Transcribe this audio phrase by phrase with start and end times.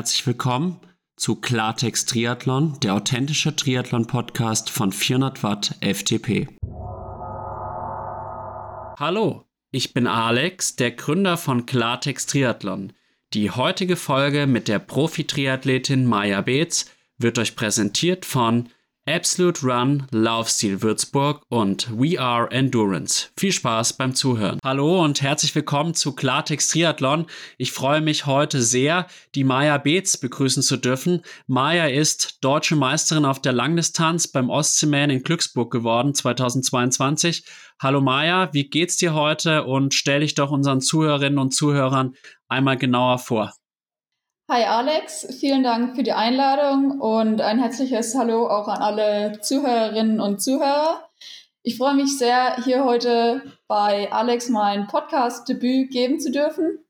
[0.00, 0.80] herzlich willkommen
[1.16, 6.48] zu Klartext Triathlon, der authentische Triathlon-Podcast von 400 Watt FTP.
[8.98, 12.94] Hallo, ich bin Alex, der Gründer von Klartext Triathlon.
[13.34, 16.86] Die heutige Folge mit der Profi-Triathletin Maya Beetz
[17.18, 18.70] wird euch präsentiert von
[19.08, 23.28] Absolute Run, Laufstil Würzburg und We Are Endurance.
[23.36, 24.60] Viel Spaß beim Zuhören.
[24.62, 27.26] Hallo und herzlich willkommen zu Klartext Triathlon.
[27.56, 31.22] Ich freue mich heute sehr, die Maya Beetz begrüßen zu dürfen.
[31.46, 37.44] Maya ist deutsche Meisterin auf der Langdistanz beim Ostseeman in Glücksburg geworden 2022.
[37.80, 42.14] Hallo Maya, wie geht's dir heute und stell dich doch unseren Zuhörerinnen und Zuhörern
[42.48, 43.54] einmal genauer vor.
[44.52, 50.20] Hi Alex, vielen Dank für die Einladung und ein herzliches Hallo auch an alle Zuhörerinnen
[50.20, 51.08] und Zuhörer.
[51.62, 56.80] Ich freue mich sehr, hier heute bei Alex mein Podcast-Debüt geben zu dürfen.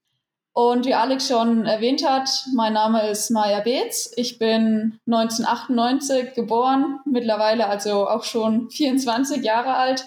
[0.54, 4.10] Und wie Alex schon erwähnt hat, mein Name ist Maja Beetz.
[4.16, 10.06] Ich bin 1998 geboren, mittlerweile also auch schon 24 Jahre alt.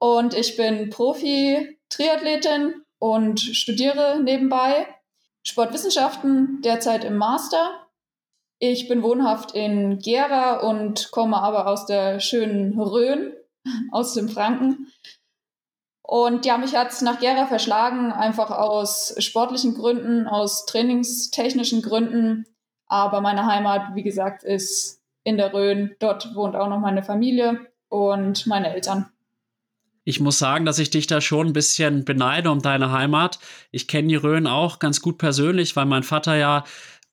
[0.00, 4.88] Und ich bin Profi-Triathletin und studiere nebenbei
[5.48, 7.86] Sportwissenschaften, derzeit im Master.
[8.58, 13.32] Ich bin wohnhaft in Gera und komme aber aus der schönen Rhön,
[13.90, 14.92] aus dem Franken.
[16.02, 22.44] Und ja, mich hat es nach Gera verschlagen, einfach aus sportlichen Gründen, aus trainingstechnischen Gründen.
[22.86, 25.96] Aber meine Heimat, wie gesagt, ist in der Rhön.
[25.98, 29.10] Dort wohnt auch noch meine Familie und meine Eltern.
[30.08, 33.38] Ich muss sagen, dass ich dich da schon ein bisschen beneide um deine Heimat.
[33.70, 36.64] Ich kenne die Rhön auch ganz gut persönlich, weil mein Vater ja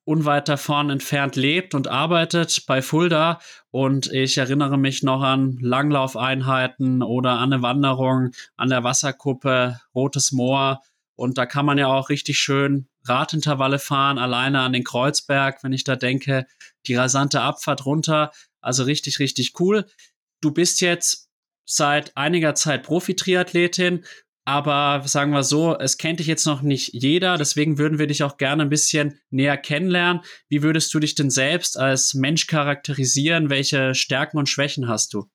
[0.06, 3.42] unweit davon entfernt lebt und arbeitet bei Fulda.
[3.70, 10.32] Und ich erinnere mich noch an Langlaufeinheiten oder an eine Wanderung an der Wasserkuppe, Rotes
[10.32, 10.80] Moor.
[11.18, 15.74] Und da kann man ja auch richtig schön Radintervalle fahren, alleine an den Kreuzberg, wenn
[15.74, 16.46] ich da denke,
[16.88, 18.32] die rasante Abfahrt runter.
[18.62, 19.86] Also richtig, richtig cool.
[20.40, 21.25] Du bist jetzt
[21.66, 24.06] seit einiger Zeit Profi-Triathletin,
[24.48, 28.22] aber sagen wir so, es kennt dich jetzt noch nicht jeder, deswegen würden wir dich
[28.24, 30.22] auch gerne ein bisschen näher kennenlernen.
[30.50, 33.50] Wie würdest du dich denn selbst als Mensch charakterisieren?
[33.50, 35.26] Welche Stärken und Schwächen hast du?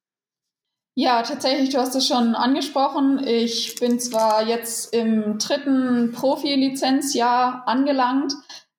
[0.94, 3.24] Ja, tatsächlich, du hast es schon angesprochen.
[3.26, 8.34] Ich bin zwar jetzt im dritten Profi-Lizenzjahr angelangt,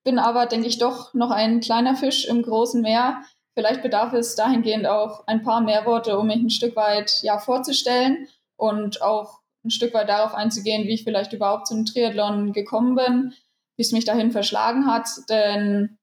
[0.05, 3.21] bin aber, denke ich, doch noch ein kleiner Fisch im großen Meer.
[3.53, 7.37] Vielleicht bedarf es dahingehend auch ein paar mehr Worte, um mich ein Stück weit ja,
[7.37, 12.95] vorzustellen und auch ein Stück weit darauf einzugehen, wie ich vielleicht überhaupt zum Triathlon gekommen
[12.95, 13.33] bin,
[13.75, 15.07] wie es mich dahin verschlagen hat.
[15.29, 15.97] Denn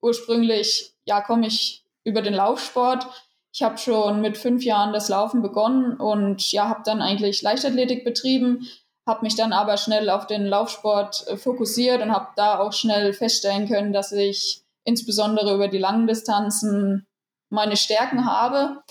[0.00, 3.06] ursprünglich ja komme ich über den Laufsport.
[3.52, 8.04] Ich habe schon mit fünf Jahren das Laufen begonnen und ja habe dann eigentlich Leichtathletik
[8.04, 8.66] betrieben,
[9.06, 13.12] habe mich dann aber schnell auf den Laufsport äh, fokussiert und habe da auch schnell
[13.12, 17.06] feststellen können, dass ich insbesondere über die langen Distanzen
[17.48, 18.82] meine Stärken habe.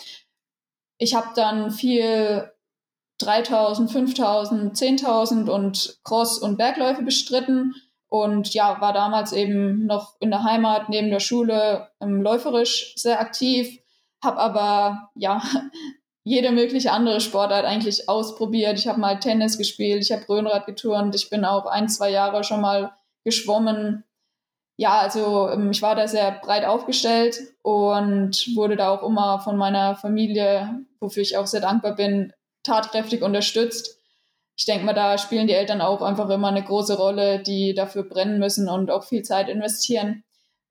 [0.97, 2.51] Ich habe dann viel
[3.19, 7.73] 3000, 5000, 10.000 und Cross- und Bergläufe bestritten
[8.07, 13.21] und ja, war damals eben noch in der Heimat neben der Schule ähm, läuferisch sehr
[13.21, 13.79] aktiv,
[14.21, 15.41] habe aber ja
[16.23, 18.77] jede mögliche andere Sportart eigentlich ausprobiert.
[18.77, 22.43] Ich habe mal Tennis gespielt, ich habe Röhnrad geturnt, ich bin auch ein, zwei Jahre
[22.43, 22.91] schon mal
[23.23, 24.03] geschwommen
[24.81, 29.55] ja, also ähm, ich war da sehr breit aufgestellt und wurde da auch immer von
[29.55, 32.33] meiner Familie, wofür ich auch sehr dankbar bin,
[32.63, 33.99] tatkräftig unterstützt.
[34.57, 38.01] Ich denke mal, da spielen die Eltern auch einfach immer eine große Rolle, die dafür
[38.01, 40.23] brennen müssen und auch viel Zeit investieren.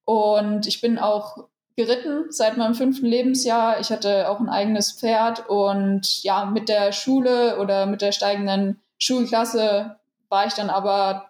[0.04, 1.44] Und ich bin auch
[1.76, 3.78] geritten seit meinem fünften Lebensjahr.
[3.78, 8.80] Ich hatte auch ein eigenes Pferd und ja, mit der Schule oder mit der steigenden
[8.98, 11.29] Schulklasse war ich dann aber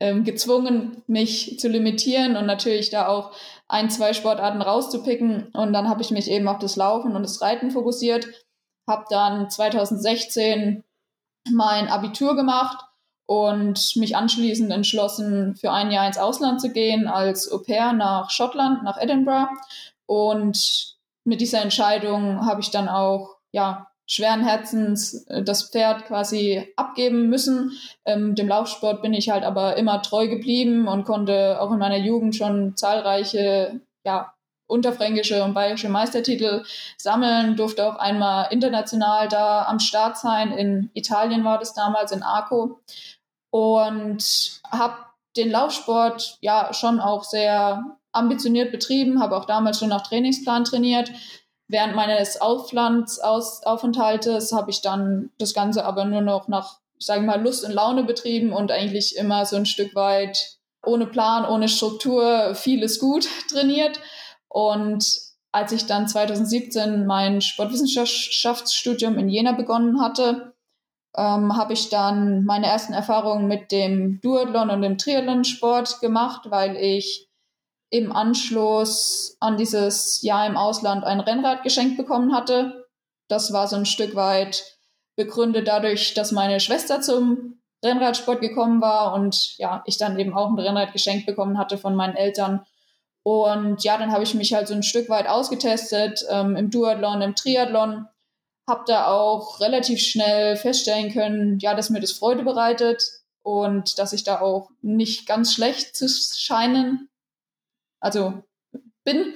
[0.00, 3.32] ähm, gezwungen, mich zu limitieren und natürlich da auch
[3.68, 5.48] ein, zwei Sportarten rauszupicken.
[5.52, 8.26] Und dann habe ich mich eben auf das Laufen und das Reiten fokussiert,
[8.88, 10.82] habe dann 2016
[11.52, 12.84] mein Abitur gemacht
[13.26, 18.30] und mich anschließend entschlossen, für ein Jahr ins Ausland zu gehen, als Au pair nach
[18.30, 19.50] Schottland, nach Edinburgh.
[20.06, 26.68] Und mit dieser Entscheidung habe ich dann auch ja, schweren Herzens äh, das Pferd quasi
[26.76, 27.72] abgeben müssen.
[28.04, 31.96] Ähm, dem Laufsport bin ich halt aber immer treu geblieben und konnte auch in meiner
[31.96, 34.34] Jugend schon zahlreiche, ja,
[34.66, 36.64] unterfränkische und bayerische Meistertitel
[36.96, 40.52] sammeln, durfte auch einmal international da am Start sein.
[40.52, 42.80] In Italien war das damals, in Arco.
[43.50, 44.94] Und habe
[45.36, 51.10] den Laufsport ja schon auch sehr ambitioniert betrieben, habe auch damals schon nach Trainingsplan trainiert,
[51.70, 57.64] Während meines Auslandsaufenthaltes habe ich dann das Ganze aber nur noch nach, ich mal, Lust
[57.64, 62.98] und Laune betrieben und eigentlich immer so ein Stück weit ohne Plan, ohne Struktur, vieles
[62.98, 64.00] gut trainiert.
[64.48, 65.06] Und
[65.52, 70.54] als ich dann 2017 mein Sportwissenschaftsstudium in Jena begonnen hatte,
[71.16, 76.74] ähm, habe ich dann meine ersten Erfahrungen mit dem Duathlon und dem Triathlon-Sport gemacht, weil
[76.74, 77.29] ich
[77.90, 82.86] im Anschluss an dieses Jahr im Ausland ein Rennrad geschenkt bekommen hatte.
[83.28, 84.64] Das war so ein Stück weit
[85.16, 90.48] begründet dadurch, dass meine Schwester zum Rennradsport gekommen war und ja, ich dann eben auch
[90.48, 92.64] ein Rennrad geschenkt bekommen hatte von meinen Eltern.
[93.22, 97.22] Und ja, dann habe ich mich halt so ein Stück weit ausgetestet ähm, im Duathlon,
[97.22, 98.06] im Triathlon.
[98.68, 103.02] Habe da auch relativ schnell feststellen können, ja, dass mir das Freude bereitet
[103.42, 107.09] und dass ich da auch nicht ganz schlecht zu scheinen,
[108.00, 108.42] also
[109.04, 109.32] bin.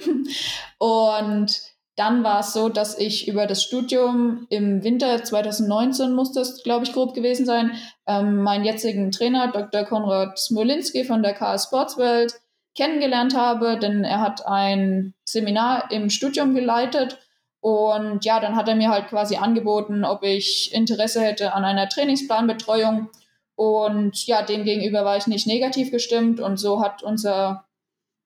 [0.77, 1.61] Und
[1.95, 6.83] dann war es so, dass ich über das Studium im Winter 2019 muss das, glaube
[6.83, 7.71] ich, grob gewesen sein,
[8.05, 9.85] ähm, meinen jetzigen Trainer, Dr.
[9.85, 12.33] Konrad Smolinski von der KS Sportswelt,
[12.75, 17.17] kennengelernt habe, denn er hat ein Seminar im Studium geleitet
[17.61, 21.87] und ja, dann hat er mir halt quasi angeboten, ob ich Interesse hätte an einer
[21.87, 23.09] Trainingsplanbetreuung
[23.55, 27.65] und ja, demgegenüber war ich nicht negativ gestimmt und so hat unser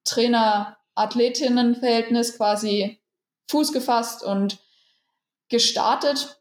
[0.10, 3.00] Trainer-Athletinnen-Verhältnis quasi
[3.50, 4.60] Fuß gefasst und
[5.50, 6.40] gestartet.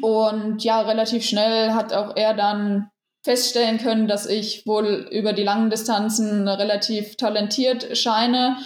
[0.00, 2.90] Und ja, relativ schnell hat auch er dann
[3.24, 8.56] feststellen können, dass ich wohl über die langen Distanzen relativ talentiert scheine.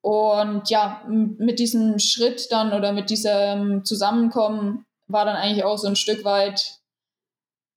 [0.00, 5.88] Und ja, mit diesem Schritt dann oder mit diesem Zusammenkommen war dann eigentlich auch so
[5.88, 6.78] ein Stück weit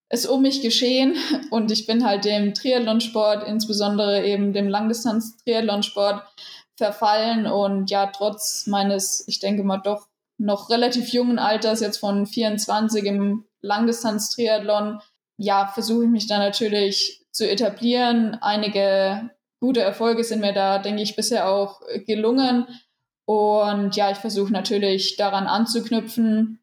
[0.10, 1.16] es um mich geschehen.
[1.52, 6.24] Und ich bin halt dem Triathlonsport, insbesondere eben dem Langdistanz-Triathlonsport,
[6.78, 10.08] verfallen und ja, trotz meines, ich denke mal doch
[10.38, 15.02] noch relativ jungen Alters, jetzt von 24 im Langdistanz-Triathlon,
[15.38, 18.38] ja, versuche ich mich da natürlich zu etablieren.
[18.42, 22.68] Einige gute Erfolge sind mir da, denke ich, bisher auch gelungen.
[23.26, 26.60] Und ja, ich versuche natürlich daran anzuknüpfen.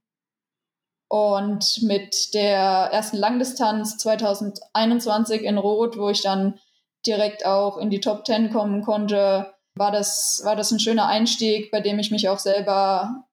[1.08, 2.58] Und mit der
[2.92, 6.58] ersten Langdistanz 2021 in Rot, wo ich dann
[7.06, 11.70] direkt auch in die Top 10 kommen konnte, war das, war das ein schöner Einstieg,
[11.70, 13.24] bei dem ich mich auch selber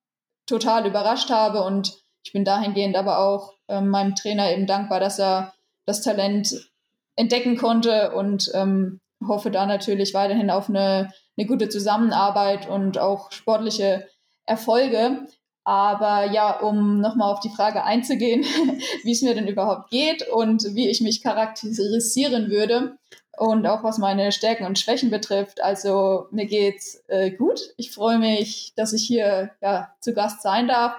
[0.46, 1.64] total überrascht habe.
[1.64, 5.54] Und ich bin dahingehend aber auch ähm, meinem Trainer eben dankbar, dass er
[5.86, 6.70] das Talent
[7.16, 13.32] entdecken konnte und ähm, hoffe da natürlich weiterhin auf eine, eine gute Zusammenarbeit und auch
[13.32, 14.08] sportliche
[14.46, 15.28] Erfolge.
[15.64, 18.44] Aber ja, um nochmal auf die Frage einzugehen,
[19.04, 22.98] wie es mir denn überhaupt geht und wie ich mich charakterisieren würde,
[23.38, 25.64] und auch was meine Stärken und Schwächen betrifft.
[25.64, 27.74] Also mir geht's äh, gut.
[27.78, 30.96] Ich freue mich, dass ich hier ja, zu Gast sein darf.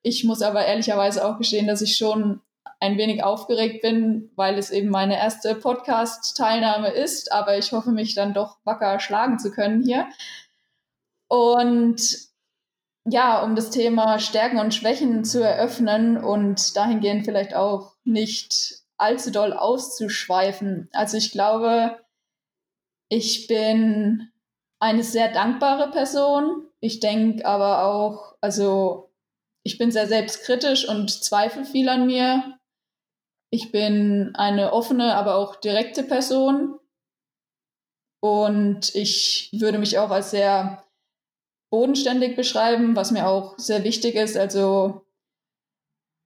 [0.00, 2.40] Ich muss aber ehrlicherweise auch gestehen, dass ich schon
[2.80, 7.30] ein wenig aufgeregt bin, weil es eben meine erste Podcast-Teilnahme ist.
[7.30, 10.08] Aber ich hoffe, mich dann doch wacker schlagen zu können hier.
[11.28, 12.31] Und
[13.04, 19.30] ja, um das Thema Stärken und Schwächen zu eröffnen und dahingehend vielleicht auch nicht allzu
[19.30, 20.88] doll auszuschweifen.
[20.92, 21.98] Also ich glaube,
[23.08, 24.30] ich bin
[24.78, 26.66] eine sehr dankbare Person.
[26.80, 29.10] Ich denke aber auch, also
[29.64, 32.58] ich bin sehr selbstkritisch und zweifle viel an mir.
[33.50, 36.78] Ich bin eine offene, aber auch direkte Person.
[38.20, 40.84] Und ich würde mich auch als sehr
[41.72, 44.36] bodenständig beschreiben, was mir auch sehr wichtig ist.
[44.36, 45.06] Also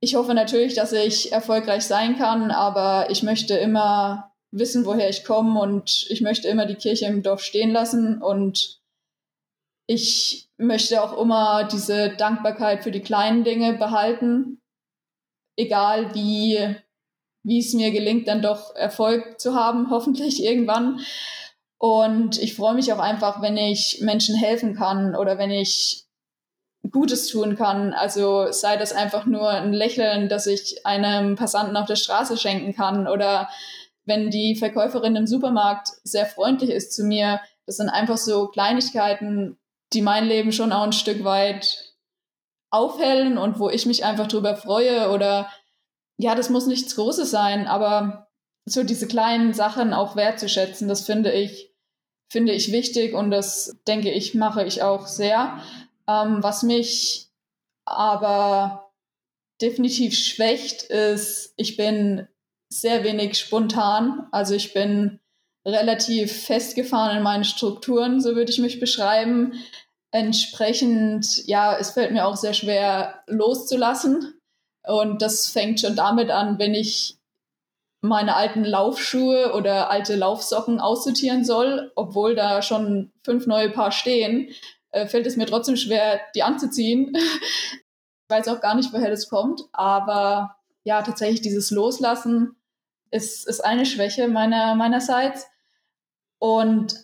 [0.01, 5.25] ich hoffe natürlich, dass ich erfolgreich sein kann, aber ich möchte immer wissen, woher ich
[5.25, 8.81] komme und ich möchte immer die Kirche im Dorf stehen lassen und
[9.87, 14.61] ich möchte auch immer diese Dankbarkeit für die kleinen Dinge behalten,
[15.57, 16.75] egal wie,
[17.45, 20.99] wie es mir gelingt, dann doch Erfolg zu haben, hoffentlich irgendwann.
[21.79, 26.07] Und ich freue mich auch einfach, wenn ich Menschen helfen kann oder wenn ich
[26.91, 27.93] Gutes tun kann.
[27.93, 32.75] Also sei das einfach nur ein Lächeln, das ich einem Passanten auf der Straße schenken
[32.75, 33.49] kann oder
[34.05, 37.41] wenn die Verkäuferin im Supermarkt sehr freundlich ist zu mir.
[37.67, 39.59] Das sind einfach so Kleinigkeiten,
[39.93, 41.93] die mein Leben schon auch ein Stück weit
[42.71, 45.51] aufhellen und wo ich mich einfach drüber freue oder
[46.19, 48.26] ja, das muss nichts Großes sein, aber
[48.69, 51.73] so diese kleinen Sachen auch wertzuschätzen, das finde ich,
[52.31, 55.63] finde ich wichtig und das denke ich, mache ich auch sehr.
[56.09, 57.29] Ähm, was mich
[57.85, 58.93] aber
[59.63, 62.27] definitiv schwächt, ist, ich bin
[62.69, 64.27] sehr wenig spontan.
[64.33, 65.21] Also ich bin
[65.67, 69.55] relativ festgefahren in meinen Strukturen, so würde ich mich beschreiben.
[70.11, 74.35] Entsprechend, ja, es fällt mir auch sehr schwer loszulassen.
[74.85, 77.16] Und das fängt schon damit an, wenn ich
[78.01, 84.51] meine alten Laufschuhe oder alte Laufsocken aussortieren soll, obwohl da schon fünf neue Paar stehen,
[84.91, 87.13] äh, fällt es mir trotzdem schwer, die anzuziehen.
[87.17, 92.57] ich weiß auch gar nicht, woher das kommt, aber ja, tatsächlich dieses Loslassen
[93.11, 95.47] ist, ist eine Schwäche meiner, meinerseits.
[96.39, 96.95] Und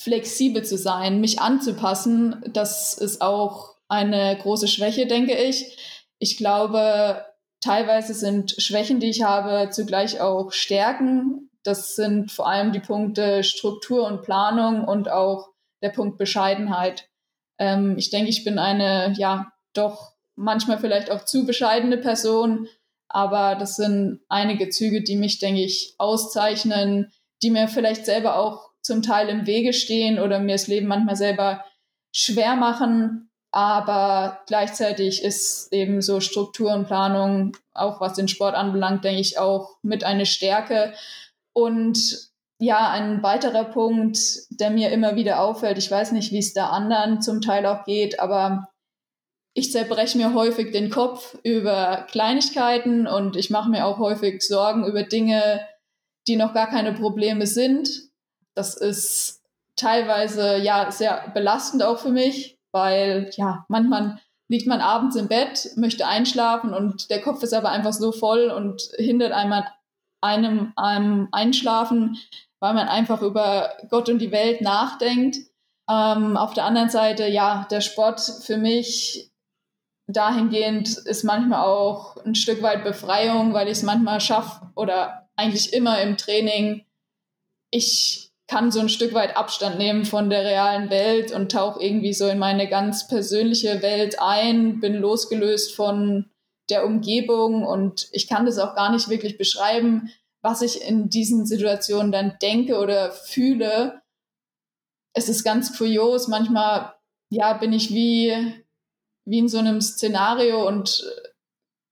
[0.00, 5.78] flexibel zu sein, mich anzupassen, das ist auch eine große Schwäche, denke ich.
[6.18, 7.24] Ich glaube,
[7.64, 11.50] teilweise sind Schwächen, die ich habe, zugleich auch Stärken.
[11.62, 15.48] Das sind vor allem die Punkte Struktur und Planung und auch
[15.82, 17.08] der Punkt Bescheidenheit.
[17.58, 22.68] Ähm, ich denke, ich bin eine, ja, doch manchmal vielleicht auch zu bescheidene Person,
[23.08, 28.70] aber das sind einige Züge, die mich, denke ich, auszeichnen, die mir vielleicht selber auch
[28.82, 31.64] zum Teil im Wege stehen oder mir das Leben manchmal selber
[32.12, 33.30] schwer machen.
[33.54, 39.38] Aber gleichzeitig ist eben so Struktur und Planung, auch was den Sport anbelangt, denke ich,
[39.38, 40.92] auch mit eine Stärke.
[41.52, 44.18] Und ja, ein weiterer Punkt,
[44.50, 47.84] der mir immer wieder auffällt, ich weiß nicht, wie es da anderen zum Teil auch
[47.84, 48.70] geht, aber
[49.54, 54.84] ich zerbreche mir häufig den Kopf über Kleinigkeiten und ich mache mir auch häufig Sorgen
[54.84, 55.64] über Dinge,
[56.26, 57.88] die noch gar keine Probleme sind.
[58.56, 59.42] Das ist
[59.76, 65.70] teilweise ja sehr belastend auch für mich, weil ja manchmal liegt man abends im Bett,
[65.76, 69.54] möchte einschlafen und der Kopf ist aber einfach so voll und hindert einem,
[70.20, 72.18] einem, einem Einschlafen,
[72.60, 75.36] weil man einfach über Gott und die Welt nachdenkt.
[75.88, 79.30] Ähm, auf der anderen Seite, ja, der Sport für mich
[80.06, 85.72] dahingehend ist manchmal auch ein Stück weit Befreiung, weil ich es manchmal schaffe oder eigentlich
[85.72, 86.84] immer im Training,
[87.70, 92.12] ich kann so ein Stück weit Abstand nehmen von der realen Welt und tauche irgendwie
[92.12, 96.30] so in meine ganz persönliche Welt ein, bin losgelöst von
[96.68, 100.10] der Umgebung und ich kann das auch gar nicht wirklich beschreiben,
[100.42, 104.02] was ich in diesen Situationen dann denke oder fühle.
[105.14, 106.94] Es ist ganz kurios, manchmal
[107.30, 108.62] ja, bin ich wie
[109.26, 111.02] wie in so einem Szenario und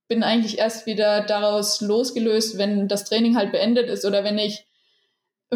[0.07, 4.67] bin eigentlich erst wieder daraus losgelöst, wenn das Training halt beendet ist oder wenn ich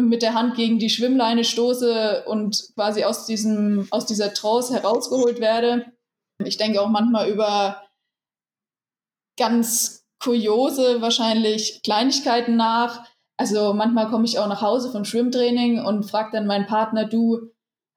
[0.00, 5.40] mit der Hand gegen die Schwimmleine stoße und quasi aus diesem, aus dieser Trance herausgeholt
[5.40, 5.92] werde.
[6.44, 7.82] Ich denke auch manchmal über
[9.38, 13.06] ganz kuriose, wahrscheinlich Kleinigkeiten nach.
[13.36, 17.50] Also manchmal komme ich auch nach Hause vom Schwimmtraining und frage dann meinen Partner, du,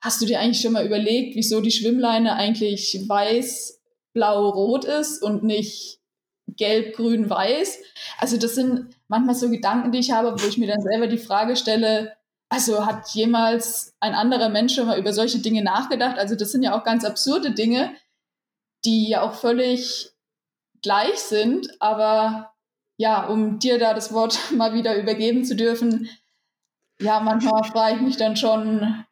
[0.04, 3.80] Hast du dir eigentlich schon mal überlegt, wieso die Schwimmleine eigentlich weiß,
[4.14, 6.00] blau, rot ist und nicht
[6.48, 7.78] gelb, grün, weiß?
[8.18, 11.18] Also das sind manchmal so Gedanken, die ich habe, wo ich mir dann selber die
[11.18, 12.16] Frage stelle,
[12.50, 16.18] also hat jemals ein anderer Mensch schon mal über solche Dinge nachgedacht?
[16.18, 17.94] Also das sind ja auch ganz absurde Dinge,
[18.86, 20.12] die ja auch völlig
[20.82, 22.54] gleich sind, aber
[22.98, 26.10] ja, um dir da das Wort mal wieder übergeben zu dürfen,
[27.02, 29.06] ja, manchmal frage ich mich dann schon,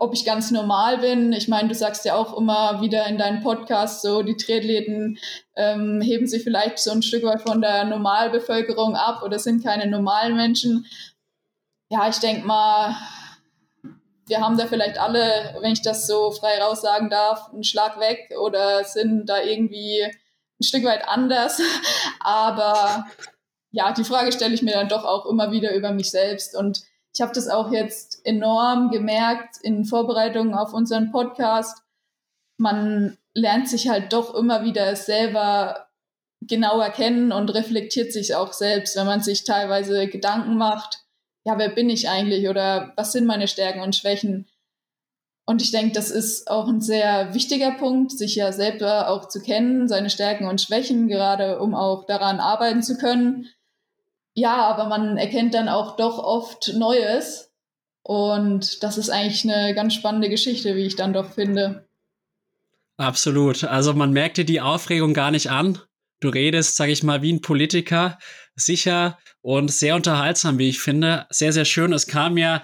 [0.00, 1.32] ob ich ganz normal bin.
[1.32, 5.18] Ich meine, du sagst ja auch immer wieder in deinem Podcast, so die Triathleten
[5.56, 9.86] ähm, heben sich vielleicht so ein Stück weit von der Normalbevölkerung ab oder sind keine
[9.86, 10.86] normalen Menschen.
[11.90, 12.96] Ja, ich denke mal,
[14.26, 18.00] wir haben da vielleicht alle, wenn ich das so frei raus sagen darf, einen Schlag
[18.00, 21.60] weg oder sind da irgendwie ein Stück weit anders.
[22.20, 23.06] Aber
[23.72, 26.82] ja, die Frage stelle ich mir dann doch auch immer wieder über mich selbst und
[27.14, 31.82] ich habe das auch jetzt enorm gemerkt in Vorbereitungen auf unseren Podcast.
[32.56, 35.88] Man lernt sich halt doch immer wieder selber
[36.40, 41.02] genauer kennen und reflektiert sich auch selbst, wenn man sich teilweise Gedanken macht,
[41.44, 44.48] ja, wer bin ich eigentlich oder was sind meine Stärken und Schwächen?
[45.44, 49.40] Und ich denke, das ist auch ein sehr wichtiger Punkt, sich ja selber auch zu
[49.40, 53.48] kennen, seine Stärken und Schwächen, gerade um auch daran arbeiten zu können.
[54.34, 57.52] Ja, aber man erkennt dann auch doch oft Neues.
[58.02, 61.86] Und das ist eigentlich eine ganz spannende Geschichte, wie ich dann doch finde.
[62.96, 63.64] Absolut.
[63.64, 65.78] Also man merkt dir die Aufregung gar nicht an.
[66.20, 68.18] Du redest, sag ich mal, wie ein Politiker,
[68.54, 71.26] sicher und sehr unterhaltsam, wie ich finde.
[71.30, 71.92] Sehr, sehr schön.
[71.92, 72.62] Es kam ja,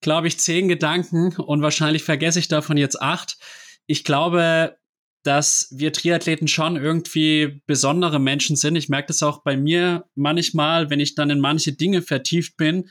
[0.00, 3.38] glaube ich, zehn Gedanken und wahrscheinlich vergesse ich davon jetzt acht.
[3.86, 4.76] Ich glaube,
[5.26, 8.76] dass wir Triathleten schon irgendwie besondere Menschen sind.
[8.76, 12.88] Ich merke das auch bei mir manchmal, wenn ich dann in manche Dinge vertieft bin,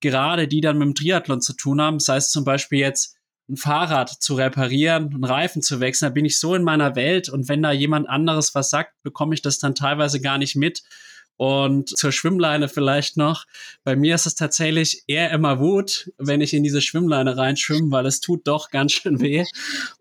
[0.00, 3.16] gerade die dann mit dem Triathlon zu tun haben, sei es zum Beispiel jetzt
[3.48, 7.28] ein Fahrrad zu reparieren, einen Reifen zu wechseln, da bin ich so in meiner Welt
[7.28, 10.82] und wenn da jemand anderes was sagt, bekomme ich das dann teilweise gar nicht mit.
[11.36, 13.46] Und zur Schwimmleine vielleicht noch.
[13.82, 18.04] Bei mir ist es tatsächlich eher immer Wut, wenn ich in diese Schwimmleine reinschwimme, weil
[18.04, 19.46] es tut doch ganz schön weh.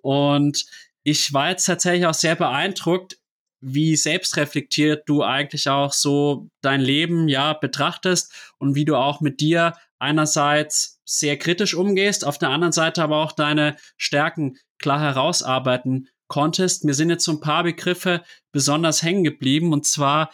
[0.01, 0.65] Und
[1.03, 3.17] ich war jetzt tatsächlich auch sehr beeindruckt.
[3.61, 9.41] wie selbstreflektiert du eigentlich auch so dein Leben ja betrachtest und wie du auch mit
[9.41, 16.07] dir einerseits sehr kritisch umgehst, auf der anderen Seite aber auch deine Stärken klar herausarbeiten
[16.27, 16.85] konntest.
[16.85, 20.31] Mir sind jetzt so ein paar Begriffe besonders hängen geblieben und zwar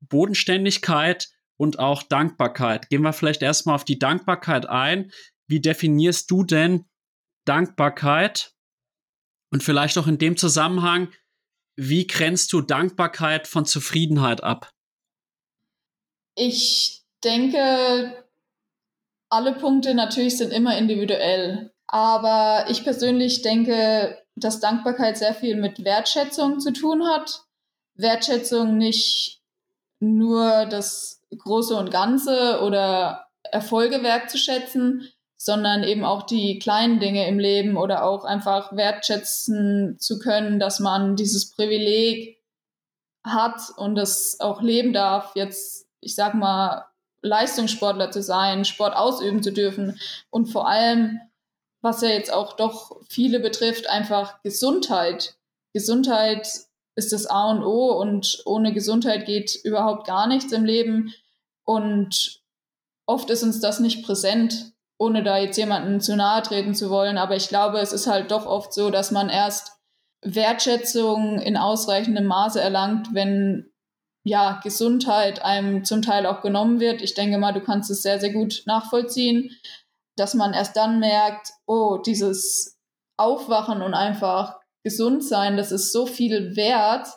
[0.00, 2.88] Bodenständigkeit und auch Dankbarkeit.
[2.88, 5.12] Gehen wir vielleicht erstmal auf die Dankbarkeit ein.
[5.46, 6.86] Wie definierst du denn
[7.44, 8.55] Dankbarkeit?
[9.52, 11.08] Und vielleicht auch in dem Zusammenhang,
[11.76, 14.70] wie grenzt du Dankbarkeit von Zufriedenheit ab?
[16.34, 18.24] Ich denke,
[19.28, 21.72] alle Punkte natürlich sind immer individuell.
[21.86, 27.44] Aber ich persönlich denke, dass Dankbarkeit sehr viel mit Wertschätzung zu tun hat.
[27.94, 29.40] Wertschätzung nicht
[30.00, 37.38] nur das Große und Ganze oder Erfolge wertzuschätzen, sondern eben auch die kleinen Dinge im
[37.38, 42.42] Leben oder auch einfach wertschätzen zu können, dass man dieses Privileg
[43.24, 46.86] hat und es auch leben darf, jetzt, ich sag mal,
[47.22, 49.98] Leistungssportler zu sein, Sport ausüben zu dürfen
[50.30, 51.20] und vor allem,
[51.82, 55.36] was ja jetzt auch doch viele betrifft, einfach Gesundheit.
[55.72, 56.48] Gesundheit
[56.94, 61.12] ist das A und O und ohne Gesundheit geht überhaupt gar nichts im Leben
[61.64, 62.40] und
[63.06, 67.18] oft ist uns das nicht präsent ohne da jetzt jemanden zu nahe treten zu wollen.
[67.18, 69.72] Aber ich glaube, es ist halt doch oft so, dass man erst
[70.22, 73.70] Wertschätzung in ausreichendem Maße erlangt, wenn
[74.24, 77.00] ja Gesundheit einem zum Teil auch genommen wird.
[77.00, 79.50] Ich denke mal, du kannst es sehr, sehr gut nachvollziehen,
[80.16, 82.78] dass man erst dann merkt, oh, dieses
[83.16, 87.08] Aufwachen und einfach gesund sein, das ist so viel wert.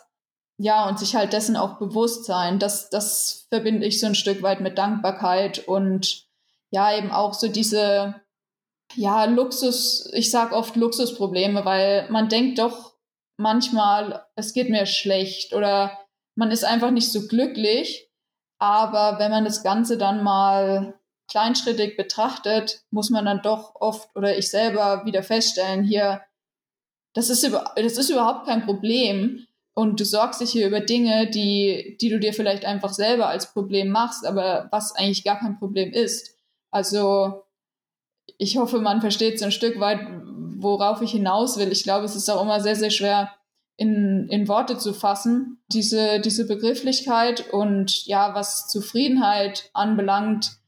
[0.58, 2.58] Ja, und sich halt dessen auch bewusst sein.
[2.58, 6.29] Das, das verbinde ich so ein Stück weit mit Dankbarkeit und
[6.70, 8.20] ja eben auch so diese
[8.94, 12.94] ja Luxus, ich sag oft Luxusprobleme, weil man denkt doch
[13.36, 15.98] manchmal, es geht mir schlecht oder
[16.34, 18.08] man ist einfach nicht so glücklich.
[18.58, 20.94] Aber wenn man das Ganze dann mal
[21.30, 26.22] kleinschrittig betrachtet, muss man dann doch oft oder ich selber wieder feststellen, hier,
[27.14, 27.42] das ist,
[27.76, 29.46] das ist überhaupt kein Problem.
[29.72, 33.52] Und du sorgst dich hier über Dinge, die, die du dir vielleicht einfach selber als
[33.52, 36.39] Problem machst, aber was eigentlich gar kein Problem ist.
[36.70, 37.44] Also
[38.38, 40.00] ich hoffe, man versteht so ein Stück weit,
[40.58, 41.72] worauf ich hinaus will.
[41.72, 43.30] Ich glaube, es ist auch immer sehr, sehr schwer
[43.76, 50.58] in, in Worte zu fassen, diese, diese Begrifflichkeit und ja, was Zufriedenheit anbelangt,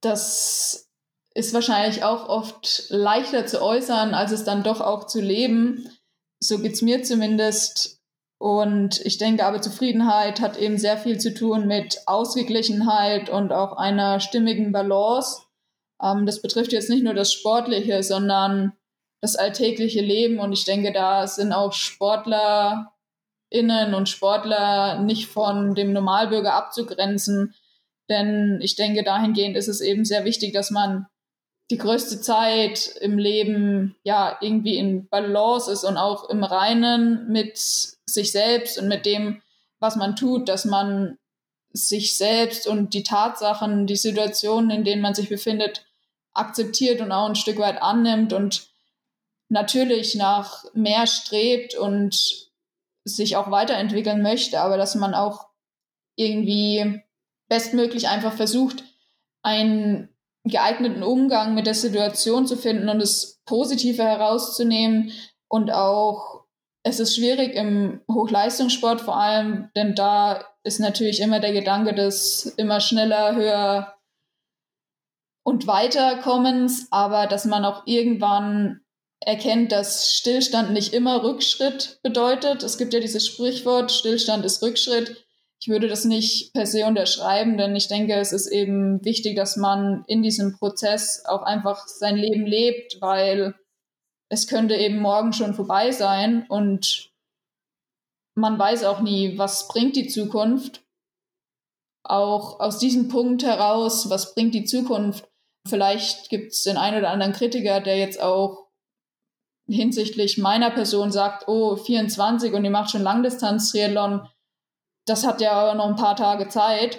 [0.00, 0.88] das
[1.34, 5.88] ist wahrscheinlich auch oft leichter zu äußern, als es dann doch auch zu leben.
[6.38, 8.01] So geht's mir zumindest.
[8.42, 13.76] Und ich denke aber, Zufriedenheit hat eben sehr viel zu tun mit Ausgeglichenheit und auch
[13.76, 15.42] einer stimmigen Balance.
[16.02, 18.72] Ähm, das betrifft jetzt nicht nur das Sportliche, sondern
[19.20, 20.40] das alltägliche Leben.
[20.40, 22.84] Und ich denke, da sind auch SportlerInnen
[23.94, 27.54] und Sportler nicht von dem Normalbürger abzugrenzen.
[28.10, 31.06] Denn ich denke, dahingehend ist es eben sehr wichtig, dass man
[31.70, 37.56] die größte Zeit im Leben ja irgendwie in Balance ist und auch im Reinen mit
[38.12, 39.42] sich selbst und mit dem,
[39.78, 41.18] was man tut, dass man
[41.72, 45.86] sich selbst und die Tatsachen, die Situationen, in denen man sich befindet,
[46.34, 48.68] akzeptiert und auch ein Stück weit annimmt und
[49.48, 52.50] natürlich nach mehr strebt und
[53.04, 55.48] sich auch weiterentwickeln möchte, aber dass man auch
[56.16, 57.02] irgendwie
[57.48, 58.84] bestmöglich einfach versucht,
[59.42, 60.08] einen
[60.44, 65.12] geeigneten Umgang mit der Situation zu finden und das Positive herauszunehmen
[65.48, 66.41] und auch
[66.82, 72.46] es ist schwierig im Hochleistungssport vor allem, denn da ist natürlich immer der Gedanke des
[72.56, 73.94] immer schneller, höher
[75.44, 78.80] und weiterkommens, aber dass man auch irgendwann
[79.20, 82.62] erkennt, dass Stillstand nicht immer Rückschritt bedeutet.
[82.62, 85.24] Es gibt ja dieses Sprichwort, Stillstand ist Rückschritt.
[85.60, 89.56] Ich würde das nicht per se unterschreiben, denn ich denke, es ist eben wichtig, dass
[89.56, 93.54] man in diesem Prozess auch einfach sein Leben lebt, weil
[94.32, 97.12] es könnte eben morgen schon vorbei sein und
[98.34, 100.82] man weiß auch nie, was bringt die Zukunft.
[102.02, 105.28] Auch aus diesem Punkt heraus, was bringt die Zukunft?
[105.68, 108.70] Vielleicht gibt es den einen oder anderen Kritiker, der jetzt auch
[109.68, 114.26] hinsichtlich meiner Person sagt, oh, 24 und die macht schon Langdistanz-Triathlon
[115.06, 116.98] das hat ja noch ein paar Tage Zeit.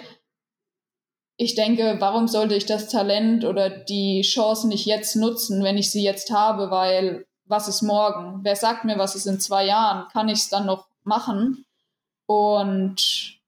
[1.36, 5.90] Ich denke, warum sollte ich das Talent oder die Chance nicht jetzt nutzen, wenn ich
[5.90, 8.40] sie jetzt habe, weil was ist morgen?
[8.42, 10.08] Wer sagt mir, was ist in zwei Jahren?
[10.12, 11.64] Kann ich es dann noch machen?
[12.26, 13.38] Und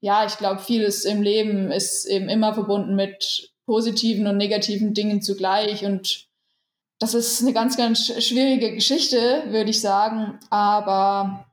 [0.00, 5.22] ja, ich glaube, vieles im Leben ist eben immer verbunden mit positiven und negativen Dingen
[5.22, 5.84] zugleich.
[5.84, 6.26] Und
[6.98, 10.38] das ist eine ganz, ganz schwierige Geschichte, würde ich sagen.
[10.50, 11.46] Aber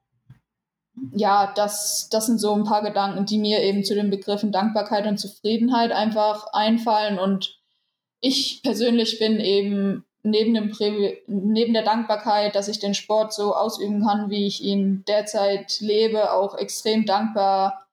[1.13, 5.07] ja, das, das sind so ein paar Gedanken, die mir eben zu den Begriffen Dankbarkeit
[5.07, 7.17] und Zufriedenheit einfach einfallen.
[7.17, 7.59] Und
[8.19, 10.71] ich persönlich bin eben neben, dem
[11.27, 16.33] neben der Dankbarkeit, dass ich den Sport so ausüben kann, wie ich ihn derzeit lebe,
[16.33, 17.87] auch extrem dankbar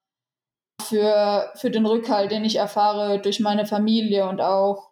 [0.83, 4.91] für, für den Rückhalt, den ich erfahre durch meine Familie und auch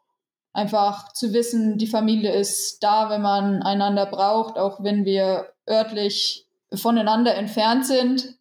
[0.55, 6.46] einfach zu wissen, die Familie ist da, wenn man einander braucht, auch wenn wir örtlich
[6.73, 8.37] voneinander entfernt sind.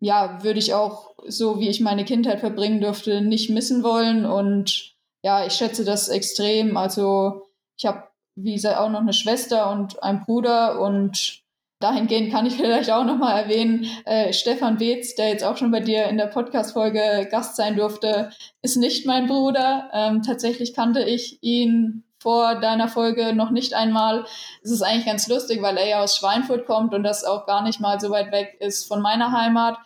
[0.00, 4.24] Ja, würde ich auch so, wie ich meine Kindheit verbringen durfte, nicht missen wollen.
[4.24, 6.76] Und ja, ich schätze das extrem.
[6.76, 7.42] Also
[7.76, 8.04] ich habe,
[8.34, 11.42] wie gesagt, auch noch eine Schwester und einen Bruder und
[11.80, 15.80] dahingehend kann ich vielleicht auch nochmal erwähnen, äh, Stefan Beetz, der jetzt auch schon bei
[15.80, 18.30] dir in der Podcast-Folge Gast sein durfte,
[18.62, 19.90] ist nicht mein Bruder.
[19.92, 24.24] Ähm, tatsächlich kannte ich ihn vor deiner Folge noch nicht einmal.
[24.62, 27.62] Es ist eigentlich ganz lustig, weil er ja aus Schweinfurt kommt und das auch gar
[27.62, 29.78] nicht mal so weit weg ist von meiner Heimat.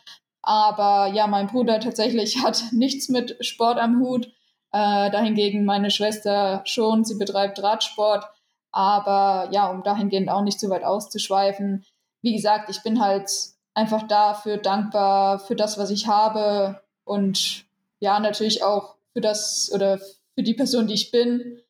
[0.42, 4.26] Aber ja, mein Bruder tatsächlich hat nichts mit Sport am Hut.
[4.72, 8.26] Äh, dahingegen meine Schwester schon, sie betreibt Radsport.
[8.72, 11.84] Aber ja, um dahingehend auch nicht zu weit auszuschweifen,
[12.22, 13.30] wie gesagt, ich bin halt
[13.74, 17.66] einfach dafür dankbar für das, was ich habe und
[18.00, 21.60] ja, natürlich auch für das oder für die Person, die ich bin.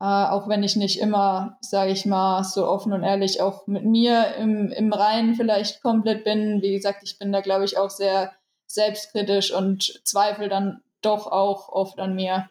[0.00, 3.84] Äh, auch wenn ich nicht immer, sage ich mal, so offen und ehrlich auch mit
[3.84, 6.62] mir im, im Reinen vielleicht komplett bin.
[6.62, 8.32] Wie gesagt, ich bin da, glaube ich, auch sehr
[8.66, 12.50] selbstkritisch und zweifle dann doch auch oft an mir.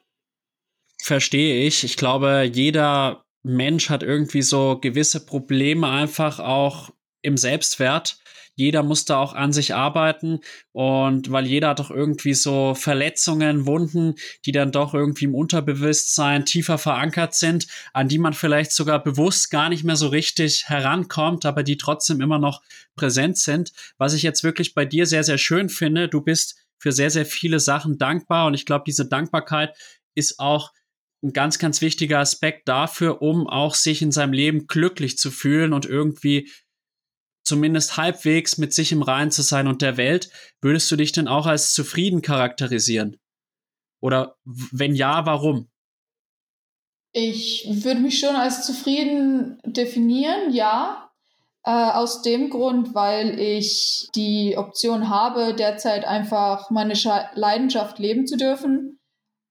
[1.02, 1.84] Verstehe ich.
[1.84, 8.18] Ich glaube, jeder Mensch hat irgendwie so gewisse Probleme einfach auch im Selbstwert.
[8.56, 10.40] Jeder muss da auch an sich arbeiten
[10.72, 16.46] und weil jeder hat doch irgendwie so Verletzungen, Wunden, die dann doch irgendwie im Unterbewusstsein
[16.46, 21.46] tiefer verankert sind, an die man vielleicht sogar bewusst gar nicht mehr so richtig herankommt,
[21.46, 22.62] aber die trotzdem immer noch
[22.96, 23.72] präsent sind.
[23.98, 27.26] Was ich jetzt wirklich bei dir sehr, sehr schön finde, du bist für sehr, sehr
[27.26, 29.76] viele Sachen dankbar und ich glaube, diese Dankbarkeit
[30.16, 30.72] ist auch
[31.24, 35.74] ein ganz, ganz wichtiger Aspekt dafür, um auch sich in seinem Leben glücklich zu fühlen
[35.74, 36.50] und irgendwie
[37.44, 40.30] zumindest halbwegs mit sich im Reinen zu sein und der Welt.
[40.62, 43.18] Würdest du dich denn auch als zufrieden charakterisieren?
[44.02, 45.70] Oder wenn ja, warum?
[47.14, 51.12] Ich würde mich schon als zufrieden definieren, ja.
[51.66, 56.94] Äh, aus dem Grund, weil ich die Option habe, derzeit einfach meine
[57.36, 59.00] Leidenschaft leben zu dürfen.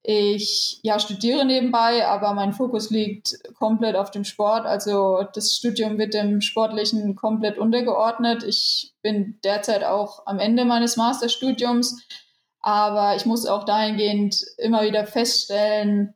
[0.05, 4.65] Ich ja, studiere nebenbei, aber mein Fokus liegt komplett auf dem Sport.
[4.65, 8.43] Also das Studium wird dem Sportlichen komplett untergeordnet.
[8.43, 12.05] Ich bin derzeit auch am Ende meines Masterstudiums,
[12.59, 16.13] aber ich muss auch dahingehend immer wieder feststellen,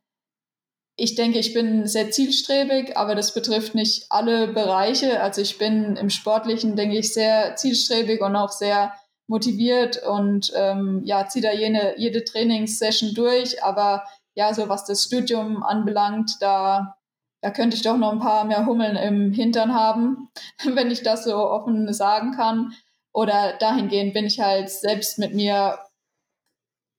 [1.00, 5.21] ich denke, ich bin sehr zielstrebig, aber das betrifft nicht alle Bereiche.
[5.21, 8.93] Also ich bin im Sportlichen, denke ich, sehr zielstrebig und auch sehr
[9.27, 13.63] motiviert und ähm, ja, ziehe da jene, jede Trainingssession durch.
[13.63, 16.97] Aber ja, so was das Studium anbelangt, da,
[17.41, 20.29] da könnte ich doch noch ein paar mehr Hummeln im Hintern haben,
[20.63, 22.73] wenn ich das so offen sagen kann.
[23.13, 25.79] Oder dahingehend bin ich halt selbst mit mir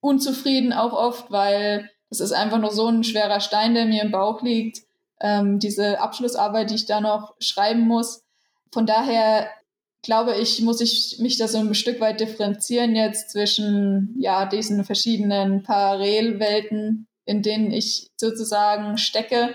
[0.01, 4.11] unzufrieden auch oft, weil das ist einfach nur so ein schwerer Stein, der mir im
[4.11, 4.83] Bauch liegt.
[5.21, 8.25] Ähm, diese Abschlussarbeit, die ich da noch schreiben muss.
[8.73, 9.49] Von daher
[10.03, 14.85] glaube ich, muss ich mich da so ein Stück weit differenzieren jetzt zwischen ja diesen
[14.85, 19.55] verschiedenen Parallelwelten, in denen ich sozusagen stecke.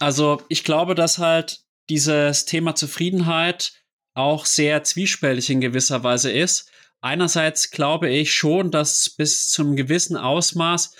[0.00, 3.72] Also ich glaube, dass halt dieses Thema Zufriedenheit
[4.14, 6.70] auch sehr zwiespältig in gewisser Weise ist.
[7.00, 10.94] Einerseits glaube ich schon, dass bis zum gewissen Ausmaß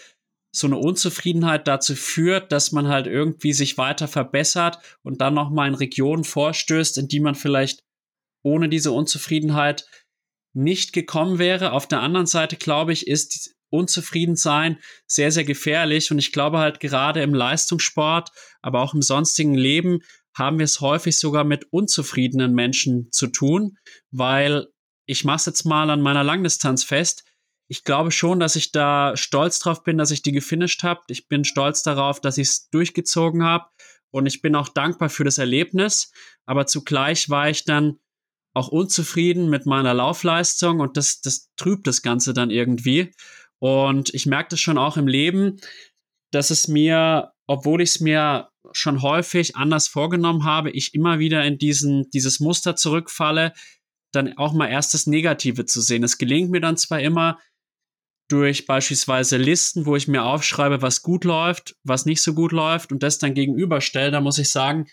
[0.53, 5.69] so eine Unzufriedenheit dazu führt, dass man halt irgendwie sich weiter verbessert und dann nochmal
[5.69, 7.85] in Regionen vorstößt, in die man vielleicht
[8.43, 9.87] ohne diese Unzufriedenheit
[10.53, 11.73] nicht gekommen wäre.
[11.73, 16.11] Auf der anderen Seite, glaube ich, ist Unzufriedensein sehr, sehr gefährlich.
[16.11, 18.31] Und ich glaube halt gerade im Leistungssport,
[18.63, 20.01] aber auch im sonstigen Leben
[20.35, 23.79] haben wir es häufig sogar mit unzufriedenen Menschen zu tun,
[24.11, 24.69] weil
[25.07, 27.25] ich mache es jetzt mal an meiner Langdistanz fest.
[27.69, 31.03] Ich glaube schon, dass ich da stolz drauf bin, dass ich die gefinisht habe.
[31.09, 33.67] Ich bin stolz darauf, dass ich es durchgezogen habe.
[34.11, 36.13] Und ich bin auch dankbar für das Erlebnis.
[36.47, 38.01] Aber zugleich war ich dann
[38.55, 43.13] auch unzufrieden mit meiner Laufleistung und das, das trübt das Ganze dann irgendwie.
[43.59, 45.61] Und ich merke das schon auch im Leben,
[46.33, 51.45] dass es mir, obwohl ich es mir schon häufig anders vorgenommen habe, ich immer wieder
[51.45, 53.53] in diesen, dieses Muster zurückfalle,
[54.13, 56.03] dann auch mal erst das Negative zu sehen.
[56.03, 57.39] Es gelingt mir dann zwar immer
[58.29, 62.93] durch beispielsweise Listen, wo ich mir aufschreibe, was gut läuft, was nicht so gut läuft
[62.93, 64.87] und das dann gegenüberstelle, da muss ich sagen,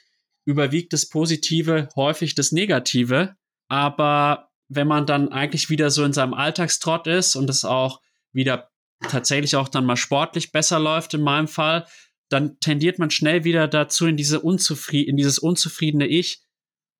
[0.45, 3.35] überwiegt das Positive häufig das Negative.
[3.67, 8.01] Aber wenn man dann eigentlich wieder so in seinem Alltagstrott ist und es auch
[8.31, 8.69] wieder
[9.01, 11.85] tatsächlich auch dann mal sportlich besser läuft in meinem Fall,
[12.29, 16.41] dann tendiert man schnell wieder dazu, in diese unzufrieden, in dieses unzufriedene Ich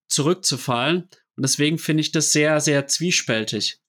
[0.08, 1.04] zurückzufallen.
[1.36, 3.80] Und deswegen finde ich das sehr, sehr zwiespältig.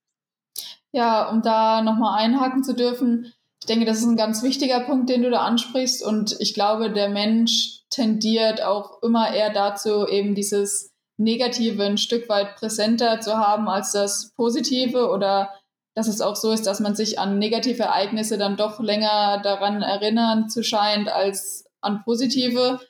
[0.90, 5.10] Ja, um da nochmal einhaken zu dürfen, ich denke, das ist ein ganz wichtiger Punkt,
[5.10, 6.02] den du da ansprichst.
[6.02, 10.87] Und ich glaube, der Mensch tendiert auch immer eher dazu, eben dieses
[11.18, 15.52] Negative ein Stück weit präsenter zu haben als das Positive oder
[15.94, 19.82] dass es auch so ist, dass man sich an negative Ereignisse dann doch länger daran
[19.82, 22.80] erinnern zu scheint als an positive.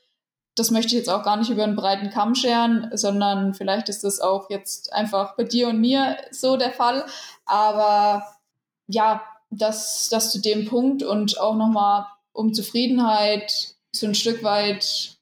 [0.54, 4.04] Das möchte ich jetzt auch gar nicht über einen breiten Kamm scheren, sondern vielleicht ist
[4.04, 7.06] das auch jetzt einfach bei dir und mir so der Fall.
[7.46, 8.26] Aber
[8.88, 15.17] ja, das, das zu dem Punkt und auch nochmal um Zufriedenheit so ein Stück weit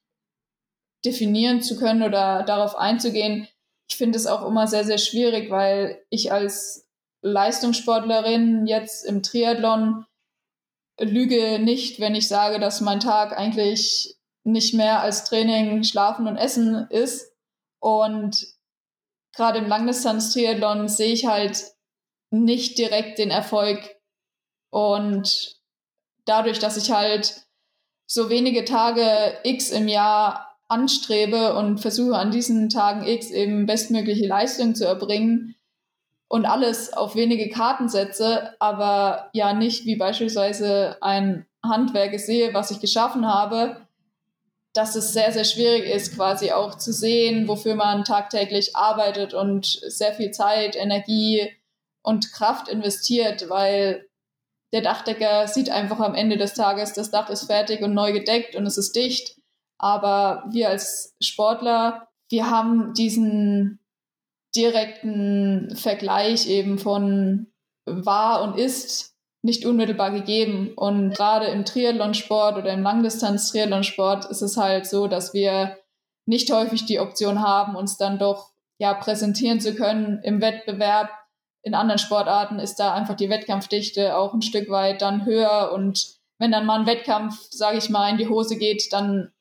[1.07, 3.49] definieren zu können oder darauf einzugehen.
[3.88, 6.88] Ich finde es auch immer sehr, sehr schwierig, weil ich als
[7.23, 10.05] Leistungssportlerin jetzt im Triathlon
[10.99, 16.37] lüge nicht, wenn ich sage, dass mein Tag eigentlich nicht mehr als Training, Schlafen und
[16.37, 17.33] Essen ist.
[17.81, 18.47] Und
[19.35, 21.73] gerade im Langdistanz-Triathlon sehe ich halt
[22.31, 23.97] nicht direkt den Erfolg.
[24.71, 25.57] Und
[26.25, 27.47] dadurch, dass ich halt
[28.07, 34.27] so wenige Tage X im Jahr anstrebe und versuche an diesen Tagen X eben bestmögliche
[34.27, 35.57] Leistung zu erbringen,
[36.29, 42.71] und alles auf wenige Karten setze, aber ja nicht wie beispielsweise ein Handwerk sehe, was
[42.71, 43.87] ich geschaffen habe,
[44.73, 49.67] dass es sehr, sehr schwierig ist, quasi auch zu sehen, wofür man tagtäglich arbeitet und
[49.67, 51.49] sehr viel Zeit, Energie
[52.03, 54.07] und Kraft investiert, weil
[54.73, 58.57] der Dachdecker sieht einfach am Ende des Tages, das Dach ist fertig und neu gedeckt
[58.57, 59.36] und es ist dicht.
[59.79, 63.81] Aber wir als Sportler, wir haben diesen
[64.55, 67.49] direkten Vergleich eben von
[67.85, 70.73] war und ist nicht unmittelbar gegeben.
[70.75, 75.79] Und gerade im Triathlonsport oder im Langdistanz-Triathlonsport ist es halt so, dass wir
[76.27, 81.11] nicht häufig die Option haben, uns dann doch ja präsentieren zu können im Wettbewerb.
[81.62, 86.17] In anderen Sportarten ist da einfach die Wettkampfdichte auch ein Stück weit dann höher und
[86.39, 89.33] wenn dann mal ein Wettkampf, sage ich mal, in die Hose geht, dann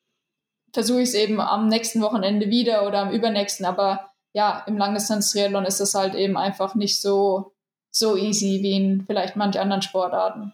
[0.76, 3.64] versuche ich es eben am nächsten Wochenende wieder oder am übernächsten.
[3.64, 7.54] Aber ja, im Langdistanz-Triathlon ist es halt eben einfach nicht so,
[7.90, 10.52] so easy wie in vielleicht manch anderen Sportarten.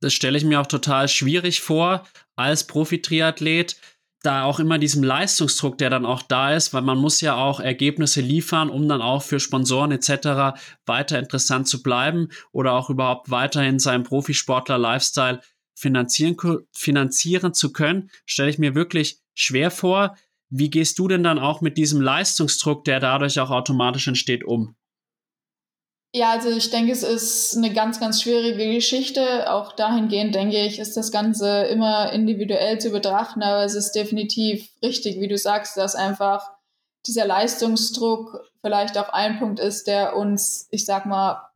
[0.00, 3.76] Das stelle ich mir auch total schwierig vor als Profi-Triathlet,
[4.22, 7.60] da auch immer diesem Leistungsdruck, der dann auch da ist, weil man muss ja auch
[7.60, 10.58] Ergebnisse liefern, um dann auch für Sponsoren etc.
[10.86, 15.42] weiter interessant zu bleiben oder auch überhaupt weiterhin seinen Profisportler-Lifestyle
[15.74, 16.36] finanzieren,
[16.72, 20.16] finanzieren zu können, stelle ich mir wirklich schwer vor.
[20.48, 24.76] Wie gehst du denn dann auch mit diesem Leistungsdruck, der dadurch auch automatisch entsteht, um?
[26.16, 29.50] Ja, also ich denke, es ist eine ganz, ganz schwierige Geschichte.
[29.52, 34.70] Auch dahingehend, denke ich, ist das Ganze immer individuell zu betrachten, aber es ist definitiv
[34.80, 36.52] richtig, wie du sagst, dass einfach
[37.04, 41.48] dieser Leistungsdruck vielleicht auch ein Punkt ist, der uns, ich sag mal,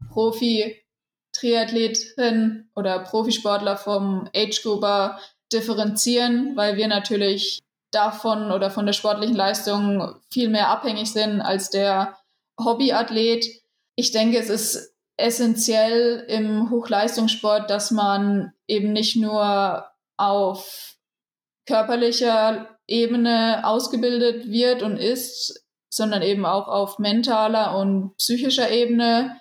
[1.38, 5.18] Profi-Triathletin oder Profisportler vom Age-Grouper
[5.52, 11.70] differenzieren, weil wir natürlich davon oder von der sportlichen Leistung viel mehr abhängig sind als
[11.70, 12.16] der
[12.62, 13.46] Hobbyathlet.
[13.96, 20.96] Ich denke, es ist essentiell im Hochleistungssport, dass man eben nicht nur auf
[21.66, 29.40] körperlicher Ebene ausgebildet wird und ist, sondern eben auch auf mentaler und psychischer Ebene.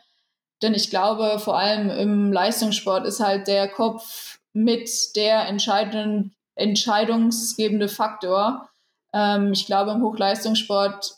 [0.61, 7.87] Denn ich glaube, vor allem im Leistungssport ist halt der Kopf mit der entscheidenden entscheidungsgebende
[7.87, 8.69] Faktor.
[9.13, 11.17] Ähm, ich glaube, im Hochleistungssport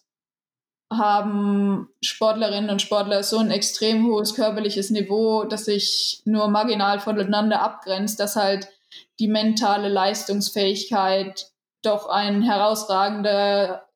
[0.92, 7.62] haben Sportlerinnen und Sportler so ein extrem hohes körperliches Niveau, dass sich nur marginal voneinander
[7.62, 8.68] abgrenzt, dass halt
[9.20, 11.52] die mentale Leistungsfähigkeit
[11.84, 13.88] doch ein herausragender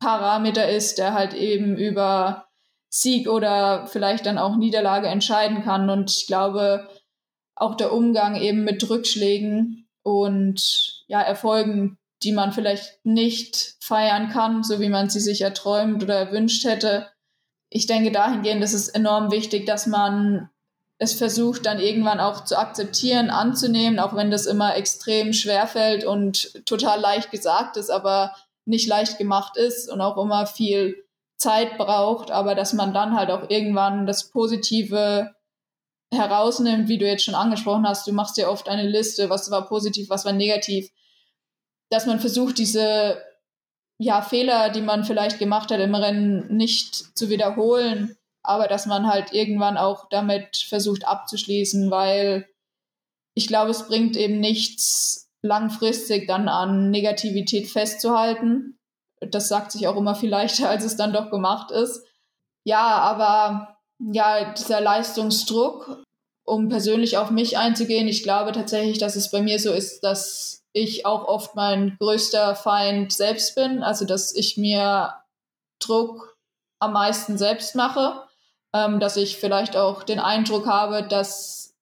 [0.00, 2.43] Parameter ist, der halt eben über
[2.96, 5.90] Sieg oder vielleicht dann auch Niederlage entscheiden kann.
[5.90, 6.88] Und ich glaube,
[7.56, 14.62] auch der Umgang eben mit Rückschlägen und ja, Erfolgen, die man vielleicht nicht feiern kann,
[14.62, 17.08] so wie man sie sich erträumt oder erwünscht hätte.
[17.68, 20.50] Ich denke, dahingehend ist es enorm wichtig, dass man
[20.98, 26.04] es versucht, dann irgendwann auch zu akzeptieren, anzunehmen, auch wenn das immer extrem schwer fällt
[26.04, 31.04] und total leicht gesagt ist, aber nicht leicht gemacht ist und auch immer viel
[31.36, 35.34] Zeit braucht, aber dass man dann halt auch irgendwann das Positive
[36.12, 39.66] herausnimmt, wie du jetzt schon angesprochen hast, du machst ja oft eine Liste, was war
[39.66, 40.90] positiv, was war negativ,
[41.90, 43.22] dass man versucht, diese
[43.98, 49.06] ja, Fehler, die man vielleicht gemacht hat im Rennen, nicht zu wiederholen, aber dass man
[49.06, 52.48] halt irgendwann auch damit versucht abzuschließen, weil
[53.34, 58.78] ich glaube, es bringt eben nichts, langfristig dann an Negativität festzuhalten.
[59.30, 62.04] Das sagt sich auch immer viel leichter, als es dann doch gemacht ist.
[62.64, 66.02] Ja, aber ja, dieser Leistungsdruck,
[66.44, 70.62] um persönlich auf mich einzugehen, ich glaube tatsächlich, dass es bei mir so ist, dass
[70.72, 73.82] ich auch oft mein größter Feind selbst bin.
[73.82, 75.14] Also, dass ich mir
[75.78, 76.36] Druck
[76.80, 78.24] am meisten selbst mache.
[78.74, 81.74] Ähm, dass ich vielleicht auch den Eindruck habe, dass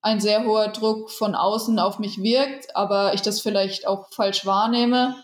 [0.00, 4.46] ein sehr hoher Druck von außen auf mich wirkt, aber ich das vielleicht auch falsch
[4.46, 5.16] wahrnehme.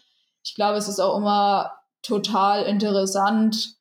[0.44, 3.76] Ich glaube, es ist auch immer total interessant,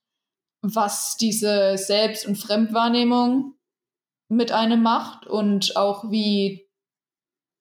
[0.62, 3.56] was diese Selbst- und Fremdwahrnehmung
[4.30, 6.70] mit einem macht und auch wie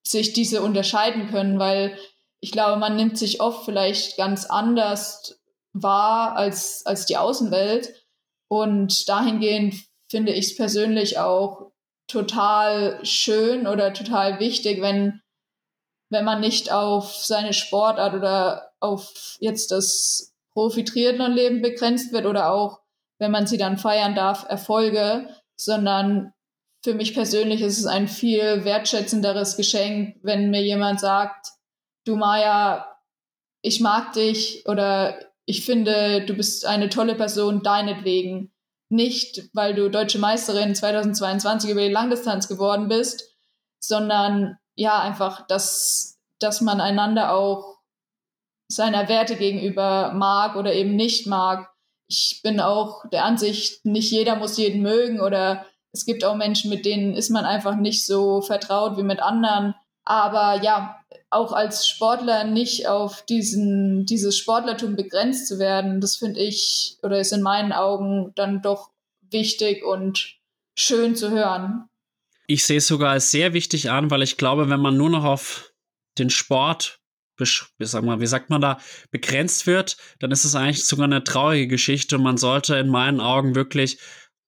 [0.05, 1.97] sich diese unterscheiden können, weil
[2.39, 5.39] ich glaube, man nimmt sich oft vielleicht ganz anders
[5.73, 7.93] wahr als, als die Außenwelt.
[8.47, 9.75] Und dahingehend
[10.09, 11.71] finde ich es persönlich auch
[12.07, 15.21] total schön oder total wichtig, wenn,
[16.09, 22.81] wenn man nicht auf seine Sportart oder auf jetzt das Profi-Triathlon-Leben begrenzt wird oder auch,
[23.19, 26.33] wenn man sie dann feiern darf, Erfolge, sondern
[26.83, 31.47] für mich persönlich ist es ein viel wertschätzenderes Geschenk, wenn mir jemand sagt,
[32.05, 32.87] du Maya,
[33.61, 35.15] ich mag dich oder
[35.45, 38.51] ich finde, du bist eine tolle Person deinetwegen.
[38.89, 43.23] Nicht, weil du deutsche Meisterin 2022 über die Langdistanz geworden bist,
[43.79, 47.70] sondern ja, einfach, dass, dass man einander auch
[48.71, 51.69] seiner Werte gegenüber mag oder eben nicht mag.
[52.07, 56.69] Ich bin auch der Ansicht, nicht jeder muss jeden mögen oder es gibt auch Menschen,
[56.69, 59.75] mit denen ist man einfach nicht so vertraut wie mit anderen.
[60.03, 60.97] Aber ja,
[61.29, 67.19] auch als Sportler nicht auf diesen, dieses Sportlertum begrenzt zu werden, das finde ich oder
[67.19, 68.89] ist in meinen Augen dann doch
[69.29, 70.35] wichtig und
[70.75, 71.85] schön zu hören.
[72.47, 75.23] Ich sehe es sogar als sehr wichtig an, weil ich glaube, wenn man nur noch
[75.23, 75.73] auf
[76.17, 77.00] den Sport,
[77.79, 78.79] sag mal, wie sagt man da,
[79.11, 83.19] begrenzt wird, dann ist es eigentlich sogar eine traurige Geschichte und man sollte in meinen
[83.19, 83.99] Augen wirklich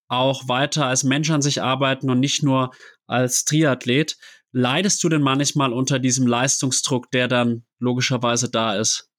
[0.07, 2.71] auch weiter als Mensch an sich arbeiten und nicht nur
[3.07, 4.17] als Triathlet.
[4.51, 9.09] Leidest du denn manchmal unter diesem Leistungsdruck, der dann logischerweise da ist?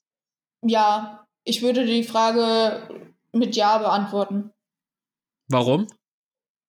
[0.63, 2.89] Ja, ich würde die Frage
[3.33, 4.53] mit Ja beantworten.
[5.49, 5.89] Warum?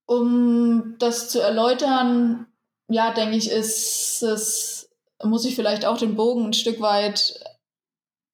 [0.07, 2.47] Um das zu erläutern,
[2.89, 4.85] ja, denke ich, ist es,
[5.25, 7.39] muss ich vielleicht auch den Bogen ein Stück weit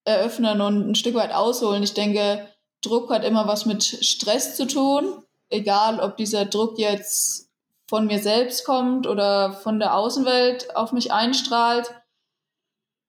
[0.03, 1.83] eröffnen und ein Stück weit ausholen.
[1.83, 2.47] Ich denke,
[2.81, 7.49] Druck hat immer was mit Stress zu tun egal ob dieser Druck jetzt
[7.87, 11.93] von mir selbst kommt oder von der Außenwelt auf mich einstrahlt.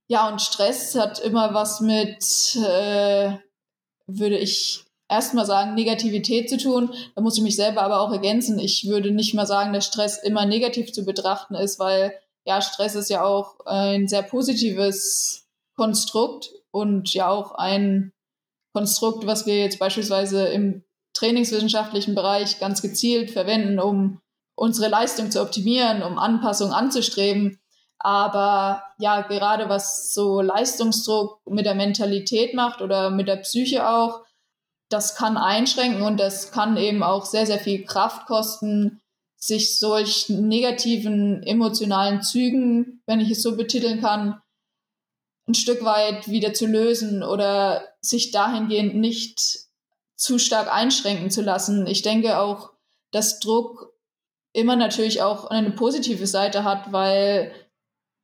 [0.09, 3.37] Ja, und Stress hat immer was mit, äh,
[4.07, 6.93] würde ich erstmal sagen, Negativität zu tun.
[7.15, 8.59] Da muss ich mich selber aber auch ergänzen.
[8.59, 12.13] Ich würde nicht mal sagen, dass Stress immer negativ zu betrachten ist, weil
[12.45, 18.13] ja, Stress ist ja auch ein sehr positives Konstrukt und ja auch ein
[18.75, 24.21] Konstrukt, was wir jetzt beispielsweise im trainingswissenschaftlichen Bereich ganz gezielt verwenden, um
[24.55, 27.61] unsere Leistung zu optimieren, um Anpassung anzustreben.
[27.99, 34.23] Aber ja, gerade was so Leistungsdruck mit der Mentalität macht oder mit der Psyche auch,
[34.89, 39.02] das kann einschränken und das kann eben auch sehr, sehr viel Kraft kosten,
[39.43, 44.41] sich solch negativen emotionalen Zügen, wenn ich es so betiteln kann,
[45.49, 49.67] ein Stück weit wieder zu lösen oder sich dahingehend nicht
[50.17, 51.89] zu stark einschränken zu lassen.
[51.89, 52.71] Ich denke auch,
[53.11, 53.93] dass Druck
[54.53, 57.53] immer natürlich auch eine positive Seite hat, weil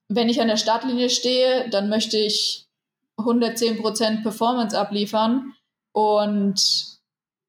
[0.08, 2.68] wenn ich an der Startlinie stehe, dann möchte ich
[3.18, 5.52] 110% Performance abliefern
[5.92, 6.97] und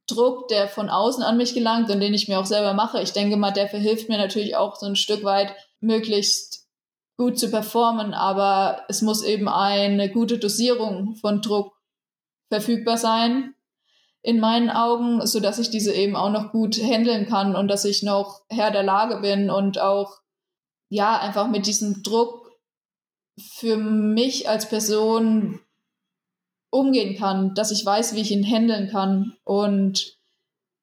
[0.10, 3.14] Druck, der von außen an mich gelangt und den ich mir auch selber mache, ich
[3.14, 6.68] denke mal, der verhilft mir natürlich auch so ein Stück weit, möglichst
[7.18, 11.74] gut zu performen, aber es muss eben eine gute Dosierung von Druck
[12.50, 13.54] verfügbar sein,
[14.22, 17.86] in meinen Augen, so dass ich diese eben auch noch gut handeln kann und dass
[17.86, 20.20] ich noch Herr der Lage bin und auch
[20.90, 22.52] ja einfach mit diesem Druck
[23.40, 25.62] für mich als Person
[26.72, 30.18] umgehen kann, dass ich weiß, wie ich ihn handeln kann und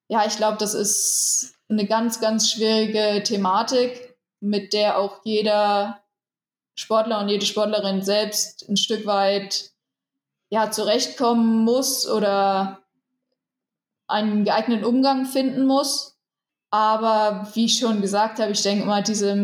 [0.08, 6.02] ja, ich glaube, das ist eine ganz, ganz schwierige Thematik, mit der auch jeder
[6.74, 9.70] Sportler und jede Sportlerin selbst ein Stück weit
[10.48, 12.82] ja zurechtkommen muss oder
[14.06, 16.16] einen geeigneten Umgang finden muss.
[16.70, 19.34] Aber wie ich schon gesagt habe, ich denke immer, diese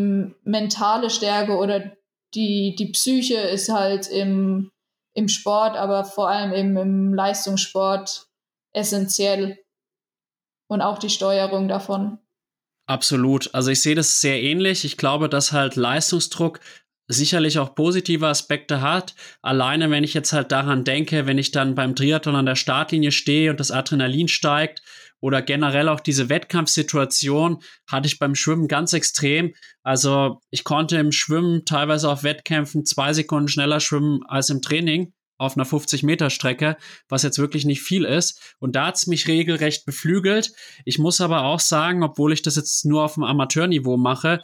[0.44, 1.96] mentale Stärke oder
[2.34, 4.70] die, die Psyche ist halt im
[5.14, 8.26] im Sport, aber vor allem eben im Leistungssport
[8.72, 9.58] essentiell.
[10.68, 12.18] Und auch die Steuerung davon.
[12.86, 13.54] Absolut.
[13.54, 14.84] Also ich sehe das sehr ähnlich.
[14.84, 16.60] Ich glaube, dass halt Leistungsdruck
[17.08, 19.14] sicherlich auch positive Aspekte hat.
[19.42, 23.12] Alleine, wenn ich jetzt halt daran denke, wenn ich dann beim Triathlon an der Startlinie
[23.12, 24.82] stehe und das Adrenalin steigt
[25.22, 29.54] oder generell auch diese Wettkampfsituation hatte ich beim Schwimmen ganz extrem.
[29.82, 35.14] Also ich konnte im Schwimmen teilweise auf Wettkämpfen zwei Sekunden schneller schwimmen als im Training
[35.38, 36.76] auf einer 50-Meter-Strecke,
[37.08, 38.54] was jetzt wirklich nicht viel ist.
[38.58, 40.52] Und da hat es mich regelrecht beflügelt.
[40.84, 44.40] Ich muss aber auch sagen, obwohl ich das jetzt nur auf dem Amateurniveau mache,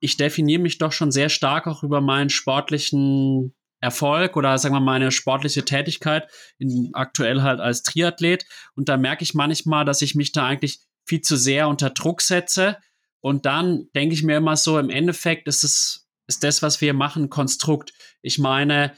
[0.00, 4.80] ich definiere mich doch schon sehr stark auch über meinen sportlichen Erfolg oder sagen wir
[4.80, 6.28] meine sportliche Tätigkeit,
[6.58, 8.44] in, aktuell halt als Triathlet.
[8.74, 12.20] Und da merke ich manchmal, dass ich mich da eigentlich viel zu sehr unter Druck
[12.20, 12.76] setze.
[13.20, 16.94] Und dann denke ich mir immer so, im Endeffekt ist es, ist das, was wir
[16.94, 17.92] machen, Konstrukt.
[18.22, 18.92] Ich meine,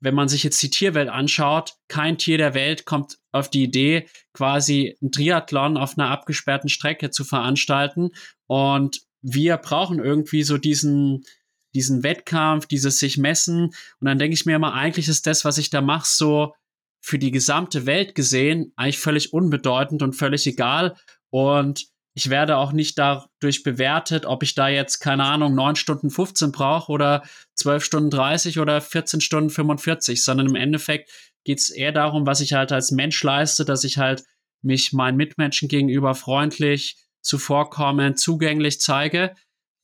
[0.00, 4.06] wenn man sich jetzt die Tierwelt anschaut, kein Tier der Welt kommt auf die Idee,
[4.32, 8.10] quasi ein Triathlon auf einer abgesperrten Strecke zu veranstalten.
[8.46, 11.24] Und wir brauchen irgendwie so diesen,
[11.74, 13.66] diesen Wettkampf, dieses sich messen.
[14.00, 16.54] Und dann denke ich mir immer, eigentlich ist das, was ich da mache, so
[17.00, 20.96] für die gesamte Welt gesehen, eigentlich völlig unbedeutend und völlig egal.
[21.30, 26.10] Und ich werde auch nicht dadurch bewertet, ob ich da jetzt, keine Ahnung, 9 Stunden
[26.10, 27.24] 15 brauche oder
[27.56, 31.10] 12 Stunden 30 oder 14 Stunden 45, sondern im Endeffekt
[31.44, 34.24] geht es eher darum, was ich halt als Mensch leiste, dass ich halt
[34.62, 39.34] mich meinen Mitmenschen gegenüber freundlich, zuvorkommen, zugänglich zeige.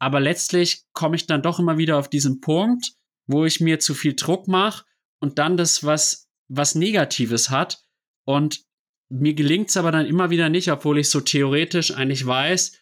[0.01, 2.95] Aber letztlich komme ich dann doch immer wieder auf diesen Punkt,
[3.27, 4.85] wo ich mir zu viel Druck mache
[5.21, 7.85] und dann das, was, was Negatives hat.
[8.25, 8.65] Und
[9.11, 12.81] mir gelingt es aber dann immer wieder nicht, obwohl ich so theoretisch eigentlich weiß,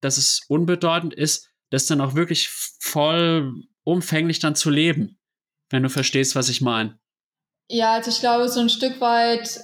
[0.00, 5.18] dass es unbedeutend ist, das dann auch wirklich voll umfänglich dann zu leben,
[5.70, 6.98] wenn du verstehst, was ich meine.
[7.68, 9.60] Ja, also ich glaube, so ein Stück weit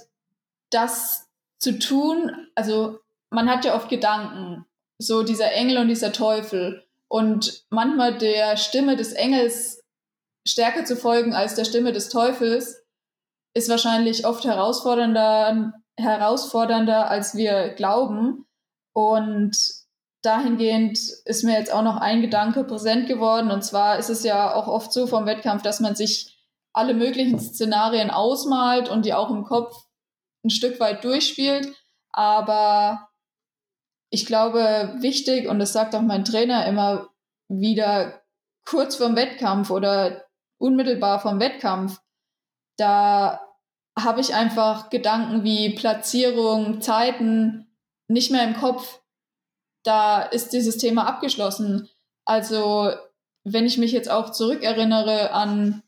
[0.70, 1.28] das
[1.58, 2.98] zu tun, also
[3.30, 4.64] man hat ja oft Gedanken,
[4.98, 6.84] so dieser Engel und dieser Teufel.
[7.08, 9.82] Und manchmal der Stimme des Engels
[10.46, 12.82] stärker zu folgen als der Stimme des Teufels,
[13.54, 18.46] ist wahrscheinlich oft herausfordernder, herausfordernder, als wir glauben.
[18.92, 19.56] Und
[20.22, 23.50] dahingehend ist mir jetzt auch noch ein Gedanke präsent geworden.
[23.50, 26.36] Und zwar ist es ja auch oft so vom Wettkampf, dass man sich
[26.72, 29.86] alle möglichen Szenarien ausmalt und die auch im Kopf
[30.44, 31.68] ein Stück weit durchspielt.
[32.10, 33.07] Aber
[34.10, 37.08] ich glaube, wichtig, und das sagt auch mein Trainer immer
[37.48, 38.22] wieder,
[38.64, 40.26] kurz vorm Wettkampf oder
[40.58, 42.00] unmittelbar vom Wettkampf,
[42.76, 43.40] da
[43.98, 47.66] habe ich einfach Gedanken wie Platzierung, Zeiten
[48.06, 49.00] nicht mehr im Kopf.
[49.84, 51.88] Da ist dieses Thema abgeschlossen.
[52.24, 52.92] Also,
[53.44, 55.82] wenn ich mich jetzt auch zurückerinnere an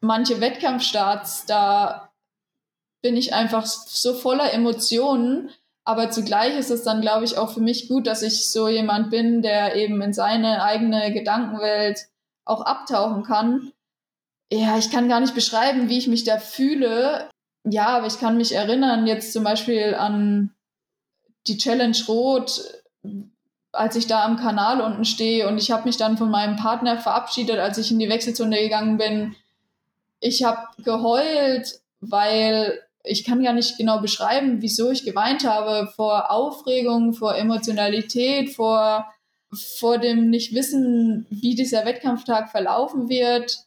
[0.00, 2.12] manche Wettkampfstarts, da
[3.02, 5.50] bin ich einfach so voller Emotionen,
[5.84, 9.10] aber zugleich ist es dann, glaube ich, auch für mich gut, dass ich so jemand
[9.10, 12.06] bin, der eben in seine eigene Gedankenwelt
[12.44, 13.72] auch abtauchen kann.
[14.52, 17.28] Ja, ich kann gar nicht beschreiben, wie ich mich da fühle.
[17.64, 20.54] Ja, aber ich kann mich erinnern jetzt zum Beispiel an
[21.46, 22.60] die Challenge Rot,
[23.72, 26.98] als ich da am Kanal unten stehe und ich habe mich dann von meinem Partner
[26.98, 29.34] verabschiedet, als ich in die Wechselzone gegangen bin.
[30.20, 36.30] Ich habe geheult, weil ich kann gar nicht genau beschreiben, wieso ich geweint habe vor
[36.30, 39.12] Aufregung, vor Emotionalität, vor,
[39.50, 43.64] vor dem Nichtwissen, wie dieser Wettkampftag verlaufen wird.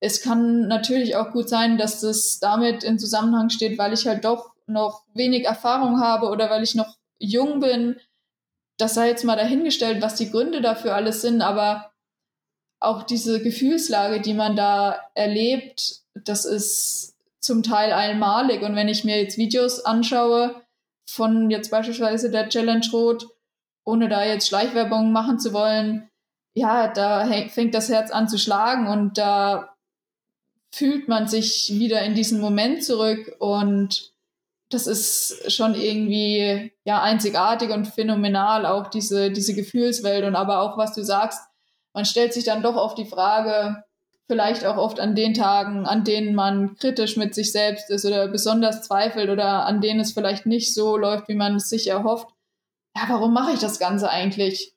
[0.00, 4.24] Es kann natürlich auch gut sein, dass das damit in Zusammenhang steht, weil ich halt
[4.24, 7.96] doch noch wenig Erfahrung habe oder weil ich noch jung bin.
[8.78, 11.90] Das sei jetzt mal dahingestellt, was die Gründe dafür alles sind, aber
[12.78, 17.09] auch diese Gefühlslage, die man da erlebt, das ist
[17.40, 18.62] zum Teil einmalig.
[18.62, 20.62] Und wenn ich mir jetzt Videos anschaue
[21.08, 23.26] von jetzt beispielsweise der Challenge Rot,
[23.84, 26.08] ohne da jetzt Schleichwerbung machen zu wollen,
[26.54, 29.76] ja, da fängt das Herz an zu schlagen und da
[30.72, 34.12] fühlt man sich wieder in diesen Moment zurück und
[34.68, 40.78] das ist schon irgendwie ja einzigartig und phänomenal auch diese diese Gefühlswelt und aber auch
[40.78, 41.42] was du sagst,
[41.92, 43.82] man stellt sich dann doch oft die Frage,
[44.30, 48.28] vielleicht auch oft an den Tagen, an denen man kritisch mit sich selbst ist oder
[48.28, 52.28] besonders zweifelt oder an denen es vielleicht nicht so läuft, wie man es sich erhofft.
[52.96, 54.76] Ja, warum mache ich das Ganze eigentlich?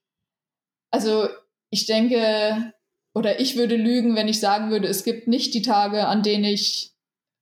[0.91, 1.30] Also
[1.70, 2.74] ich denke,
[3.14, 6.45] oder ich würde lügen, wenn ich sagen würde, es gibt nicht die Tage, an denen
[6.45, 6.95] ich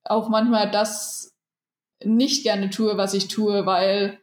[0.03, 1.33] auch manchmal das
[2.03, 4.20] nicht gerne tue, was ich tue, weil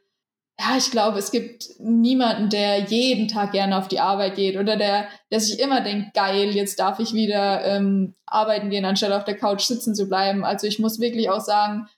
[0.60, 4.76] ja, ich glaube, es gibt niemanden, der jeden Tag gerne auf die Arbeit geht oder
[4.76, 9.24] der, der sich immer denkt, geil, jetzt darf ich wieder ähm, arbeiten gehen, anstatt auf
[9.24, 10.44] der Couch sitzen zu bleiben.
[10.44, 11.88] Also ich muss wirklich auch sagen,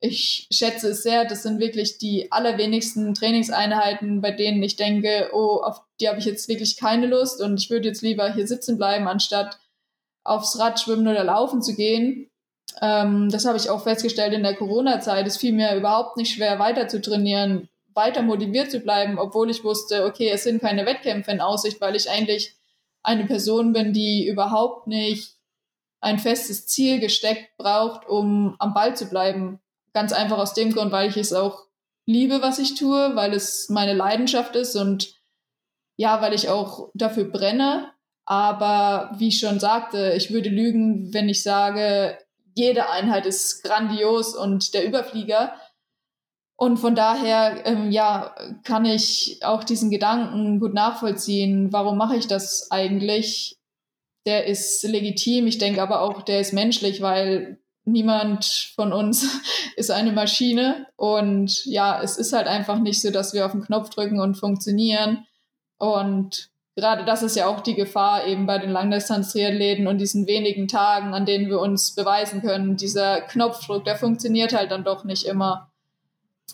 [0.00, 1.26] ich schätze es sehr.
[1.26, 6.24] Das sind wirklich die allerwenigsten Trainingseinheiten, bei denen ich denke, oh, auf die habe ich
[6.24, 9.58] jetzt wirklich keine Lust und ich würde jetzt lieber hier sitzen bleiben, anstatt
[10.24, 12.30] aufs Rad schwimmen oder laufen zu gehen.
[12.80, 15.26] Ähm, das habe ich auch festgestellt in der Corona-Zeit.
[15.26, 17.68] Es fiel mir überhaupt nicht schwer, weiter zu trainieren,
[17.98, 21.96] weiter motiviert zu bleiben, obwohl ich wusste, okay, es sind keine Wettkämpfe in Aussicht, weil
[21.96, 22.54] ich eigentlich
[23.02, 25.34] eine Person bin, die überhaupt nicht
[26.00, 29.60] ein festes Ziel gesteckt braucht, um am Ball zu bleiben.
[29.92, 31.64] Ganz einfach aus dem Grund, weil ich es auch
[32.06, 35.14] liebe, was ich tue, weil es meine Leidenschaft ist und
[35.96, 37.90] ja, weil ich auch dafür brenne.
[38.24, 42.16] Aber wie ich schon sagte, ich würde lügen, wenn ich sage,
[42.54, 45.52] jede Einheit ist grandios und der Überflieger.
[46.60, 48.34] Und von daher, ähm, ja,
[48.64, 51.72] kann ich auch diesen Gedanken gut nachvollziehen.
[51.72, 53.56] Warum mache ich das eigentlich?
[54.26, 55.46] Der ist legitim.
[55.46, 59.40] Ich denke aber auch, der ist menschlich, weil niemand von uns
[59.76, 60.88] ist eine Maschine.
[60.96, 64.34] Und ja, es ist halt einfach nicht so, dass wir auf den Knopf drücken und
[64.34, 65.26] funktionieren.
[65.78, 70.66] Und gerade das ist ja auch die Gefahr eben bei den Langdistanz-Triathleten und diesen wenigen
[70.66, 72.76] Tagen, an denen wir uns beweisen können.
[72.76, 75.67] Dieser Knopfdruck, der funktioniert halt dann doch nicht immer.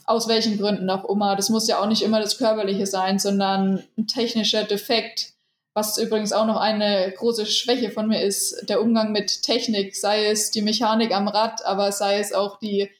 [0.06, 1.36] Aus welchen Gründen auch immer.
[1.36, 5.32] Das muss ja auch nicht immer das Körperliche sein, sondern ein technischer Defekt,
[5.74, 10.26] was übrigens auch noch eine große Schwäche von mir ist, der Umgang mit Technik, sei
[10.26, 12.90] es die Mechanik am Rad, aber sei es auch die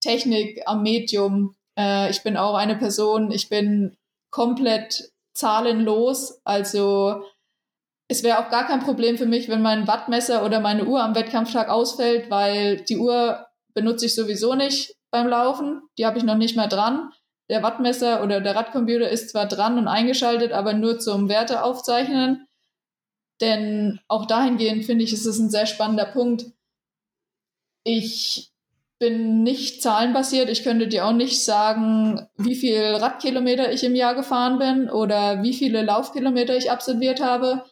[0.00, 1.54] Technik am Medium.
[1.78, 3.96] Äh, ich bin auch eine Person, ich bin
[4.30, 7.22] komplett zahlenlos, also
[8.08, 11.14] es wäre auch gar kein Problem für mich, wenn mein Wattmesser oder meine Uhr am
[11.14, 15.80] Wettkampftag ausfällt, weil die Uhr benutze ich sowieso nicht beim Laufen.
[15.96, 17.10] Die habe ich noch nicht mehr dran
[17.48, 22.46] der Wattmesser oder der Radcomputer ist zwar dran und eingeschaltet, aber nur zum Werte aufzeichnen.
[23.40, 26.46] Denn auch dahingehend finde ich, ist es ein sehr spannender Punkt.
[27.82, 28.52] Ich
[28.98, 30.48] bin nicht zahlenbasiert.
[30.48, 35.42] Ich könnte dir auch nicht sagen, wie viel Radkilometer ich im Jahr gefahren bin oder
[35.42, 37.64] wie viele Laufkilometer ich absolviert habe.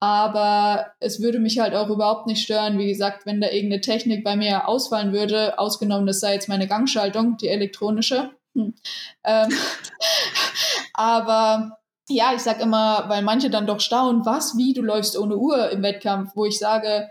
[0.00, 4.24] Aber es würde mich halt auch überhaupt nicht stören, wie gesagt, wenn da irgendeine Technik
[4.24, 8.74] bei mir ausfallen würde, ausgenommen, das sei jetzt meine Gangschaltung, die elektronische hm.
[9.24, 9.48] Ähm,
[10.94, 11.78] aber
[12.08, 15.70] ja, ich sag immer, weil manche dann doch staunen, was, wie, du läufst ohne Uhr
[15.70, 17.08] im Wettkampf, wo ich sage,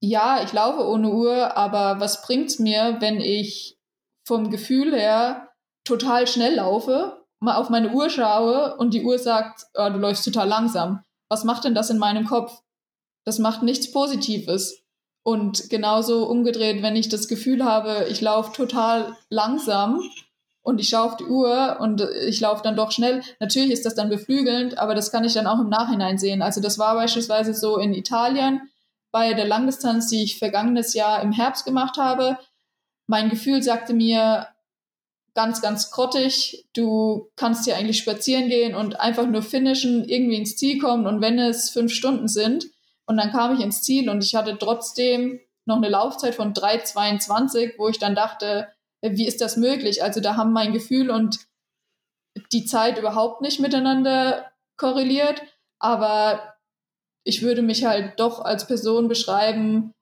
[0.00, 3.78] ja, ich laufe ohne Uhr, aber was bringt's mir, wenn ich
[4.26, 5.50] vom Gefühl her
[5.84, 10.24] total schnell laufe, mal auf meine Uhr schaue und die Uhr sagt, oh, du läufst
[10.24, 11.04] total langsam.
[11.28, 12.62] Was macht denn das in meinem Kopf?
[13.24, 14.82] Das macht nichts Positives.
[15.22, 20.00] Und genauso umgedreht, wenn ich das Gefühl habe, ich laufe total langsam,
[20.64, 23.22] und ich schaue auf die Uhr und ich laufe dann doch schnell.
[23.38, 26.40] Natürlich ist das dann beflügelnd, aber das kann ich dann auch im Nachhinein sehen.
[26.40, 28.62] Also das war beispielsweise so in Italien
[29.12, 32.38] bei der Langdistanz, die ich vergangenes Jahr im Herbst gemacht habe.
[33.06, 34.48] Mein Gefühl sagte mir
[35.34, 40.56] ganz, ganz grottig, du kannst hier eigentlich spazieren gehen und einfach nur finishen, irgendwie ins
[40.56, 42.66] Ziel kommen und wenn es fünf Stunden sind
[43.06, 47.74] und dann kam ich ins Ziel und ich hatte trotzdem noch eine Laufzeit von 3,22,
[47.78, 48.68] wo ich dann dachte,
[49.02, 50.02] wie ist das möglich?
[50.02, 51.38] Also da haben mein Gefühl und
[52.52, 55.42] die Zeit überhaupt nicht miteinander korreliert,
[55.78, 56.54] aber
[57.24, 59.92] ich würde mich halt doch als Person beschreiben,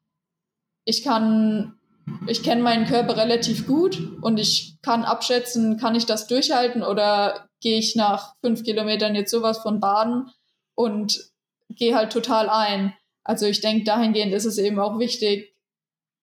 [0.84, 1.78] ich kann,
[2.26, 7.48] ich kenne meinen Körper relativ gut und ich kann abschätzen, kann ich das durchhalten oder
[7.60, 10.30] gehe ich nach fünf Kilometern jetzt sowas von baden
[10.74, 11.30] und
[11.68, 12.94] gehe halt total ein.
[13.24, 15.54] Also ich denke, dahingehend ist es eben auch wichtig,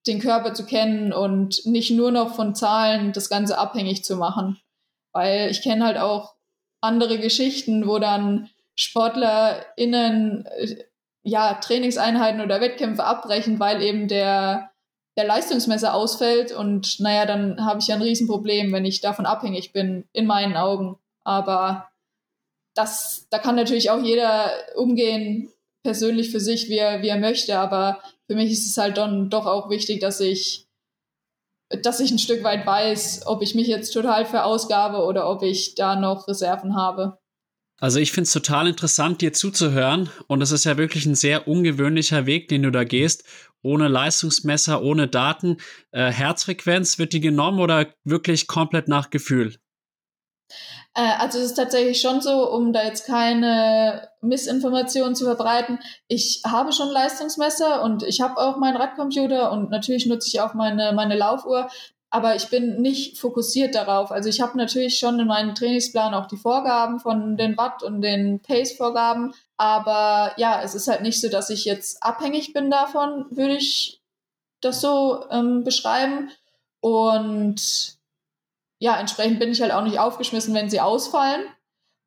[0.07, 4.59] den Körper zu kennen und nicht nur noch von Zahlen das Ganze abhängig zu machen.
[5.11, 6.35] Weil ich kenne halt auch
[6.81, 10.83] andere Geschichten, wo dann SportlerInnen äh,
[11.21, 14.71] ja, Trainingseinheiten oder Wettkämpfe abbrechen, weil eben der,
[15.19, 16.53] der Leistungsmesser ausfällt.
[16.53, 20.55] Und naja, dann habe ich ja ein Riesenproblem, wenn ich davon abhängig bin, in meinen
[20.55, 20.97] Augen.
[21.25, 21.89] Aber
[22.73, 25.51] das, da kann natürlich auch jeder umgehen,
[25.83, 27.59] persönlich für sich, wie er, wie er möchte.
[27.59, 30.65] Aber für mich ist es halt dann doch auch wichtig, dass ich,
[31.83, 35.75] dass ich ein Stück weit weiß, ob ich mich jetzt total verausgabe oder ob ich
[35.75, 37.19] da noch Reserven habe.
[37.81, 40.09] Also ich finde es total interessant, dir zuzuhören.
[40.27, 43.23] Und es ist ja wirklich ein sehr ungewöhnlicher Weg, den du da gehst.
[43.61, 45.57] Ohne Leistungsmesser, ohne Daten.
[45.91, 49.55] Äh, Herzfrequenz, wird die genommen oder wirklich komplett nach Gefühl?
[50.95, 55.79] Äh, also es ist tatsächlich schon so, um da jetzt keine Missinformationen zu verbreiten.
[56.07, 60.53] Ich habe schon Leistungsmesser und ich habe auch meinen Radcomputer und natürlich nutze ich auch
[60.53, 61.69] meine, meine Laufuhr.
[62.11, 64.11] aber ich bin nicht fokussiert darauf.
[64.11, 68.01] Also ich habe natürlich schon in meinem Trainingsplan auch die Vorgaben von den Watt und
[68.01, 73.25] den Pace-Vorgaben, aber ja, es ist halt nicht so, dass ich jetzt abhängig bin davon,
[73.29, 74.01] würde ich
[74.61, 76.31] das so ähm, beschreiben.
[76.79, 77.97] Und
[78.79, 81.43] ja, entsprechend bin ich halt auch nicht aufgeschmissen, wenn sie ausfallen.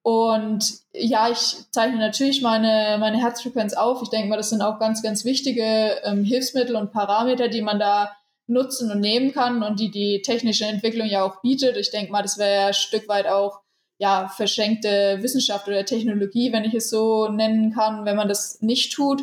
[0.01, 4.01] Und ja, ich zeichne natürlich meine, meine Herzfrequenz auf.
[4.03, 7.79] Ich denke mal, das sind auch ganz, ganz wichtige ähm, Hilfsmittel und Parameter, die man
[7.79, 11.77] da nutzen und nehmen kann und die die technische Entwicklung ja auch bietet.
[11.77, 13.62] Ich denke mal, das wäre ein Stück weit auch
[14.03, 18.93] ja verschenkte Wissenschaft oder Technologie, wenn ich es so nennen kann, wenn man das nicht
[18.93, 19.23] tut.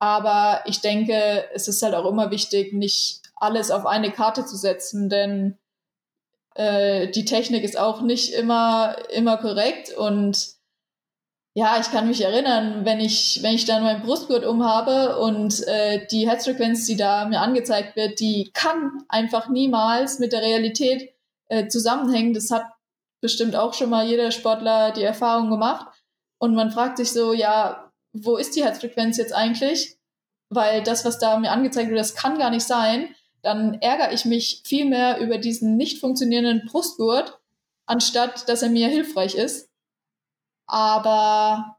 [0.00, 4.56] Aber ich denke, es ist halt auch immer wichtig, nicht alles auf eine Karte zu
[4.56, 5.58] setzen, denn
[6.56, 10.56] äh, die Technik ist auch nicht immer, immer korrekt und
[11.54, 16.04] ja, ich kann mich erinnern, wenn ich, wenn ich dann meinen Brustgurt umhabe und äh,
[16.10, 21.12] die Herzfrequenz, die da mir angezeigt wird, die kann einfach niemals mit der Realität
[21.48, 22.34] äh, zusammenhängen.
[22.34, 22.64] Das hat
[23.20, 25.86] bestimmt auch schon mal jeder Sportler die Erfahrung gemacht.
[26.38, 29.98] Und man fragt sich so, ja, wo ist die Herzfrequenz jetzt eigentlich?
[30.48, 33.14] Weil das, was da mir angezeigt wird, das kann gar nicht sein.
[33.42, 37.38] Dann ärgere ich mich viel mehr über diesen nicht funktionierenden Brustgurt,
[37.86, 39.70] anstatt dass er mir hilfreich ist.
[40.66, 41.76] Aber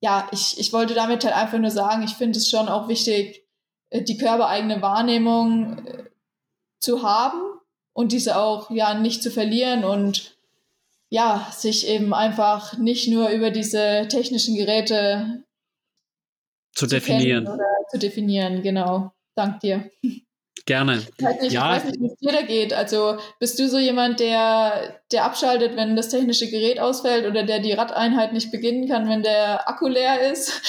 [0.00, 3.46] ja, ich, ich wollte damit halt einfach nur sagen, ich finde es schon auch wichtig,
[3.90, 6.04] äh, die körpereigene Wahrnehmung äh,
[6.78, 7.49] zu haben
[7.92, 10.36] und diese auch ja nicht zu verlieren und
[11.10, 15.42] ja, sich eben einfach nicht nur über diese technischen Geräte
[16.72, 17.48] zu, zu definieren.
[17.48, 19.12] Oder zu definieren, genau.
[19.34, 19.90] Dank dir.
[20.66, 21.02] Gerne.
[21.16, 21.74] Ich weiß nicht, ja.
[21.74, 22.72] nicht wie es dir da geht.
[22.72, 27.58] Also bist du so jemand, der, der abschaltet, wenn das technische Gerät ausfällt oder der
[27.58, 30.62] die Radeinheit nicht beginnen kann, wenn der Akku leer ist?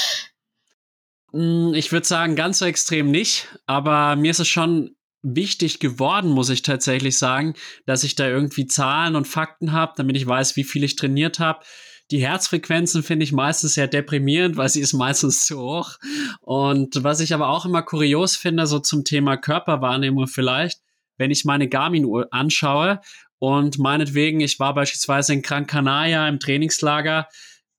[1.32, 6.32] Hm, ich würde sagen, ganz so extrem nicht, aber mir ist es schon wichtig geworden,
[6.32, 7.54] muss ich tatsächlich sagen,
[7.86, 11.40] dass ich da irgendwie Zahlen und Fakten habe, damit ich weiß, wie viel ich trainiert
[11.40, 11.64] habe
[12.12, 15.98] die Herzfrequenzen finde ich meistens sehr deprimierend, weil sie ist meistens zu hoch.
[16.42, 20.82] Und was ich aber auch immer kurios finde, so zum Thema Körperwahrnehmung vielleicht,
[21.18, 23.00] wenn ich meine Garmin-Uhr anschaue
[23.40, 27.28] und meinetwegen, ich war beispielsweise in Gran Canaria im Trainingslager,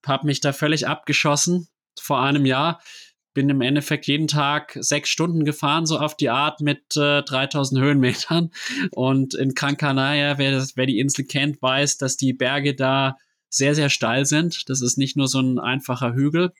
[0.05, 1.67] habe mich da völlig abgeschossen
[1.99, 2.81] vor einem Jahr,
[3.33, 7.81] bin im Endeffekt jeden Tag sechs Stunden gefahren, so auf die Art mit äh, 3000
[7.81, 8.51] Höhenmetern.
[8.91, 13.17] Und in Gran Canaria, wer, wer die Insel kennt, weiß, dass die Berge da
[13.49, 14.69] sehr, sehr steil sind.
[14.69, 16.51] Das ist nicht nur so ein einfacher Hügel.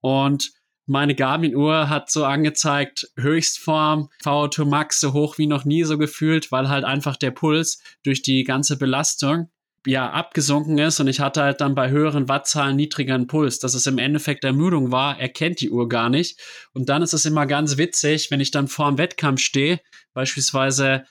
[0.00, 0.52] Und
[0.86, 6.50] meine Garmin-Uhr hat so angezeigt, Höchstform, VO2 Max so hoch wie noch nie so gefühlt,
[6.50, 9.50] weil halt einfach der Puls durch die ganze Belastung
[9.86, 13.58] ja abgesunken ist und ich hatte halt dann bei höheren Wattzahlen niedrigeren Puls.
[13.58, 16.40] Dass es im Endeffekt Ermüdung war, erkennt die Uhr gar nicht.
[16.72, 19.80] Und dann ist es immer ganz witzig, wenn ich dann vor dem Wettkampf stehe,
[20.12, 21.04] beispielsweise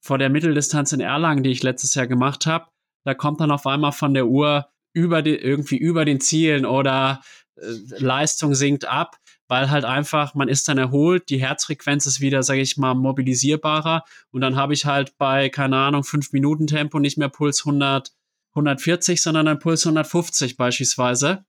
[0.00, 2.66] vor der Mitteldistanz in Erlangen, die ich letztes Jahr gemacht habe,
[3.04, 7.20] da kommt dann auf einmal von der Uhr über die, irgendwie über den Zielen oder
[7.56, 7.66] äh,
[7.98, 9.16] Leistung sinkt ab,
[9.48, 14.04] weil halt einfach, man ist dann erholt, die Herzfrequenz ist wieder, sage ich mal, mobilisierbarer.
[14.30, 18.12] Und dann habe ich halt bei, keine Ahnung, 5 Minuten Tempo nicht mehr Puls 100,
[18.54, 21.44] 140, sondern ein Puls 150 beispielsweise,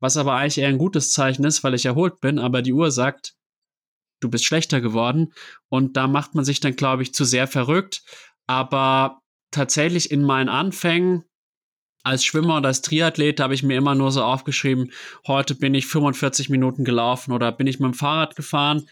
[0.00, 2.90] was aber eigentlich eher ein gutes Zeichen ist, weil ich erholt bin, aber die Uhr
[2.90, 3.34] sagt,
[4.20, 5.32] du bist schlechter geworden.
[5.68, 8.02] Und da macht man sich dann, glaube ich, zu sehr verrückt,
[8.46, 9.20] aber
[9.50, 11.24] tatsächlich in meinen Anfängen
[12.02, 14.92] als Schwimmer und als Triathlet habe ich mir immer nur so aufgeschrieben,
[15.26, 18.88] heute bin ich 45 Minuten gelaufen oder bin ich mit dem Fahrrad gefahren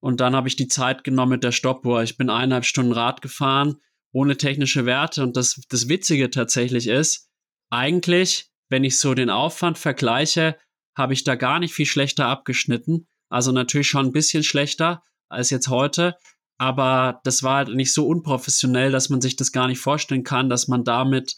[0.00, 2.02] und dann habe ich die Zeit genommen mit der Stoppuhr.
[2.02, 3.76] Ich bin eineinhalb Stunden Rad gefahren,
[4.12, 7.28] ohne technische Werte und das, das Witzige tatsächlich ist,
[7.70, 10.56] eigentlich, wenn ich so den Aufwand vergleiche,
[10.96, 13.06] habe ich da gar nicht viel schlechter abgeschnitten.
[13.28, 16.16] Also natürlich schon ein bisschen schlechter als jetzt heute,
[16.58, 20.50] aber das war halt nicht so unprofessionell, dass man sich das gar nicht vorstellen kann,
[20.50, 21.36] dass man damit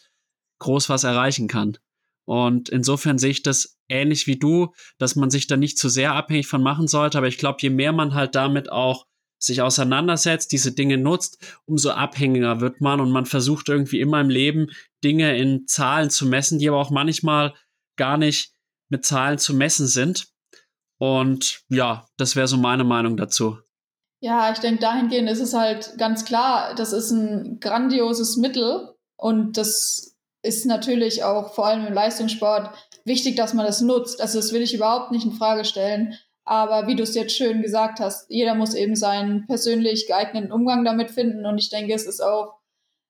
[0.63, 1.77] groß was erreichen kann.
[2.25, 6.15] Und insofern sehe ich das ähnlich wie du, dass man sich da nicht zu sehr
[6.15, 7.19] abhängig von machen sollte.
[7.19, 9.07] Aber ich glaube, je mehr man halt damit auch
[9.39, 14.31] sich auseinandersetzt, diese Dinge nutzt, umso abhängiger wird man und man versucht irgendwie immer im
[14.31, 14.69] Leben
[15.03, 17.55] Dinge in Zahlen zu messen, die aber auch manchmal
[17.97, 18.55] gar nicht
[18.89, 20.29] mit Zahlen zu messen sind.
[20.99, 23.59] Und ja, das wäre so meine Meinung dazu.
[24.21, 29.57] Ja, ich denke, dahingehend ist es halt ganz klar, das ist ein grandioses Mittel und
[29.57, 30.12] das
[30.43, 32.71] ist natürlich auch vor allem im Leistungssport
[33.05, 34.21] wichtig, dass man das nutzt.
[34.21, 36.15] Also das will ich überhaupt nicht in Frage stellen.
[36.45, 40.85] Aber wie du es jetzt schön gesagt hast, jeder muss eben seinen persönlich geeigneten Umgang
[40.85, 41.47] damit finden.
[41.47, 42.55] Und ich denke, es ist auch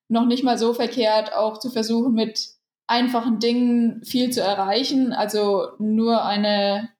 [0.09, 2.51] noch nicht mal so verkehrt, auch zu versuchen, mit
[2.87, 5.15] einfachen Dingen viel zu erreichen.
[5.15, 6.91] Also nur eine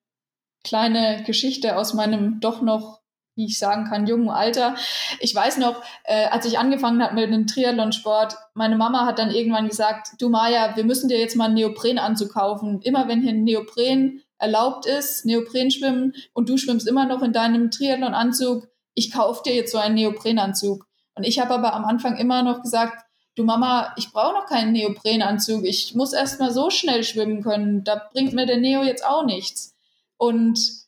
[0.65, 3.02] kleine Geschichte aus meinem doch noch
[3.35, 4.75] wie ich sagen kann, jungen Alter.
[5.21, 9.31] Ich weiß noch, äh, als ich angefangen habe mit dem Triathlonsport, meine Mama hat dann
[9.31, 12.81] irgendwann gesagt, du Maja, wir müssen dir jetzt mal einen Neoprenanzug kaufen.
[12.83, 17.71] Immer wenn hier ein Neopren erlaubt ist, Neoprenschwimmen, und du schwimmst immer noch in deinem
[17.71, 20.87] Triathlonanzug, ich kaufe dir jetzt so einen Neoprenanzug.
[21.15, 23.05] Und ich habe aber am Anfang immer noch gesagt,
[23.37, 27.85] du Mama, ich brauche noch keinen Neoprenanzug, ich muss erst mal so schnell schwimmen können,
[27.85, 29.75] da bringt mir der Neo jetzt auch nichts.
[30.17, 30.82] Und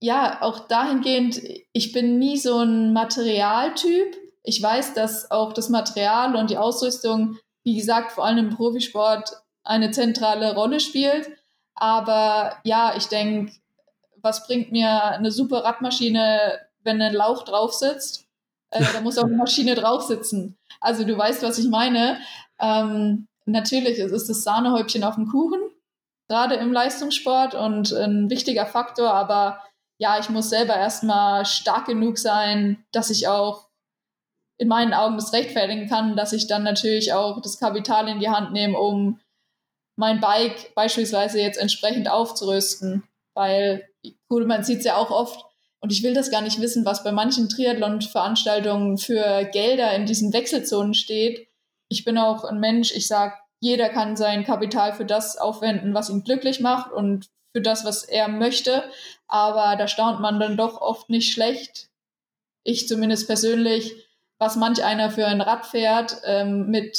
[0.00, 1.40] ja, auch dahingehend,
[1.72, 4.16] ich bin nie so ein Materialtyp.
[4.42, 9.30] Ich weiß, dass auch das Material und die Ausrüstung, wie gesagt, vor allem im Profisport
[9.62, 11.30] eine zentrale Rolle spielt.
[11.74, 13.52] Aber ja, ich denke,
[14.22, 18.26] was bringt mir eine super Radmaschine, wenn ein Lauch drauf sitzt?
[18.70, 20.56] Äh, da muss auch eine Maschine drauf sitzen.
[20.80, 22.18] Also du weißt, was ich meine.
[22.58, 25.60] Ähm, natürlich, es ist das Sahnehäubchen auf dem Kuchen,
[26.28, 29.62] gerade im Leistungssport und ein wichtiger Faktor, aber
[30.00, 33.68] ja, ich muss selber erstmal stark genug sein, dass ich auch
[34.56, 38.30] in meinen Augen das rechtfertigen kann, dass ich dann natürlich auch das Kapital in die
[38.30, 39.20] Hand nehme, um
[39.96, 43.02] mein Bike beispielsweise jetzt entsprechend aufzurüsten.
[43.34, 43.88] Weil,
[44.28, 45.44] gut, man sieht es ja auch oft,
[45.80, 50.32] und ich will das gar nicht wissen, was bei manchen Triathlon-Veranstaltungen für Gelder in diesen
[50.32, 51.48] Wechselzonen steht.
[51.88, 56.08] Ich bin auch ein Mensch, ich sage, jeder kann sein Kapital für das aufwenden, was
[56.08, 58.84] ihn glücklich macht und für das, was er möchte.
[59.30, 61.88] Aber da staunt man dann doch oft nicht schlecht.
[62.64, 63.94] Ich zumindest persönlich,
[64.38, 66.98] was manch einer für ein Rad fährt, ähm, mit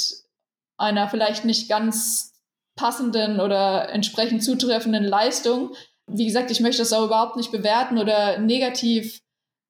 [0.78, 2.32] einer vielleicht nicht ganz
[2.74, 5.74] passenden oder entsprechend zutreffenden Leistung.
[6.06, 9.20] Wie gesagt, ich möchte das auch überhaupt nicht bewerten oder negativ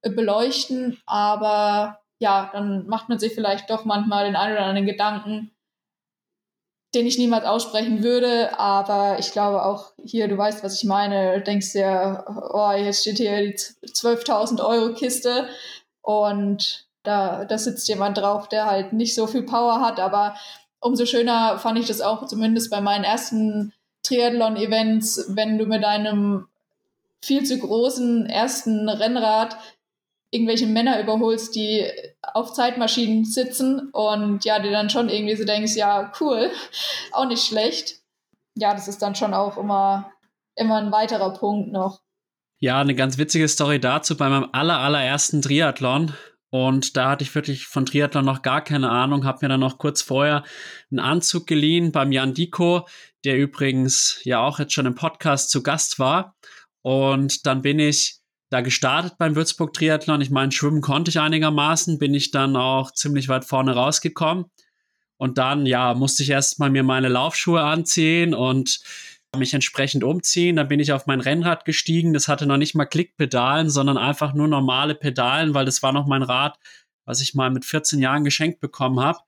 [0.03, 4.87] äh, beleuchten, aber ja, dann macht man sich vielleicht doch manchmal den einen oder anderen
[4.87, 5.51] Gedanken,
[6.95, 11.39] den ich niemals aussprechen würde, aber ich glaube auch hier, du weißt, was ich meine,
[11.39, 15.49] du denkst dir, oh, jetzt steht hier die 12.000 Euro Kiste
[16.03, 20.37] und da, da sitzt jemand drauf, der halt nicht so viel Power hat, aber
[20.81, 23.73] umso schöner fand ich das auch zumindest bei meinen ersten
[24.03, 26.49] Triathlon-Events, wenn du mit deinem
[27.23, 29.57] viel zu großen ersten Rennrad
[30.33, 31.87] irgendwelche Männer überholst, die
[32.23, 36.51] auf Zeitmaschinen sitzen und ja, dir dann schon irgendwie so denkst, ja, cool,
[37.13, 38.01] auch nicht schlecht.
[38.57, 40.11] Ja, das ist dann schon auch immer,
[40.57, 42.01] immer ein weiterer Punkt noch.
[42.59, 46.15] Ja, eine ganz witzige Story dazu bei meinem aller, allerersten Triathlon.
[46.49, 49.79] Und da hatte ich wirklich von Triathlon noch gar keine Ahnung, habe mir dann noch
[49.79, 50.45] kurz vorher
[50.91, 52.87] einen Anzug geliehen beim Jan Diko,
[53.25, 56.37] der übrigens ja auch jetzt schon im Podcast zu Gast war.
[56.83, 58.22] Und dann bin ich
[58.53, 60.21] da gestartet beim Würzburg Triathlon.
[60.21, 64.45] Ich meine, schwimmen konnte ich einigermaßen, bin ich dann auch ziemlich weit vorne rausgekommen.
[65.17, 68.81] Und dann, ja, musste ich erstmal mir meine Laufschuhe anziehen und
[69.37, 70.57] mich entsprechend umziehen.
[70.57, 72.13] Dann bin ich auf mein Rennrad gestiegen.
[72.13, 76.07] Das hatte noch nicht mal Klickpedalen, sondern einfach nur normale Pedalen, weil das war noch
[76.07, 76.59] mein Rad,
[77.07, 79.21] was ich mal mit 14 Jahren geschenkt bekommen habe.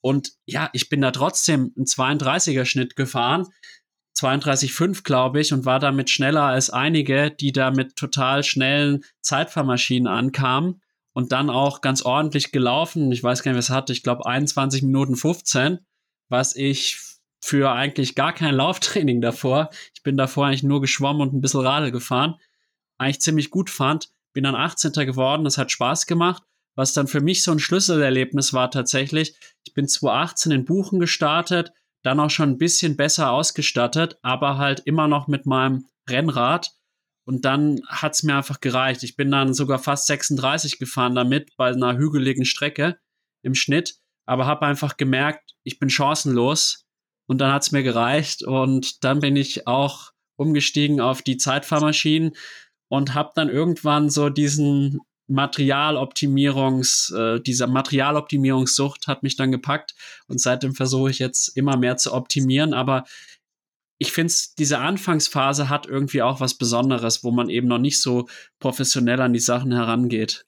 [0.00, 3.46] Und ja, ich bin da trotzdem einen 32er Schnitt gefahren.
[4.22, 10.06] 32,5, glaube ich, und war damit schneller als einige, die da mit total schnellen Zeitfahrmaschinen
[10.06, 10.80] ankamen
[11.12, 13.12] und dann auch ganz ordentlich gelaufen.
[13.12, 13.92] Ich weiß gar nicht, was hatte.
[13.92, 15.80] Ich glaube 21 Minuten 15,
[16.28, 16.98] was ich
[17.40, 19.70] für eigentlich gar kein Lauftraining davor.
[19.94, 22.36] Ich bin davor eigentlich nur geschwommen und ein bisschen Radl gefahren.
[22.98, 24.10] Eigentlich ziemlich gut fand.
[24.32, 24.92] Bin dann 18.
[24.92, 25.44] geworden.
[25.44, 26.42] Das hat Spaß gemacht.
[26.74, 29.34] Was dann für mich so ein Schlüsselerlebnis war tatsächlich.
[29.66, 31.72] Ich bin 2018 in Buchen gestartet
[32.02, 36.70] dann auch schon ein bisschen besser ausgestattet, aber halt immer noch mit meinem Rennrad.
[37.24, 39.04] Und dann hat's mir einfach gereicht.
[39.04, 42.98] Ich bin dann sogar fast 36 gefahren damit bei einer hügeligen Strecke
[43.42, 43.96] im Schnitt,
[44.26, 46.84] aber habe einfach gemerkt, ich bin chancenlos.
[47.26, 48.42] Und dann hat's mir gereicht.
[48.42, 52.32] Und dann bin ich auch umgestiegen auf die Zeitfahrmaschinen
[52.88, 54.98] und habe dann irgendwann so diesen
[55.28, 59.94] Materialoptimierungs, äh, dieser Materialoptimierungssucht hat mich dann gepackt
[60.26, 62.74] und seitdem versuche ich jetzt immer mehr zu optimieren.
[62.74, 63.04] Aber
[63.98, 68.28] ich finde, diese Anfangsphase hat irgendwie auch was Besonderes, wo man eben noch nicht so
[68.58, 70.44] professionell an die Sachen herangeht.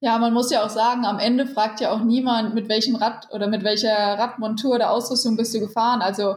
[0.00, 3.28] Ja, man muss ja auch sagen, am Ende fragt ja auch niemand, mit welchem Rad
[3.30, 6.02] oder mit welcher Radmontur oder Ausrüstung bist du gefahren.
[6.02, 6.36] Also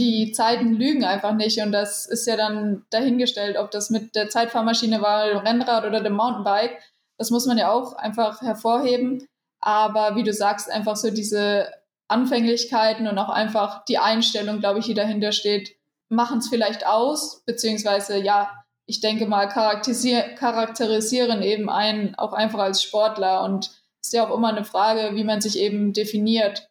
[0.00, 4.30] die Zeiten lügen einfach nicht und das ist ja dann dahingestellt, ob das mit der
[4.30, 6.78] Zeitfahrmaschine war, dem Rennrad oder dem Mountainbike.
[7.18, 9.26] Das muss man ja auch einfach hervorheben.
[9.60, 11.70] Aber wie du sagst, einfach so diese
[12.08, 15.76] Anfänglichkeiten und auch einfach die Einstellung, glaube ich, die dahinter steht,
[16.08, 18.50] machen es vielleicht aus, beziehungsweise ja,
[18.86, 23.66] ich denke mal, charakterisier charakterisieren eben einen auch einfach als Sportler und
[24.00, 26.68] es ist ja auch immer eine Frage, wie man sich eben definiert.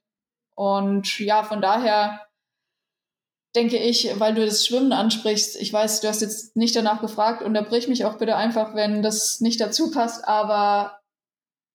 [0.55, 2.19] Und ja, von daher
[3.59, 7.41] denke ich, weil du das Schwimmen ansprichst, ich weiß, du hast jetzt nicht danach gefragt,
[7.41, 11.01] unterbrich mich auch bitte einfach, wenn das nicht dazu passt, aber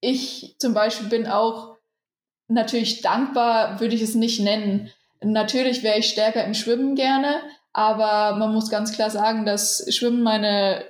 [0.01, 1.75] ich zum Beispiel bin auch
[2.47, 4.91] natürlich dankbar, würde ich es nicht nennen.
[5.21, 7.39] Natürlich wäre ich stärker im Schwimmen gerne,
[7.71, 10.85] aber man muss ganz klar sagen, dass Schwimmen meine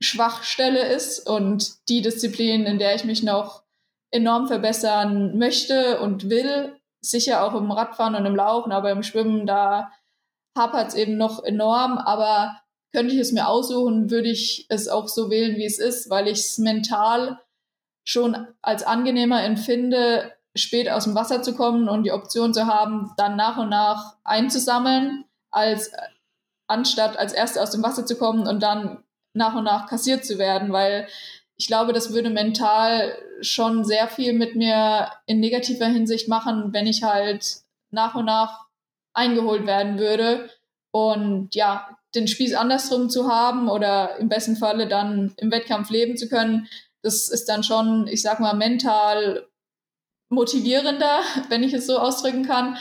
[0.00, 3.62] Schwachstelle ist und die Disziplin, in der ich mich noch
[4.10, 9.46] enorm verbessern möchte und will, sicher auch im Radfahren und im Laufen, aber im Schwimmen,
[9.46, 9.92] da
[10.56, 11.98] hapert es eben noch enorm.
[11.98, 12.60] Aber
[12.92, 16.28] könnte ich es mir aussuchen, würde ich es auch so wählen, wie es ist, weil
[16.28, 17.40] ich es mental
[18.04, 23.12] schon als angenehmer empfinde, spät aus dem Wasser zu kommen und die Option zu haben,
[23.16, 25.92] dann nach und nach einzusammeln, als
[26.66, 29.02] anstatt als Erste aus dem Wasser zu kommen und dann
[29.34, 31.06] nach und nach kassiert zu werden, weil
[31.56, 36.86] ich glaube, das würde mental schon sehr viel mit mir in negativer Hinsicht machen, wenn
[36.86, 38.66] ich halt nach und nach
[39.14, 40.48] eingeholt werden würde.
[40.90, 46.16] Und ja, den Spieß andersrum zu haben oder im besten Falle dann im Wettkampf leben
[46.16, 46.68] zu können,
[47.02, 49.46] das ist dann schon, ich sag mal, mental
[50.28, 52.76] motivierender, wenn ich es so ausdrücken kann,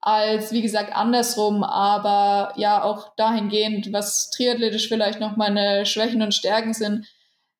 [0.00, 6.34] als wie gesagt andersrum, aber ja auch dahingehend, was triathletisch vielleicht noch meine Schwächen und
[6.34, 7.06] Stärken sind.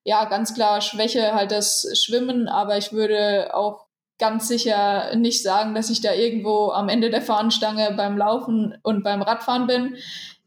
[0.05, 3.84] Ja, ganz klar Schwäche halt das Schwimmen, aber ich würde auch
[4.25, 9.03] ganz sicher nicht sagen, dass ich da irgendwo am Ende der Fahnenstange beim Laufen und
[9.03, 9.97] beim Radfahren bin.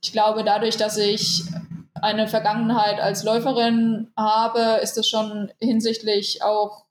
[0.01, 1.43] Ich glaube, dadurch, dass ich
[1.93, 6.85] eine Vergangenheit als Läuferin habe, ist das schon hinsichtlich auch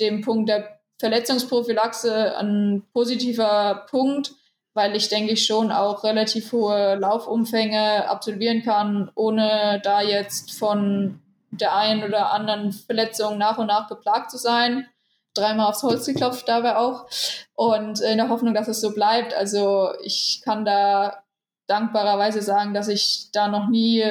[0.00, 4.32] dem Punkt der Verletzungsprophylaxe ein positiver Punkt
[4.74, 11.20] weil ich denke ich schon auch relativ hohe Laufumfänge absolvieren kann, ohne da jetzt von
[11.50, 14.86] der einen oder anderen Verletzung nach und nach geplagt zu sein.
[15.34, 17.06] Dreimal aufs Holz geklopft dabei auch.
[17.54, 19.34] Und in der Hoffnung, dass es so bleibt.
[19.34, 21.24] Also ich kann da
[21.66, 24.04] dankbarerweise sagen, dass ich da noch nie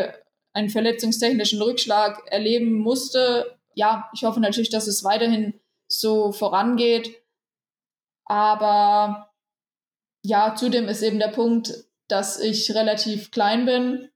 [0.53, 3.57] einen verletzungstechnischen Rückschlag erleben musste.
[3.74, 7.15] Ja, ich hoffe natürlich, dass es weiterhin so vorangeht.
[8.26, 9.32] Aber
[10.24, 14.09] ja, zudem ist eben der Punkt, dass ich relativ klein bin,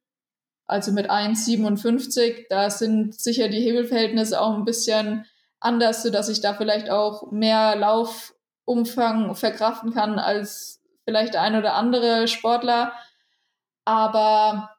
[0.67, 2.45] also mit 1,57.
[2.49, 5.25] Da sind sicher die Hebelverhältnisse auch ein bisschen
[5.65, 11.75] anders, sodass ich da vielleicht auch mehr Laufumfang verkraften kann als vielleicht der ein oder
[11.75, 12.93] andere Sportler.
[13.83, 14.69] Aber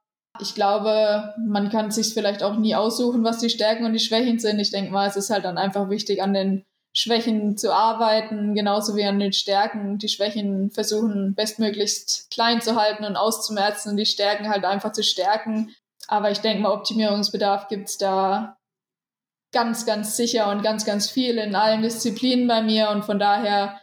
[0.41, 4.39] ich glaube, man kann sich vielleicht auch nie aussuchen, was die Stärken und die Schwächen
[4.39, 4.59] sind.
[4.59, 8.97] Ich denke mal, es ist halt dann einfach wichtig, an den Schwächen zu arbeiten, genauso
[8.97, 9.99] wie an den Stärken.
[9.99, 15.03] Die Schwächen versuchen bestmöglichst klein zu halten und auszumerzen und die Stärken halt einfach zu
[15.03, 15.75] stärken.
[16.09, 18.57] Aber ich denke mal, Optimierungsbedarf gibt es da
[19.57, 22.91] ganz, ganz sicher und ganz, ganz viel in allen Disziplinen bei mir.
[22.91, 23.81] Und von daher,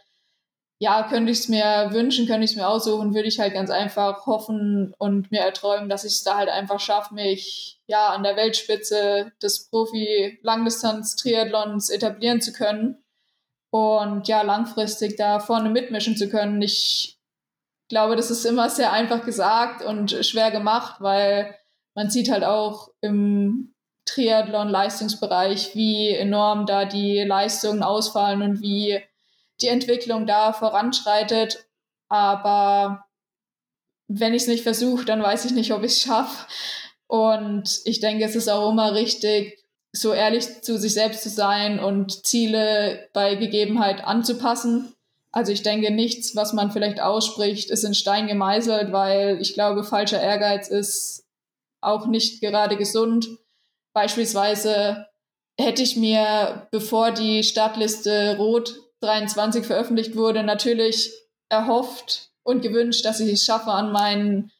[0.78, 3.70] ja, könnte ich es mir wünschen, könnte ich es mir aussuchen, würde ich halt ganz
[3.70, 8.22] einfach hoffen und mir erträumen, dass ich es da halt einfach schaffe, mich ja an
[8.22, 13.02] der Weltspitze des Profi-Langdistanz-Triathlons etablieren zu können
[13.70, 16.62] und ja, langfristig da vorne mitmischen zu können.
[16.62, 17.18] Ich
[17.88, 21.52] glaube, das ist immer sehr einfach gesagt und schwer gemacht, weil
[21.96, 23.73] man sieht halt auch im
[24.06, 29.00] Triathlon-Leistungsbereich, wie enorm da die Leistungen ausfallen und wie
[29.60, 31.66] die Entwicklung da voranschreitet.
[32.08, 33.06] Aber
[34.08, 36.46] wenn ich es nicht versuche, dann weiß ich nicht, ob ich es schaffe.
[37.06, 41.78] Und ich denke, es ist auch immer richtig, so ehrlich zu sich selbst zu sein
[41.78, 44.92] und Ziele bei Gegebenheit anzupassen.
[45.30, 49.84] Also ich denke, nichts, was man vielleicht ausspricht, ist in Stein gemeißelt, weil ich glaube,
[49.84, 51.24] falscher Ehrgeiz ist
[51.80, 53.28] auch nicht gerade gesund.
[53.94, 55.06] Beispielsweise
[55.58, 61.12] hätte ich mir, bevor die Startliste Rot 23 veröffentlicht wurde, natürlich
[61.48, 64.50] erhofft und gewünscht, dass ich es schaffe, an meinen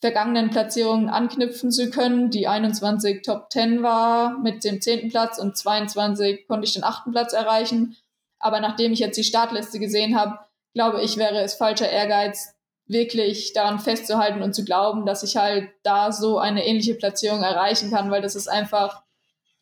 [0.00, 2.30] vergangenen Platzierungen anknüpfen zu können.
[2.30, 7.12] Die 21 Top 10 war mit dem zehnten Platz und 22 konnte ich den achten
[7.12, 7.96] Platz erreichen.
[8.40, 10.40] Aber nachdem ich jetzt die Startliste gesehen habe,
[10.74, 12.54] glaube ich, wäre es falscher Ehrgeiz,
[12.92, 17.90] wirklich daran festzuhalten und zu glauben, dass ich halt da so eine ähnliche Platzierung erreichen
[17.90, 19.02] kann, weil das ist einfach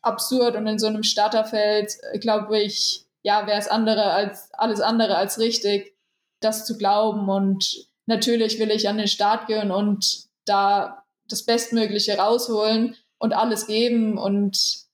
[0.01, 5.15] absurd und in so einem Starterfeld, glaube ich, ja, wäre es andere als alles andere
[5.15, 5.95] als richtig,
[6.39, 11.01] das zu glauben und natürlich will ich an den Start gehen und da
[11.31, 14.17] das Bestmögliche rausholen und alles geben.
[14.17, 14.85] Und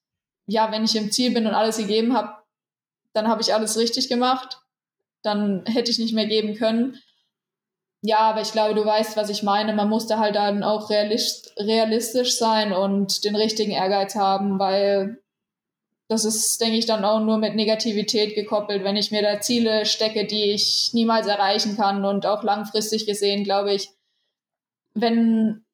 [0.46, 2.34] ja, wenn ich im Ziel bin und alles gegeben habe,
[3.14, 4.60] dann habe ich alles richtig gemacht.
[5.24, 7.02] Dann hätte ich nicht mehr geben können.
[8.08, 9.74] Ja, aber ich glaube, du weißt, was ich meine.
[9.74, 15.22] Man muss da halt dann auch realist, realistisch sein und den richtigen Ehrgeiz haben, weil
[16.08, 18.86] das ist, denke ich, dann auch nur mit Negativität gekoppelt.
[18.86, 23.44] Wenn ich mir da Ziele stecke, die ich niemals erreichen kann und auch langfristig gesehen,
[23.44, 23.90] glaube ich,
[24.94, 25.66] wenn,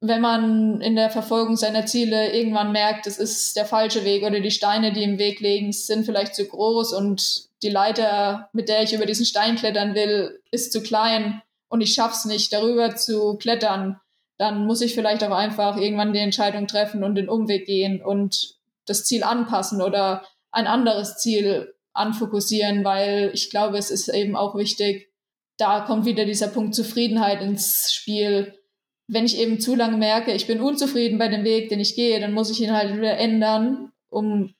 [0.00, 4.38] wenn man in der Verfolgung seiner Ziele irgendwann merkt, es ist der falsche Weg oder
[4.38, 8.84] die Steine, die im Weg liegen, sind vielleicht zu groß und die Leiter, mit der
[8.84, 13.36] ich über diesen Stein klettern will, ist zu klein und ich schaff's nicht, darüber zu
[13.36, 14.00] klettern,
[14.38, 18.54] dann muss ich vielleicht auch einfach irgendwann die Entscheidung treffen und den Umweg gehen und
[18.86, 24.54] das Ziel anpassen oder ein anderes Ziel anfokussieren, weil ich glaube, es ist eben auch
[24.54, 25.12] wichtig,
[25.58, 28.54] da kommt wieder dieser Punkt Zufriedenheit ins Spiel.
[29.08, 32.20] Wenn ich eben zu lange merke, ich bin unzufrieden bei dem Weg, den ich gehe,
[32.20, 34.54] dann muss ich ihn halt wieder ändern, um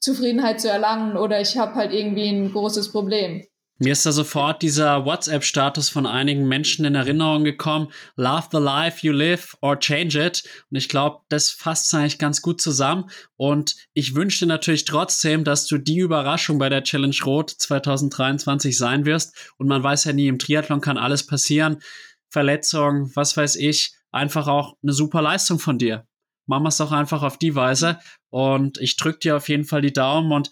[0.00, 3.46] Zufriedenheit zu erlangen oder ich habe halt irgendwie ein großes Problem.
[3.78, 7.92] Mir ist da sofort dieser WhatsApp-Status von einigen Menschen in Erinnerung gekommen.
[8.16, 10.44] Love the life you live or change it.
[10.70, 13.10] Und ich glaube, das fasst eigentlich ganz gut zusammen.
[13.36, 18.78] Und ich wünsche dir natürlich trotzdem, dass du die Überraschung bei der Challenge Rot 2023
[18.78, 19.52] sein wirst.
[19.58, 21.82] Und man weiß ja nie, im Triathlon kann alles passieren.
[22.30, 23.92] Verletzungen, was weiß ich.
[24.10, 26.06] Einfach auch eine super Leistung von dir.
[26.46, 27.98] Machen wir es doch einfach auf die Weise.
[28.30, 30.50] Und ich drücke dir auf jeden Fall die Daumen und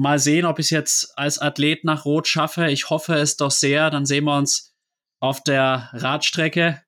[0.00, 2.70] Mal sehen, ob ich es jetzt als Athlet nach Rot schaffe.
[2.70, 3.90] Ich hoffe es doch sehr.
[3.90, 4.74] Dann sehen wir uns
[5.20, 6.80] auf der Radstrecke.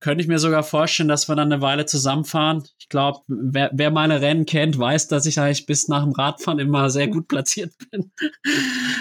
[0.00, 2.64] Könnte ich mir sogar vorstellen, dass wir dann eine Weile zusammenfahren.
[2.80, 6.58] Ich glaube, wer, wer, meine Rennen kennt, weiß, dass ich eigentlich bis nach dem Radfahren
[6.58, 8.10] immer sehr gut platziert bin.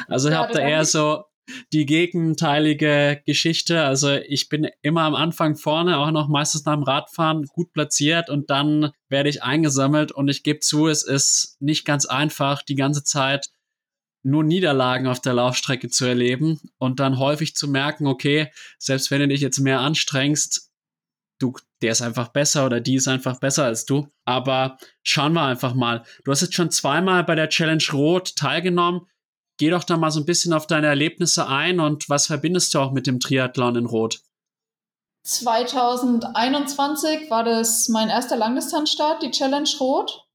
[0.07, 1.23] Also ich habe da eher so
[1.74, 3.84] die gegenteilige Geschichte.
[3.84, 8.30] Also ich bin immer am Anfang vorne, auch noch meistens nach dem Radfahren gut platziert
[8.30, 12.76] und dann werde ich eingesammelt und ich gebe zu, es ist nicht ganz einfach, die
[12.76, 13.50] ganze Zeit
[14.24, 19.22] nur Niederlagen auf der Laufstrecke zu erleben und dann häufig zu merken, okay, selbst wenn
[19.22, 20.72] du dich jetzt mehr anstrengst,
[21.39, 24.08] du, der ist einfach besser oder die ist einfach besser als du.
[24.26, 26.04] Aber schauen wir einfach mal.
[26.24, 29.02] Du hast jetzt schon zweimal bei der Challenge Rot teilgenommen.
[29.58, 32.80] Geh doch da mal so ein bisschen auf deine Erlebnisse ein und was verbindest du
[32.80, 34.22] auch mit dem Triathlon in Rot?
[35.24, 40.26] 2021 war das mein erster Langdistanzstart, die Challenge Rot.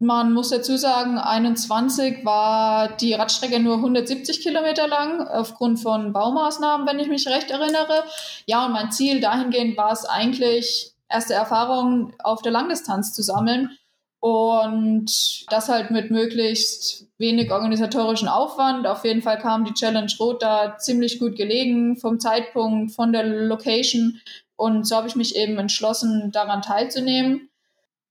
[0.00, 6.86] Man muss dazu sagen, 21 war die Radstrecke nur 170 Kilometer lang, aufgrund von Baumaßnahmen,
[6.86, 8.04] wenn ich mich recht erinnere.
[8.46, 13.76] Ja, und mein Ziel dahingehend war es eigentlich, erste Erfahrungen auf der Langdistanz zu sammeln.
[14.20, 18.86] Und das halt mit möglichst wenig organisatorischen Aufwand.
[18.86, 23.24] Auf jeden Fall kam die Challenge Rot da ziemlich gut gelegen vom Zeitpunkt, von der
[23.24, 24.20] Location.
[24.56, 27.48] Und so habe ich mich eben entschlossen, daran teilzunehmen.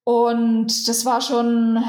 [0.05, 1.83] Und das war schon,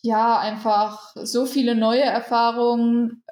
[0.00, 3.22] ja, einfach so viele neue Erfahrungen.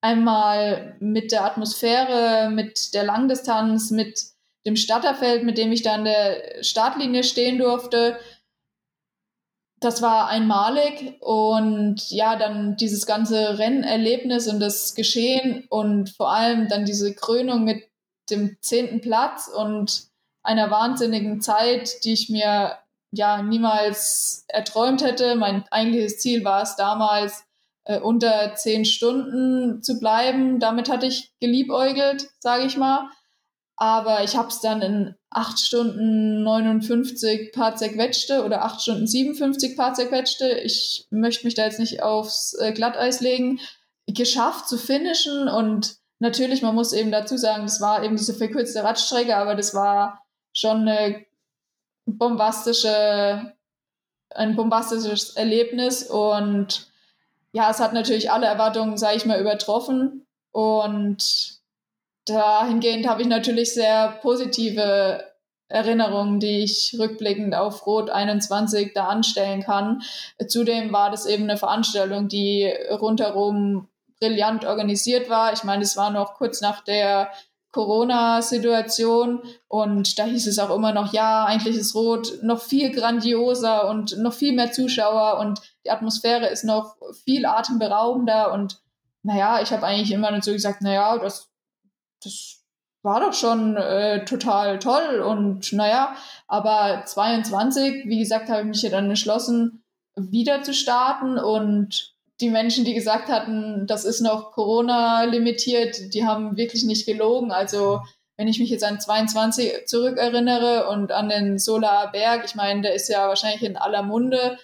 [0.00, 4.22] Einmal mit der Atmosphäre, mit der Langdistanz, mit
[4.64, 8.16] dem Starterfeld, mit dem ich da an der Startlinie stehen durfte
[9.80, 16.68] das war einmalig und ja, dann dieses ganze Rennerlebnis und das Geschehen und vor allem
[16.68, 17.88] dann diese Krönung mit
[18.30, 20.04] dem zehnten Platz und
[20.42, 22.78] einer wahnsinnigen Zeit, die ich mir
[23.10, 25.34] ja niemals erträumt hätte.
[25.34, 27.44] Mein eigentliches Ziel war es damals,
[27.84, 30.60] äh, unter zehn Stunden zu bleiben.
[30.60, 33.08] Damit hatte ich geliebäugelt, sage ich mal.
[33.76, 39.76] Aber ich habe es dann in 8 Stunden 59 paar zerquetschte oder 8 Stunden 57
[39.76, 40.48] paar zerquetschte.
[40.48, 43.60] Ich möchte mich da jetzt nicht aufs äh, Glatteis legen.
[44.08, 48.82] Geschafft zu finishen und natürlich, man muss eben dazu sagen, das war eben diese verkürzte
[48.82, 51.24] Radstrecke, aber das war schon eine
[52.06, 53.52] bombastische,
[54.30, 56.88] ein bombastisches Erlebnis und
[57.52, 61.59] ja, es hat natürlich alle Erwartungen, sage ich mal, übertroffen und
[62.34, 65.24] dahingehend habe ich natürlich sehr positive
[65.68, 70.02] Erinnerungen, die ich rückblickend auf Rot 21 da anstellen kann.
[70.48, 75.52] Zudem war das eben eine Veranstaltung, die rundherum brillant organisiert war.
[75.52, 77.30] Ich meine, es war noch kurz nach der
[77.72, 83.88] Corona-Situation und da hieß es auch immer noch, ja, eigentlich ist Rot noch viel grandioser
[83.88, 88.80] und noch viel mehr Zuschauer und die Atmosphäre ist noch viel atemberaubender und
[89.22, 91.49] naja, ich habe eigentlich immer dazu gesagt, naja, das
[92.22, 92.60] das
[93.02, 96.14] war doch schon äh, total toll und naja,
[96.46, 99.82] aber 22, wie gesagt, habe ich mich ja dann entschlossen,
[100.16, 106.26] wieder zu starten und die Menschen, die gesagt hatten, das ist noch Corona limitiert, die
[106.26, 107.52] haben wirklich nicht gelogen.
[107.52, 108.00] Also
[108.36, 112.94] wenn ich mich jetzt an 22 zurückerinnere und an den Solar Berg, ich meine, der
[112.94, 114.58] ist ja wahrscheinlich in aller Munde.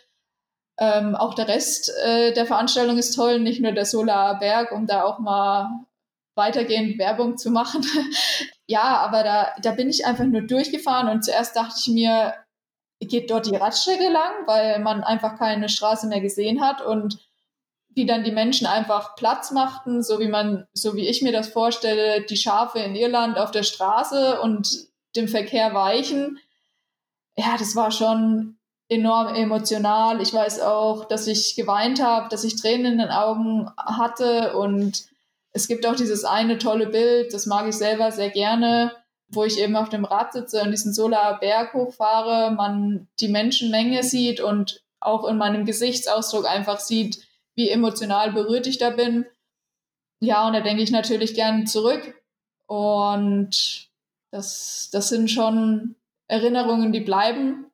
[0.79, 4.87] Ähm, auch der Rest äh, der Veranstaltung ist toll, nicht nur der Solar Berg, um
[4.87, 5.69] da auch mal
[6.37, 7.85] weitergehend Werbung zu machen.
[8.67, 12.35] ja, aber da, da bin ich einfach nur durchgefahren und zuerst dachte ich mir,
[13.01, 17.19] geht dort die Radstrecke lang, weil man einfach keine Straße mehr gesehen hat und
[17.97, 21.49] wie dann die Menschen einfach Platz machten, so wie man, so wie ich mir das
[21.49, 26.39] vorstelle, die Schafe in Irland auf der Straße und dem Verkehr weichen.
[27.37, 28.59] Ja, das war schon
[28.89, 30.21] enorm emotional.
[30.21, 35.07] Ich weiß auch, dass ich geweint habe, dass ich Tränen in den Augen hatte und
[35.57, 38.93] es gibt auch dieses eine tolle Bild, das mag ich selber sehr gerne,
[39.29, 44.41] wo ich eben auf dem Rad sitze und diesen Solarberg hochfahre, man die Menschenmenge sieht
[44.41, 49.25] und auch in meinem Gesichtsausdruck einfach sieht, wie emotional berührt ich da bin.
[50.21, 52.23] Ja, und da denke ich natürlich gern zurück.
[52.67, 53.89] Und
[54.31, 55.97] das, das sind schon
[56.29, 57.65] Erinnerungen, die bleiben.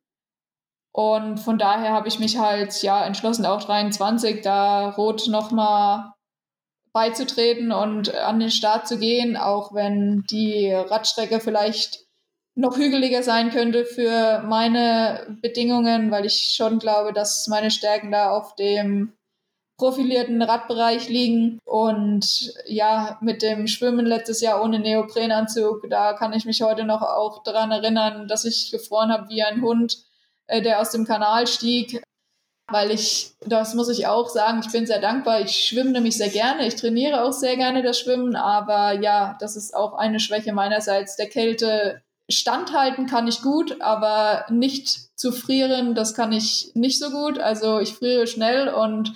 [0.93, 6.12] Und von daher habe ich mich halt ja entschlossen, auch 23 da rot nochmal
[6.93, 12.01] beizutreten und an den Start zu gehen, auch wenn die Radstrecke vielleicht
[12.55, 18.30] noch hügeliger sein könnte für meine Bedingungen, weil ich schon glaube, dass meine Stärken da
[18.30, 19.14] auf dem
[19.78, 21.59] profilierten Radbereich liegen.
[21.64, 27.03] Und ja, mit dem Schwimmen letztes Jahr ohne Neoprenanzug, da kann ich mich heute noch
[27.03, 29.97] auch daran erinnern, dass ich gefroren habe wie ein Hund,
[30.47, 32.03] äh, der aus dem Kanal stieg
[32.68, 35.40] weil ich, das muss ich auch sagen, ich bin sehr dankbar.
[35.40, 36.66] Ich schwimme nämlich sehr gerne.
[36.66, 41.16] Ich trainiere auch sehr gerne das Schwimmen, aber ja, das ist auch eine Schwäche meinerseits.
[41.16, 47.10] Der Kälte standhalten kann ich gut, aber nicht zu frieren, das kann ich nicht so
[47.10, 47.38] gut.
[47.38, 49.12] Also ich friere schnell und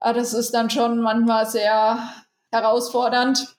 [0.00, 1.98] äh, das ist dann schon manchmal sehr
[2.50, 3.53] herausfordernd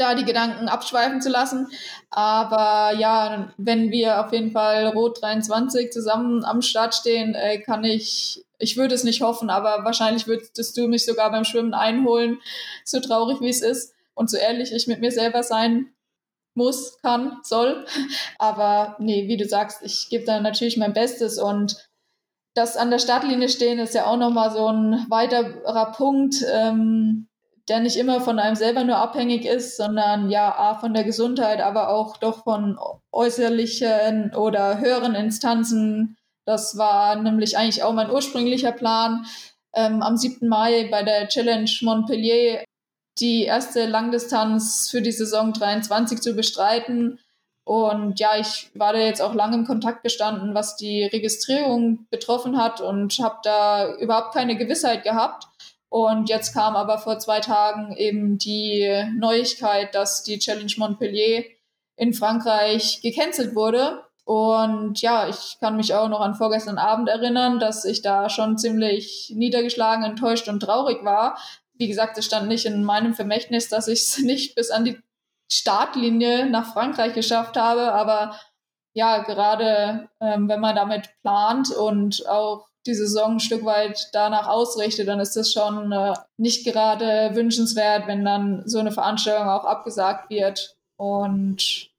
[0.00, 1.68] da die Gedanken abschweifen zu lassen.
[2.10, 7.84] Aber ja, wenn wir auf jeden Fall Rot 23 zusammen am Start stehen, äh, kann
[7.84, 12.38] ich, ich würde es nicht hoffen, aber wahrscheinlich würdest du mich sogar beim Schwimmen einholen,
[12.84, 15.92] so traurig wie es ist und so ehrlich ich mit mir selber sein
[16.54, 17.86] muss, kann, soll.
[18.38, 21.88] Aber nee, wie du sagst, ich gebe da natürlich mein Bestes und
[22.54, 26.34] das an der Startlinie stehen ist ja auch nochmal so ein weiterer Punkt.
[26.52, 27.28] Ähm,
[27.70, 31.60] der nicht immer von einem selber nur abhängig ist, sondern ja, A, von der Gesundheit,
[31.60, 32.78] aber auch doch von
[33.12, 36.16] äußerlichen oder höheren Instanzen.
[36.44, 39.24] Das war nämlich eigentlich auch mein ursprünglicher Plan,
[39.72, 40.48] ähm, am 7.
[40.48, 42.64] Mai bei der Challenge Montpellier
[43.20, 47.20] die erste Langdistanz für die Saison 23 zu bestreiten.
[47.64, 52.60] Und ja, ich war da jetzt auch lange im Kontakt gestanden, was die Registrierung betroffen
[52.60, 55.49] hat und habe da überhaupt keine Gewissheit gehabt.
[55.90, 58.88] Und jetzt kam aber vor zwei Tagen eben die
[59.18, 61.44] Neuigkeit, dass die Challenge Montpellier
[61.96, 64.04] in Frankreich gecancelt wurde.
[64.24, 68.56] Und ja, ich kann mich auch noch an vorgestern Abend erinnern, dass ich da schon
[68.56, 71.36] ziemlich niedergeschlagen, enttäuscht und traurig war.
[71.74, 75.00] Wie gesagt, es stand nicht in meinem Vermächtnis, dass ich es nicht bis an die
[75.50, 77.92] Startlinie nach Frankreich geschafft habe.
[77.92, 78.38] Aber
[78.92, 84.48] ja, gerade ähm, wenn man damit plant und auch die Saison ein Stück weit danach
[84.48, 89.64] ausrichtet, dann ist das schon äh, nicht gerade wünschenswert, wenn dann so eine Veranstaltung auch
[89.64, 90.76] abgesagt wird.
[90.96, 91.90] Und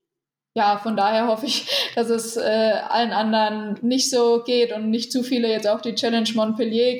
[0.53, 5.11] ja, von daher hoffe ich, dass es äh, allen anderen nicht so geht und nicht
[5.11, 6.97] zu viele jetzt auch die Challenge Montpellier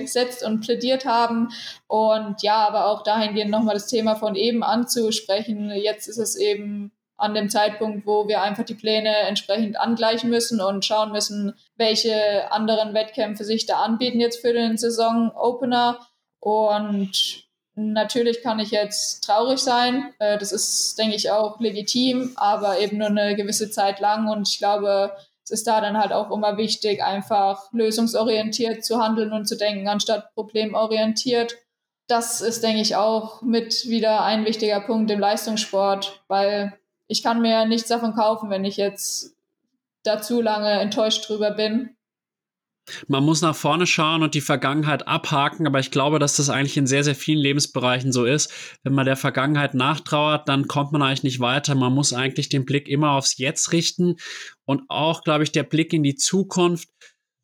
[0.00, 1.48] gesetzt und plädiert haben.
[1.86, 5.70] Und ja, aber auch dahingehend nochmal das Thema von eben anzusprechen.
[5.70, 10.60] Jetzt ist es eben an dem Zeitpunkt, wo wir einfach die Pläne entsprechend angleichen müssen
[10.60, 16.00] und schauen müssen, welche anderen Wettkämpfe sich da anbieten jetzt für den Saison-Opener.
[16.40, 17.44] Und
[17.74, 20.12] natürlich kann ich jetzt traurig sein.
[20.18, 24.28] Äh, das ist, denke ich, auch legitim, aber eben nur eine gewisse Zeit lang.
[24.28, 29.32] Und ich glaube, es ist da dann halt auch immer wichtig, einfach lösungsorientiert zu handeln
[29.32, 31.56] und zu denken, anstatt problemorientiert.
[32.06, 36.74] Das ist, denke ich, auch mit wieder ein wichtiger Punkt im Leistungssport, weil
[37.08, 39.34] ich kann mir nichts davon kaufen, wenn ich jetzt
[40.04, 41.96] da zu lange enttäuscht drüber bin.
[43.08, 46.76] Man muss nach vorne schauen und die Vergangenheit abhaken, aber ich glaube, dass das eigentlich
[46.76, 48.52] in sehr, sehr vielen Lebensbereichen so ist.
[48.82, 51.74] Wenn man der Vergangenheit nachtrauert, dann kommt man eigentlich nicht weiter.
[51.74, 54.16] Man muss eigentlich den Blick immer aufs Jetzt richten
[54.66, 56.90] und auch, glaube ich, der Blick in die Zukunft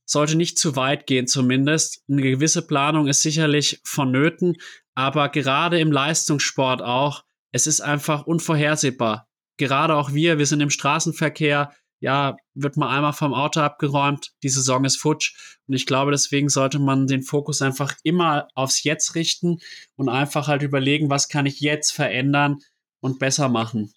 [0.05, 2.03] sollte nicht zu weit gehen zumindest.
[2.11, 4.57] Eine gewisse Planung ist sicherlich vonnöten,
[4.95, 9.30] aber gerade im Leistungssport auch, es ist einfach unvorhersehbar
[9.69, 14.49] gerade auch wir, wir sind im Straßenverkehr, ja, wird mal einmal vom Auto abgeräumt, die
[14.49, 15.59] Saison ist futsch.
[15.69, 19.59] Und ich glaube, deswegen sollte man den Fokus einfach immer aufs Jetzt richten
[19.97, 22.59] und einfach halt überlegen, was kann ich jetzt verändern
[23.01, 23.93] und besser machen.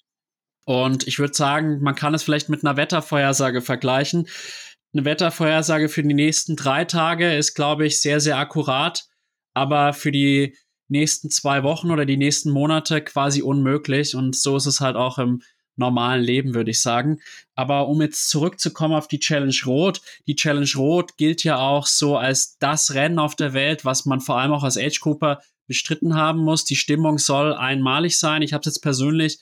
[0.65, 4.27] Und ich würde sagen, man kann es vielleicht mit einer Wettervorhersage vergleichen.
[4.93, 9.03] Eine Wettervorhersage für die nächsten drei Tage ist, glaube ich, sehr, sehr akkurat.
[9.53, 10.55] Aber für die
[10.87, 14.15] nächsten zwei Wochen oder die nächsten Monate quasi unmöglich.
[14.15, 15.41] Und so ist es halt auch im
[15.75, 17.19] normalen Leben, würde ich sagen.
[17.55, 22.17] Aber um jetzt zurückzukommen auf die Challenge Rot, die Challenge Rot gilt ja auch so
[22.17, 26.15] als das Rennen auf der Welt, was man vor allem auch als Age Cooper bestritten
[26.15, 26.65] haben muss.
[26.65, 28.41] Die Stimmung soll einmalig sein.
[28.41, 29.39] Ich habe es jetzt persönlich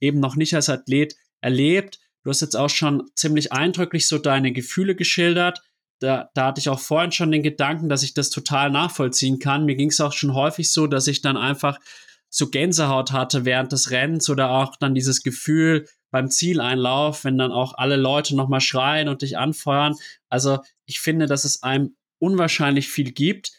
[0.00, 1.98] eben noch nicht als Athlet erlebt.
[2.22, 5.62] Du hast jetzt auch schon ziemlich eindrücklich so deine Gefühle geschildert.
[6.00, 9.64] Da, da hatte ich auch vorhin schon den Gedanken, dass ich das total nachvollziehen kann.
[9.64, 11.78] Mir ging es auch schon häufig so, dass ich dann einfach
[12.30, 17.52] so Gänsehaut hatte während des Rennens oder auch dann dieses Gefühl beim Zieleinlauf, wenn dann
[17.52, 19.94] auch alle Leute nochmal schreien und dich anfeuern.
[20.28, 23.52] Also ich finde, dass es einem unwahrscheinlich viel gibt.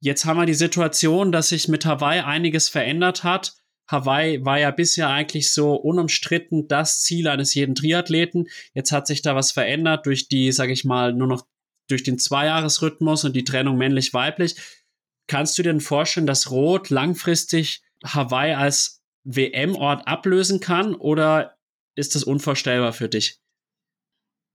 [0.00, 3.54] Jetzt haben wir die Situation, dass sich mit Hawaii einiges verändert hat.
[3.88, 8.48] Hawaii war ja bisher eigentlich so unumstritten das Ziel eines jeden Triathleten.
[8.74, 11.46] Jetzt hat sich da was verändert durch die, sag ich mal, nur noch
[11.88, 14.56] durch den Zweijahresrhythmus und die Trennung männlich-weiblich.
[15.26, 21.56] Kannst du dir denn vorstellen, dass Rot langfristig Hawaii als WM-Ort ablösen kann oder
[21.94, 23.38] ist das unvorstellbar für dich?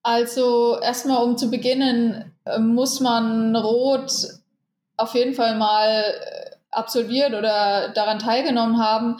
[0.03, 4.11] Also erstmal um zu beginnen, äh, muss man Rot
[4.95, 9.17] auf jeden Fall mal äh, absolviert oder daran teilgenommen haben.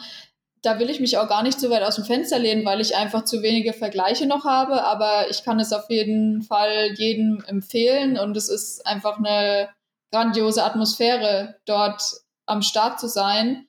[0.62, 2.96] Da will ich mich auch gar nicht so weit aus dem Fenster lehnen, weil ich
[2.96, 4.82] einfach zu wenige Vergleiche noch habe.
[4.82, 9.68] Aber ich kann es auf jeden Fall jedem empfehlen und es ist einfach eine
[10.10, 12.02] grandiose Atmosphäre, dort
[12.46, 13.67] am Start zu sein.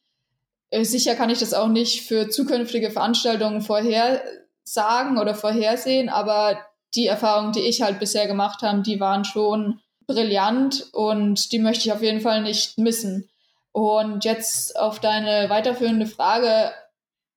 [0.71, 6.59] Äh, sicher kann ich das auch nicht für zukünftige Veranstaltungen vorhersagen oder vorhersehen, aber
[6.95, 11.87] die Erfahrungen, die ich halt bisher gemacht habe, die waren schon brillant und die möchte
[11.87, 13.29] ich auf jeden Fall nicht missen.
[13.71, 16.71] Und jetzt auf deine weiterführende Frage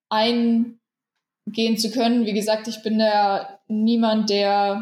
[0.09, 0.79] eingehen
[1.77, 2.25] zu können.
[2.25, 4.81] Wie gesagt, ich bin ja niemand, der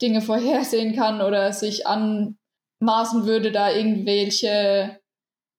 [0.00, 5.01] Dinge vorhersehen kann oder sich anmaßen würde, da irgendwelche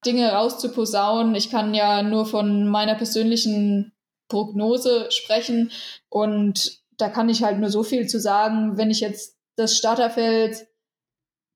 [0.05, 1.35] Dinge rauszuposaunen.
[1.35, 3.93] Ich kann ja nur von meiner persönlichen
[4.27, 5.71] Prognose sprechen
[6.09, 8.77] und da kann ich halt nur so viel zu sagen.
[8.77, 10.67] Wenn ich jetzt das Starterfeld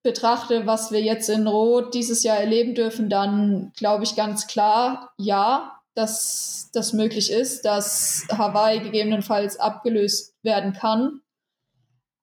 [0.03, 5.14] betrachte, was wir jetzt in Rot dieses Jahr erleben dürfen, dann glaube ich ganz klar,
[5.18, 11.22] ja, dass das möglich ist, dass Hawaii gegebenenfalls abgelöst werden kann.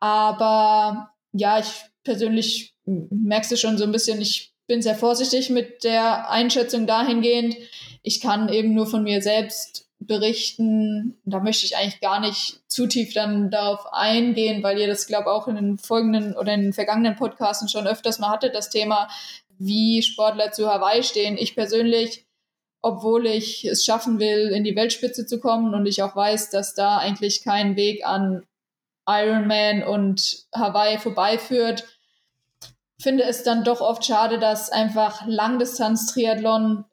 [0.00, 5.84] Aber ja, ich persönlich merkst du schon so ein bisschen, ich bin sehr vorsichtig mit
[5.84, 7.56] der Einschätzung dahingehend.
[8.02, 11.18] Ich kann eben nur von mir selbst berichten.
[11.24, 15.24] Da möchte ich eigentlich gar nicht zu tief dann darauf eingehen, weil ihr das, glaube
[15.24, 18.70] ich, auch in den folgenden oder in den vergangenen Podcasten schon öfters mal hattet, das
[18.70, 19.08] Thema,
[19.58, 21.38] wie Sportler zu Hawaii stehen.
[21.38, 22.26] Ich persönlich,
[22.82, 26.74] obwohl ich es schaffen will, in die Weltspitze zu kommen und ich auch weiß, dass
[26.74, 28.44] da eigentlich kein Weg an
[29.06, 31.84] Ironman und Hawaii vorbeiführt,
[32.98, 36.84] finde es dann doch oft schade, dass einfach Langdistanz-Triathlon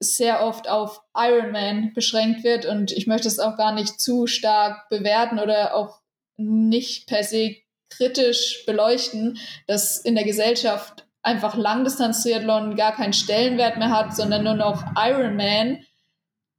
[0.00, 4.88] sehr oft auf Ironman beschränkt wird und ich möchte es auch gar nicht zu stark
[4.88, 6.00] bewerten oder auch
[6.36, 7.56] nicht per se
[7.90, 14.54] kritisch beleuchten, dass in der Gesellschaft einfach Langdistanz-Triathlon gar keinen Stellenwert mehr hat, sondern nur
[14.54, 15.84] noch Ironman.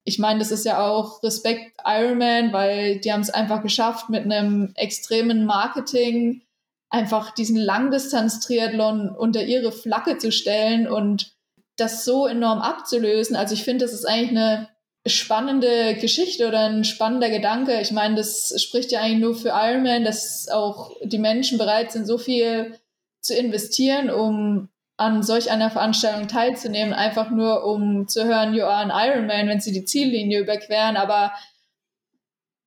[0.04, 4.24] ich meine, das ist ja auch Respekt Ironman, weil die haben es einfach geschafft, mit
[4.24, 6.42] einem extremen Marketing
[6.90, 11.34] einfach diesen Langdistanz-Triathlon unter ihre Flagge zu stellen und
[11.78, 13.36] das so enorm abzulösen.
[13.36, 14.70] Also ich finde, das ist eigentlich eine
[15.06, 17.80] spannende Geschichte oder ein spannender Gedanke.
[17.80, 22.06] Ich meine, das spricht ja eigentlich nur für Ironman, dass auch die Menschen bereit sind,
[22.06, 22.78] so viel
[23.22, 24.70] zu investieren, um
[25.00, 29.62] an solch einer Veranstaltung teilzunehmen, einfach nur um zu hören, you are an Ironman, wenn
[29.62, 30.98] sie die Ziellinie überqueren.
[30.98, 31.32] Aber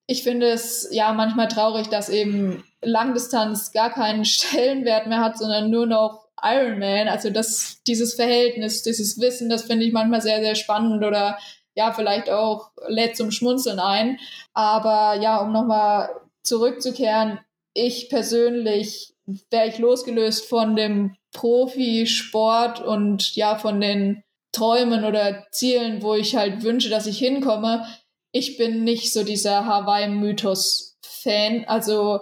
[0.07, 5.69] ich finde es ja manchmal traurig, dass eben Langdistanz gar keinen Stellenwert mehr hat, sondern
[5.69, 7.09] nur noch Ironman.
[7.09, 11.39] Also das, dieses Verhältnis, dieses Wissen, das finde ich manchmal sehr, sehr spannend oder
[11.75, 14.19] ja, vielleicht auch lädt zum Schmunzeln ein.
[14.55, 16.09] Aber ja, um nochmal
[16.43, 17.41] zurückzukehren,
[17.75, 19.13] ich persönlich
[19.51, 24.23] wäre ich losgelöst von dem Profisport und ja, von den
[24.53, 27.87] Träumen oder Zielen, wo ich halt wünsche, dass ich hinkomme.
[28.33, 31.65] Ich bin nicht so dieser Hawaii-Mythos-Fan.
[31.67, 32.21] Also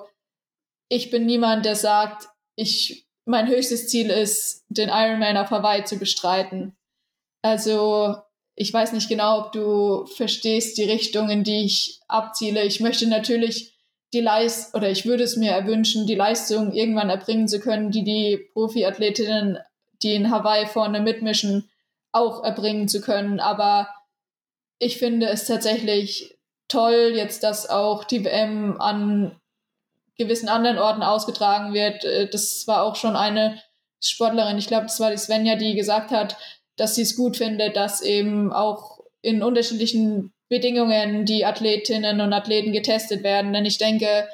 [0.89, 5.99] ich bin niemand, der sagt, ich, mein höchstes Ziel ist, den Ironman auf Hawaii zu
[5.99, 6.77] bestreiten.
[7.43, 8.17] Also
[8.55, 12.65] ich weiß nicht genau, ob du verstehst die Richtung, in die ich abziele.
[12.65, 13.80] Ich möchte natürlich
[14.13, 18.05] die Leist oder ich würde es mir erwünschen, die Leistung irgendwann erbringen zu können, die
[18.05, 19.59] die Profiathletinnen,
[20.03, 21.71] die in Hawaii vorne mitmischen,
[22.13, 23.39] auch erbringen zu können.
[23.39, 23.89] Aber
[24.79, 26.39] ich finde es tatsächlich
[26.69, 29.37] toll, jetzt, dass auch die WM an
[30.17, 32.05] gewissen anderen Orten ausgetragen wird.
[32.05, 33.61] Äh, das war auch schon eine
[34.03, 36.37] Sportlerin, ich glaube, das war die Svenja, die gesagt hat,
[36.77, 42.73] dass sie es gut findet, dass eben auch in unterschiedlichen Bedingungen die Athletinnen und Athleten
[42.73, 43.53] getestet werden.
[43.53, 44.29] Denn ich denke,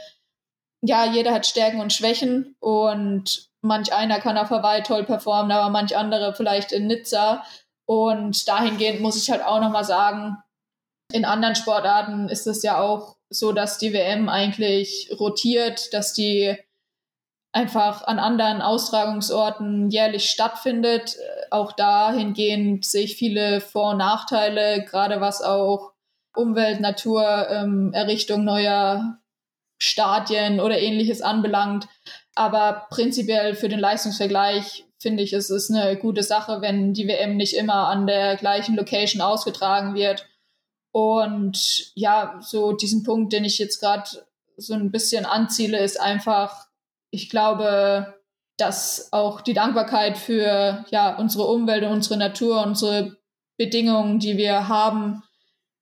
[0.82, 5.70] ja, jeder hat Stärken und Schwächen und manch einer kann auf Hawaii toll performen, aber
[5.70, 7.44] manch andere vielleicht in Nizza.
[7.86, 10.38] Und dahingehend muss ich halt auch nochmal sagen,
[11.12, 16.56] in anderen Sportarten ist es ja auch so, dass die WM eigentlich rotiert, dass die
[17.52, 21.16] einfach an anderen Austragungsorten jährlich stattfindet.
[21.50, 25.92] Auch dahingehend sehe ich viele Vor- und Nachteile, gerade was auch
[26.36, 29.18] Umwelt, Natur, ähm, Errichtung neuer
[29.78, 31.88] Stadien oder ähnliches anbelangt.
[32.34, 37.36] Aber prinzipiell für den Leistungsvergleich finde ich, es ist eine gute Sache, wenn die WM
[37.36, 40.26] nicht immer an der gleichen Location ausgetragen wird.
[40.92, 44.08] Und ja, so diesen Punkt, den ich jetzt gerade
[44.56, 46.66] so ein bisschen anziele, ist einfach,
[47.10, 48.14] ich glaube,
[48.56, 53.16] dass auch die Dankbarkeit für ja, unsere Umwelt und unsere Natur, unsere
[53.58, 55.22] Bedingungen, die wir haben,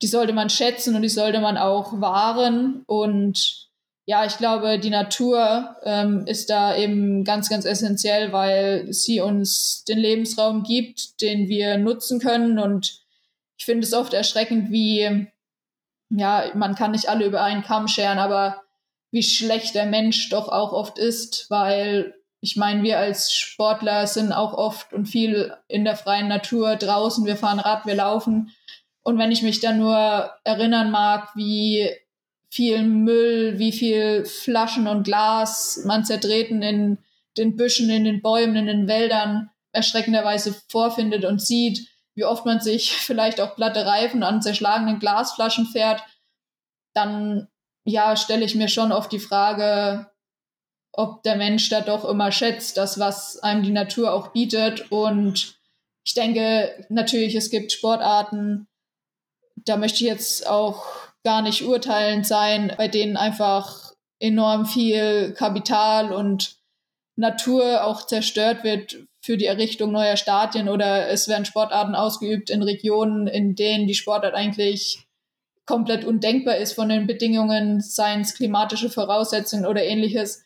[0.03, 2.83] die sollte man schätzen und die sollte man auch wahren.
[2.87, 3.69] Und
[4.07, 9.85] ja, ich glaube, die Natur ähm, ist da eben ganz, ganz essentiell, weil sie uns
[9.85, 12.59] den Lebensraum gibt, den wir nutzen können.
[12.59, 13.01] Und
[13.57, 15.27] ich finde es oft erschreckend, wie,
[16.11, 18.62] ja, man kann nicht alle über einen Kamm scheren, aber
[19.11, 22.15] wie schlecht der Mensch doch auch oft ist, weil
[22.45, 27.25] ich meine, wir als Sportler sind auch oft und viel in der freien Natur draußen.
[27.25, 28.51] Wir fahren Rad, wir laufen.
[29.05, 31.90] Und wenn ich mich dann nur erinnern mag, wie
[32.51, 36.98] viel Müll, wie viel Flaschen und Glas man zertreten in
[37.36, 42.60] den Büschen, in den Bäumen, in den Wäldern erschreckenderweise vorfindet und sieht, wie oft man
[42.60, 46.02] sich vielleicht auch platte Reifen an zerschlagenen Glasflaschen fährt,
[46.94, 47.48] dann
[47.85, 50.10] ja, stelle ich mir schon oft die Frage,
[50.93, 54.90] ob der Mensch da doch immer schätzt, das, was einem die Natur auch bietet.
[54.90, 55.56] Und
[56.05, 58.68] ich denke natürlich, es gibt Sportarten,
[59.56, 60.85] da möchte ich jetzt auch
[61.24, 66.56] gar nicht urteilend sein, bei denen einfach enorm viel Kapital und
[67.16, 72.62] Natur auch zerstört wird für die Errichtung neuer Stadien oder es werden Sportarten ausgeübt in
[72.62, 75.06] Regionen, in denen die Sportart eigentlich
[75.66, 80.44] komplett undenkbar ist von den Bedingungen, seien es klimatische Voraussetzungen oder ähnliches.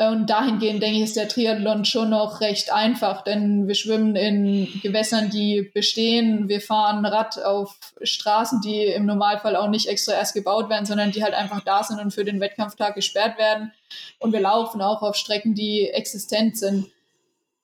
[0.00, 4.68] Und dahingehend denke ich, ist der Triathlon schon noch recht einfach, denn wir schwimmen in
[4.80, 6.48] Gewässern, die bestehen.
[6.48, 11.10] Wir fahren Rad auf Straßen, die im Normalfall auch nicht extra erst gebaut werden, sondern
[11.10, 13.72] die halt einfach da sind und für den Wettkampftag gesperrt werden.
[14.20, 16.86] Und wir laufen auch auf Strecken, die existent sind.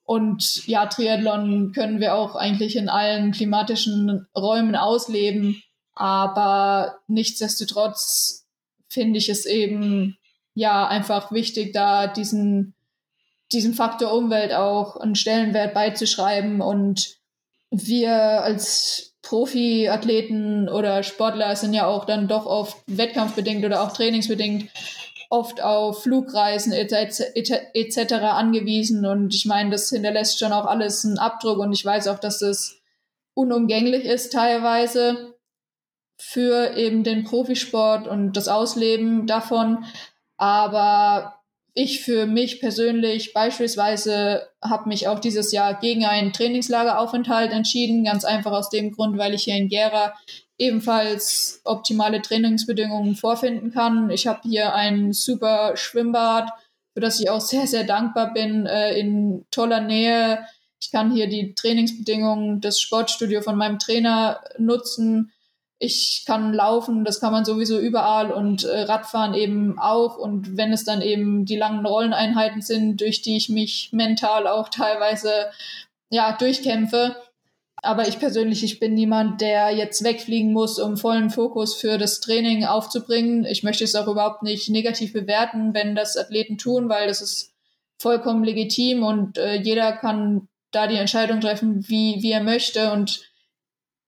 [0.03, 5.63] Und ja, Triathlon können wir auch eigentlich in allen klimatischen Räumen ausleben.
[5.95, 8.45] Aber nichtsdestotrotz
[8.89, 10.19] finde ich es eben
[10.55, 12.75] ja einfach wichtig, da diesen,
[13.53, 16.61] diesem Faktor Umwelt auch einen Stellenwert beizuschreiben.
[16.61, 17.17] Und
[17.71, 24.71] wir als Profiathleten oder Sportler sind ja auch dann doch oft wettkampfbedingt oder auch trainingsbedingt
[25.31, 27.33] oft auf Flugreisen etc.
[27.35, 29.05] Et angewiesen.
[29.07, 31.59] Und ich meine, das hinterlässt schon auch alles einen Abdruck.
[31.59, 32.77] Und ich weiß auch, dass das
[33.35, 35.35] unumgänglich ist teilweise
[36.17, 39.85] für eben den Profisport und das Ausleben davon.
[40.45, 41.41] Aber
[41.73, 48.27] ich für mich persönlich beispielsweise habe mich auch dieses Jahr gegen einen Trainingslageraufenthalt entschieden, ganz
[48.27, 50.13] einfach aus dem Grund, weil ich hier in Gera
[50.59, 54.11] ebenfalls optimale Trainingsbedingungen vorfinden kann.
[54.11, 56.51] Ich habe hier ein super Schwimmbad,
[56.93, 60.47] für das ich auch sehr, sehr dankbar bin, äh, in toller Nähe.
[60.79, 65.33] Ich kann hier die Trainingsbedingungen des Sportstudios von meinem Trainer nutzen
[65.85, 70.17] ich kann laufen, das kann man sowieso überall und äh, Radfahren eben auch.
[70.17, 74.69] Und wenn es dann eben die langen Rolleneinheiten sind, durch die ich mich mental auch
[74.69, 75.31] teilweise
[76.11, 77.17] ja durchkämpfe.
[77.77, 82.21] Aber ich persönlich, ich bin niemand, der jetzt wegfliegen muss, um vollen Fokus für das
[82.21, 83.45] Training aufzubringen.
[83.45, 87.53] Ich möchte es auch überhaupt nicht negativ bewerten, wenn das Athleten tun, weil das ist
[87.99, 92.93] vollkommen legitim und äh, jeder kann da die Entscheidung treffen, wie, wie er möchte.
[92.93, 93.21] Und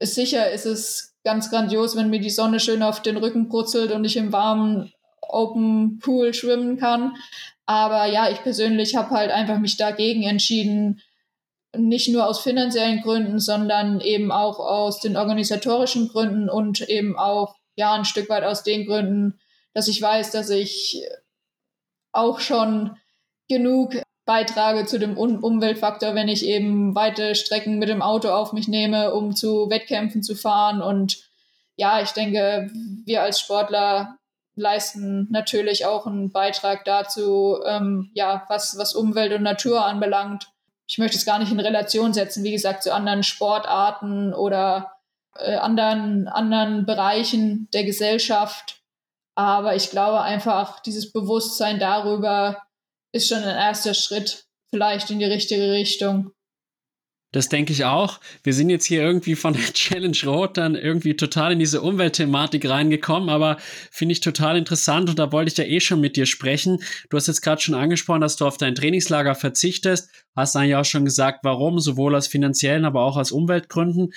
[0.00, 4.04] sicher ist es ganz grandios, wenn mir die Sonne schön auf den Rücken brutzelt und
[4.04, 7.16] ich im warmen Open Pool schwimmen kann.
[7.66, 11.02] Aber ja, ich persönlich habe halt einfach mich dagegen entschieden,
[11.76, 17.56] nicht nur aus finanziellen Gründen, sondern eben auch aus den organisatorischen Gründen und eben auch
[17.74, 19.40] ja ein Stück weit aus den Gründen,
[19.74, 21.02] dass ich weiß, dass ich
[22.12, 22.96] auch schon
[23.48, 28.52] genug beitrage zu dem um Umweltfaktor, wenn ich eben weite Strecken mit dem Auto auf
[28.52, 30.82] mich nehme, um zu Wettkämpfen zu fahren.
[30.82, 31.24] Und
[31.76, 32.68] ja, ich denke,
[33.04, 34.18] wir als Sportler
[34.56, 40.48] leisten natürlich auch einen Beitrag dazu, ähm, ja, was, was Umwelt und Natur anbelangt.
[40.88, 44.92] ich möchte es gar nicht in Relation setzen, wie gesagt, zu anderen Sportarten oder
[45.36, 48.80] äh, anderen, anderen Bereichen der Gesellschaft.
[49.34, 52.65] Aber ich glaube einfach, dieses Bewusstsein darüber
[53.16, 56.32] ist schon ein erster Schritt vielleicht in die richtige Richtung.
[57.32, 58.20] Das denke ich auch.
[58.44, 62.68] Wir sind jetzt hier irgendwie von der Challenge Rot dann irgendwie total in diese Umweltthematik
[62.68, 63.58] reingekommen, aber
[63.90, 66.78] finde ich total interessant und da wollte ich ja eh schon mit dir sprechen.
[67.10, 70.08] Du hast jetzt gerade schon angesprochen, dass du auf dein Trainingslager verzichtest.
[70.34, 74.12] Hast eigentlich auch schon gesagt, warum, sowohl aus finanziellen, aber auch aus Umweltgründen.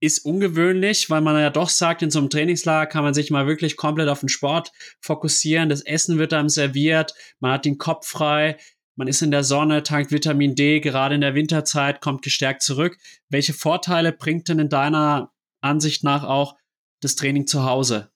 [0.00, 3.46] Ist ungewöhnlich, weil man ja doch sagt, in so einem Trainingslager kann man sich mal
[3.46, 4.70] wirklich komplett auf den Sport
[5.00, 5.68] fokussieren.
[5.68, 8.56] Das Essen wird einem serviert, man hat den Kopf frei
[8.98, 12.98] man ist in der Sonne, tankt Vitamin D, gerade in der Winterzeit, kommt gestärkt zurück.
[13.28, 15.30] Welche Vorteile bringt denn in deiner
[15.60, 16.56] Ansicht nach auch
[17.00, 18.10] das Training zu Hause?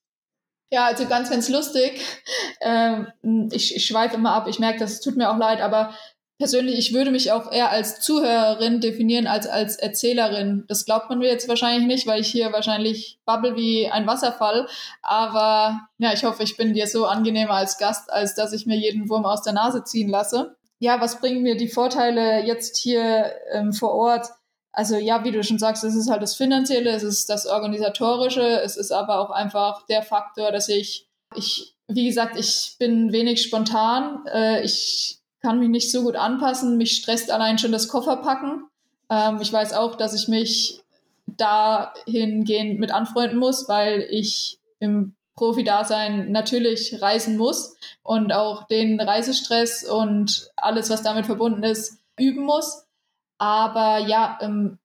[0.73, 2.01] Ja, also ganz, ganz lustig.
[2.61, 3.07] Ähm,
[3.53, 4.49] ich, ich schweife immer ab.
[4.49, 5.95] Ich merke, das tut mir auch leid, aber
[6.43, 10.65] persönlich, ich würde mich auch eher als Zuhörerin definieren als als Erzählerin.
[10.69, 14.67] Das glaubt man mir jetzt wahrscheinlich nicht, weil ich hier wahrscheinlich bubble wie ein Wasserfall.
[15.03, 18.77] Aber ja, ich hoffe, ich bin dir so angenehmer als Gast, als dass ich mir
[18.77, 23.31] jeden Wurm aus der Nase ziehen lasse ja, was bringen mir die Vorteile jetzt hier
[23.53, 24.27] ähm, vor Ort?
[24.73, 28.61] Also ja, wie du schon sagst, es ist halt das Finanzielle, es ist das Organisatorische,
[28.63, 31.07] es ist aber auch einfach der Faktor, dass ich,
[31.37, 36.79] ich, wie gesagt, ich bin wenig spontan, äh, ich kann mich nicht so gut anpassen,
[36.79, 38.65] mich stresst allein schon das Kofferpacken.
[39.11, 40.83] Ähm, ich weiß auch, dass ich mich
[41.27, 49.85] dahingehend mit anfreunden muss, weil ich im Profi-Dasein natürlich reisen muss und auch den Reisestress
[49.85, 52.87] und alles, was damit verbunden ist, üben muss.
[53.39, 54.79] Aber ja, ähm,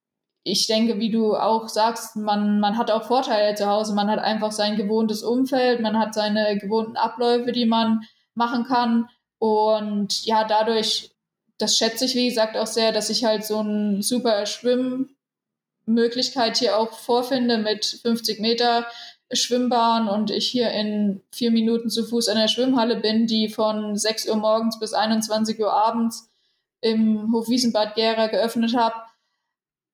[0.43, 3.93] ich denke, wie du auch sagst, man, man hat auch Vorteile zu Hause.
[3.93, 8.01] Man hat einfach sein gewohntes Umfeld, man hat seine gewohnten Abläufe, die man
[8.33, 9.09] machen kann.
[9.39, 11.11] Und ja, dadurch,
[11.57, 16.77] das schätze ich, wie gesagt, auch sehr, dass ich halt so eine super Schwimmmöglichkeit hier
[16.77, 18.87] auch vorfinde mit 50 Meter
[19.31, 23.97] Schwimmbahn und ich hier in vier Minuten zu Fuß in der Schwimmhalle bin, die von
[23.97, 26.31] 6 Uhr morgens bis 21 Uhr abends
[26.79, 28.95] im Hofwiesenbad Gera geöffnet habe,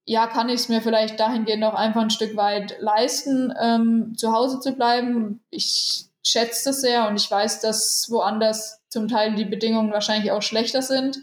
[0.05, 4.33] ja, kann ich es mir vielleicht dahingehend noch einfach ein Stück weit leisten, ähm, zu
[4.33, 5.41] Hause zu bleiben.
[5.49, 10.41] Ich schätze das sehr und ich weiß, dass woanders zum Teil die Bedingungen wahrscheinlich auch
[10.41, 11.19] schlechter sind.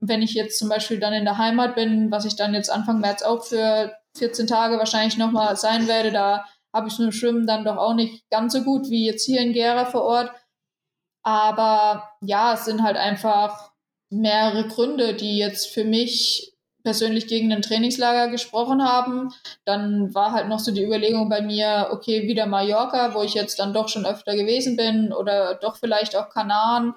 [0.00, 3.00] Wenn ich jetzt zum Beispiel dann in der Heimat bin, was ich dann jetzt Anfang
[3.00, 7.46] März auch für 14 Tage wahrscheinlich nochmal sein werde, da habe ich mit dem Schwimmen
[7.46, 10.32] dann doch auch nicht ganz so gut wie jetzt hier in Gera vor Ort.
[11.22, 13.72] Aber ja, es sind halt einfach
[14.10, 16.53] mehrere Gründe, die jetzt für mich
[16.84, 19.34] persönlich gegen ein Trainingslager gesprochen haben.
[19.64, 23.58] Dann war halt noch so die Überlegung bei mir, okay, wieder Mallorca, wo ich jetzt
[23.58, 26.94] dann doch schon öfter gewesen bin oder doch vielleicht auch Kanaren.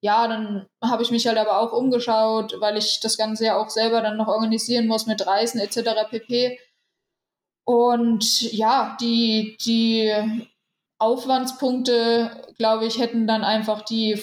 [0.00, 3.68] Ja, dann habe ich mich halt aber auch umgeschaut, weil ich das Ganze ja auch
[3.68, 6.08] selber dann noch organisieren muss mit Reisen etc.
[6.08, 6.58] pp.
[7.64, 10.14] Und ja, die, die
[10.98, 14.22] Aufwandspunkte, glaube ich, hätten dann einfach die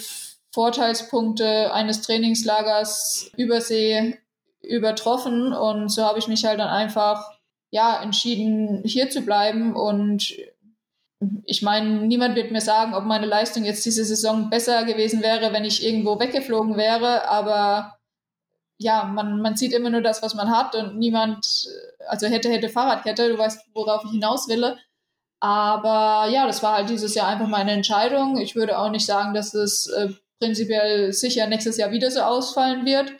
[0.53, 4.17] Vorteilspunkte eines Trainingslagers Übersee
[4.67, 5.53] übertroffen.
[5.53, 7.31] Und so habe ich mich halt dann einfach
[7.71, 9.75] ja, entschieden, hier zu bleiben.
[9.75, 10.35] Und
[11.45, 15.53] ich meine, niemand wird mir sagen, ob meine Leistung jetzt diese Saison besser gewesen wäre,
[15.53, 17.27] wenn ich irgendwo weggeflogen wäre.
[17.27, 17.97] Aber
[18.77, 21.67] ja, man, man sieht immer nur das, was man hat und niemand
[22.07, 24.77] also hätte, hätte Fahrradkette, du weißt, worauf ich hinaus will.
[25.39, 28.37] Aber ja, das war halt dieses Jahr einfach meine Entscheidung.
[28.37, 30.09] Ich würde auch nicht sagen, dass es äh,
[30.39, 33.13] prinzipiell sicher nächstes Jahr wieder so ausfallen wird.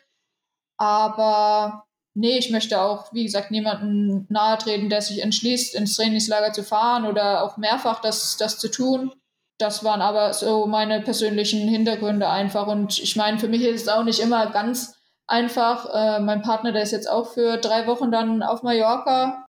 [0.77, 6.53] Aber nee, ich möchte auch, wie gesagt, niemanden nahe treten, der sich entschließt, ins Trainingslager
[6.53, 9.11] zu fahren oder auch mehrfach das, das zu tun.
[9.57, 12.67] Das waren aber so meine persönlichen Hintergründe einfach.
[12.67, 14.95] Und ich meine, für mich ist es auch nicht immer ganz
[15.27, 15.93] einfach.
[15.93, 19.45] Äh, mein Partner, der ist jetzt auch für drei Wochen dann auf Mallorca.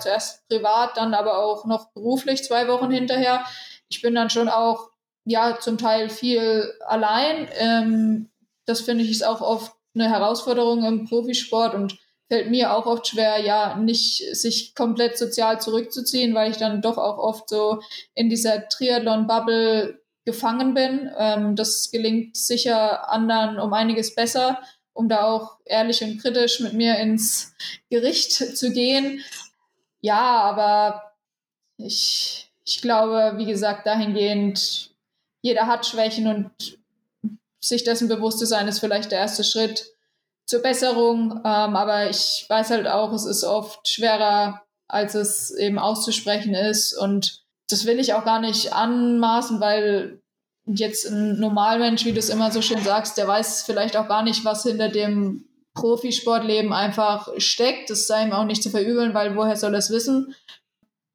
[0.00, 3.44] Zuerst privat, dann aber auch noch beruflich zwei Wochen hinterher.
[3.88, 4.90] Ich bin dann schon auch,
[5.24, 7.48] ja, zum Teil viel allein.
[7.58, 8.30] Ähm,
[8.66, 11.98] das finde ich ist auch oft eine Herausforderung im Profisport und
[12.28, 16.98] fällt mir auch oft schwer, ja, nicht sich komplett sozial zurückzuziehen, weil ich dann doch
[16.98, 17.80] auch oft so
[18.14, 21.10] in dieser Triathlon-Bubble gefangen bin.
[21.16, 24.58] Ähm, das gelingt sicher anderen um einiges besser
[24.96, 27.54] um da auch ehrlich und kritisch mit mir ins
[27.90, 29.22] Gericht zu gehen.
[30.00, 31.12] Ja, aber
[31.76, 34.90] ich, ich glaube, wie gesagt, dahingehend,
[35.42, 36.78] jeder hat Schwächen und
[37.60, 39.86] sich dessen bewusst zu sein, ist vielleicht der erste Schritt
[40.46, 41.32] zur Besserung.
[41.44, 46.92] Ähm, aber ich weiß halt auch, es ist oft schwerer, als es eben auszusprechen ist.
[46.96, 50.20] Und das will ich auch gar nicht anmaßen, weil
[50.66, 54.22] jetzt ein Normalmensch, wie du es immer so schön sagst, der weiß vielleicht auch gar
[54.22, 57.90] nicht, was hinter dem Profisportleben einfach steckt.
[57.90, 60.34] Das sei ihm auch nicht zu verübeln, weil woher soll er es wissen?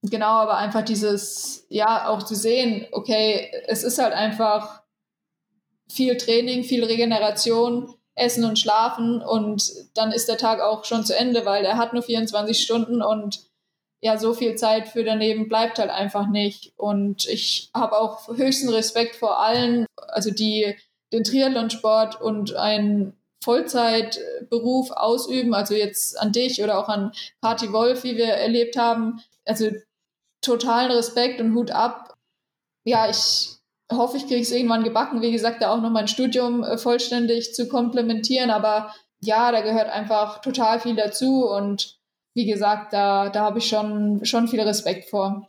[0.03, 4.80] Genau, aber einfach dieses, ja, auch zu sehen, okay, es ist halt einfach
[5.91, 11.15] viel Training, viel Regeneration, Essen und Schlafen und dann ist der Tag auch schon zu
[11.15, 13.51] Ende, weil er hat nur 24 Stunden und
[14.03, 16.73] ja, so viel Zeit für daneben bleibt halt einfach nicht.
[16.75, 20.75] Und ich habe auch höchsten Respekt vor allen, also die
[21.13, 23.13] den Triathlonsport und einen
[23.43, 27.11] Vollzeitberuf ausüben, also jetzt an dich oder auch an
[27.41, 29.21] Kati Wolf, wie wir erlebt haben.
[29.45, 29.69] Also
[30.41, 32.15] totalen Respekt und Hut ab.
[32.83, 33.60] Ja, ich
[33.91, 37.53] hoffe, ich kriege es irgendwann gebacken, wie gesagt, da auch noch mein Studium äh, vollständig
[37.53, 38.49] zu komplementieren.
[38.49, 41.99] Aber ja, da gehört einfach total viel dazu und
[42.33, 45.47] wie gesagt, da, da habe ich schon, schon viel Respekt vor.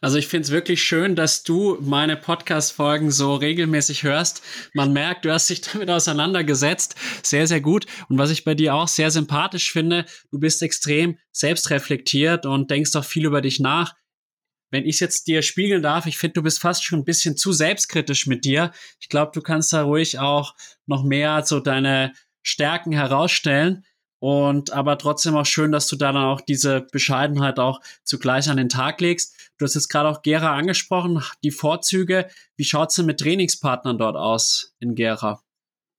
[0.00, 4.42] Also ich finde es wirklich schön, dass du meine Podcast-Folgen so regelmäßig hörst.
[4.74, 6.94] Man merkt, du hast dich damit auseinandergesetzt.
[7.22, 7.86] Sehr, sehr gut.
[8.08, 12.94] Und was ich bei dir auch sehr sympathisch finde, du bist extrem selbstreflektiert und denkst
[12.94, 13.94] auch viel über dich nach.
[14.70, 17.52] Wenn ich jetzt dir spiegeln darf, ich finde, du bist fast schon ein bisschen zu
[17.52, 18.72] selbstkritisch mit dir.
[19.00, 20.54] Ich glaube, du kannst da ruhig auch
[20.86, 22.12] noch mehr so deine
[22.42, 23.84] Stärken herausstellen.
[24.18, 28.56] Und aber trotzdem auch schön, dass du da dann auch diese Bescheidenheit auch zugleich an
[28.56, 29.36] den Tag legst.
[29.58, 32.28] Du hast jetzt gerade auch Gera angesprochen, die Vorzüge.
[32.56, 35.45] Wie schaut es denn mit Trainingspartnern dort aus in Gera?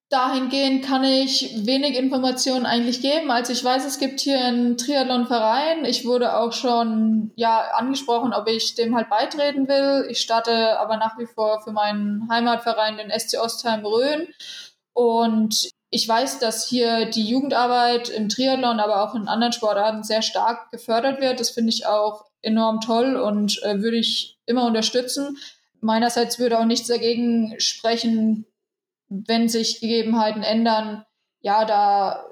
[0.10, 3.30] Dahingehend kann ich wenig Informationen eigentlich geben.
[3.30, 5.84] Also ich weiß, es gibt hier einen Triathlonverein.
[5.84, 10.08] Ich wurde auch schon ja angesprochen, ob ich dem halt beitreten will.
[10.10, 14.30] Ich starte aber nach wie vor für meinen Heimatverein, den SC Ostheim Rhön.
[14.94, 20.22] Und ich weiß, dass hier die Jugendarbeit im Triathlon, aber auch in anderen Sportarten sehr
[20.22, 21.42] stark gefördert wird.
[21.42, 25.38] Das finde ich auch enorm toll und äh, würde ich immer unterstützen.
[25.82, 28.46] Meinerseits würde auch nichts dagegen sprechen,
[29.10, 31.06] wenn sich Gegebenheiten ändern,
[31.42, 32.26] ja, da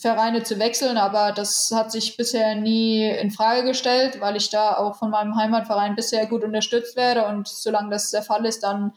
[0.00, 4.76] Vereine zu wechseln, aber das hat sich bisher nie in Frage gestellt, weil ich da
[4.76, 8.92] auch von meinem Heimatverein bisher gut unterstützt werde und solange das der Fall ist, dann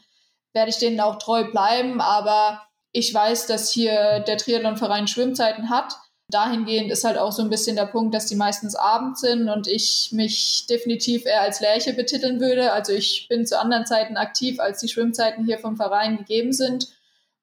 [0.52, 5.94] werde ich denen auch treu bleiben, aber ich weiß, dass hier der Triathlonverein Schwimmzeiten hat.
[6.28, 9.66] Dahingehend ist halt auch so ein bisschen der Punkt, dass die meistens abends sind und
[9.66, 12.72] ich mich definitiv eher als Lerche betiteln würde.
[12.72, 16.88] Also ich bin zu anderen Zeiten aktiv, als die Schwimmzeiten hier vom Verein gegeben sind.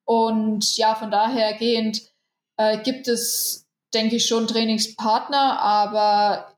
[0.08, 2.02] Und ja, von daher gehend
[2.56, 6.56] äh, gibt es, denke ich, schon Trainingspartner, aber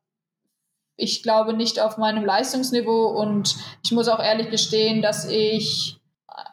[0.96, 5.98] ich glaube nicht auf meinem Leistungsniveau und ich muss auch ehrlich gestehen, dass ich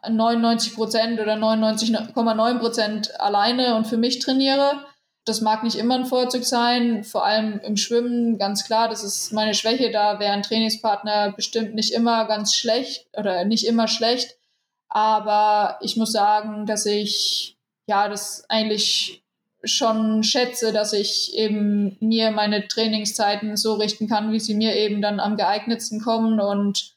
[0.09, 4.87] 99 Prozent oder 99,9 Prozent alleine und für mich trainiere.
[5.27, 9.35] Das mag nicht immer ein Vorzug sein, vor allem im Schwimmen, ganz klar, das ist
[9.35, 9.91] meine Schwäche.
[9.91, 14.39] Da wäre ein Trainingspartner bestimmt nicht immer ganz schlecht oder nicht immer schlecht.
[14.89, 17.57] Aber ich muss sagen, dass ich
[17.87, 19.23] ja das eigentlich
[19.65, 25.03] schon schätze, dass ich eben mir meine Trainingszeiten so richten kann, wie sie mir eben
[25.03, 26.97] dann am geeignetsten kommen und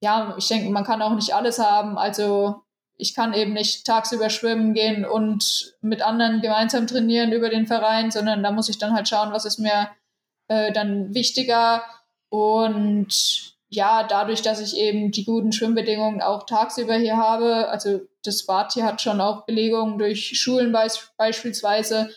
[0.00, 1.98] ja, ich denke, man kann auch nicht alles haben.
[1.98, 2.62] Also
[2.96, 8.10] ich kann eben nicht tagsüber schwimmen gehen und mit anderen gemeinsam trainieren über den Verein,
[8.10, 9.88] sondern da muss ich dann halt schauen, was ist mir
[10.48, 11.82] äh, dann wichtiger.
[12.28, 18.44] Und ja, dadurch, dass ich eben die guten Schwimmbedingungen auch tagsüber hier habe, also das
[18.44, 22.10] Bad hier hat schon auch Belegungen durch Schulen beis beispielsweise,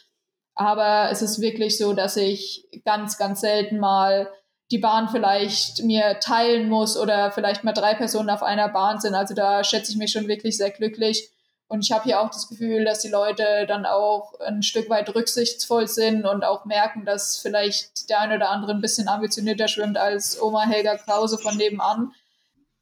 [0.56, 4.32] aber es ist wirklich so, dass ich ganz, ganz selten mal
[4.72, 9.14] die Bahn vielleicht mir teilen muss oder vielleicht mal drei Personen auf einer Bahn sind.
[9.14, 11.30] Also da schätze ich mich schon wirklich sehr glücklich.
[11.68, 15.14] Und ich habe hier auch das Gefühl, dass die Leute dann auch ein Stück weit
[15.14, 19.98] rücksichtsvoll sind und auch merken, dass vielleicht der eine oder andere ein bisschen ambitionierter schwimmt
[19.98, 22.12] als Oma Helga Krause von nebenan.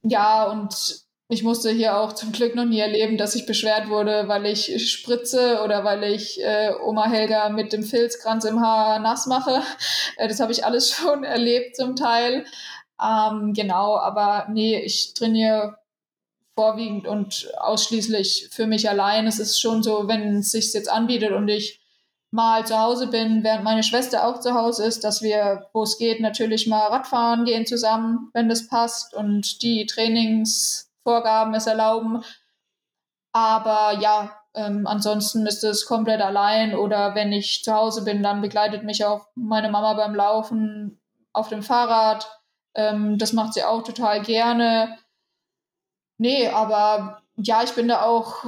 [0.04, 4.28] Ja, und ich musste hier auch zum Glück noch nie erleben, dass ich beschwert wurde,
[4.28, 9.28] weil ich spritze oder weil ich äh, Oma Helga mit dem Filzkranz im Haar nass
[9.28, 9.62] mache.
[10.18, 12.46] Äh, das habe ich alles schon erlebt zum Teil.
[13.02, 15.78] Ähm, genau, aber nee, ich trainiere
[16.62, 19.26] vorwiegend und ausschließlich für mich allein.
[19.26, 21.82] Es ist schon so, wenn es sich jetzt anbietet und ich
[22.30, 25.98] mal zu Hause bin, während meine Schwester auch zu Hause ist, dass wir, wo es
[25.98, 32.24] geht, natürlich mal Radfahren gehen zusammen, wenn das passt und die Trainings Vorgaben es erlauben.
[33.32, 38.42] Aber ja, ähm, ansonsten ist es komplett allein oder wenn ich zu Hause bin, dann
[38.42, 41.02] begleitet mich auch meine Mama beim Laufen
[41.34, 42.30] auf dem Fahrrad.
[42.76, 44.96] Ähm, das macht sie auch total gerne.
[46.22, 48.46] Nee, aber ja, ich bin da auch,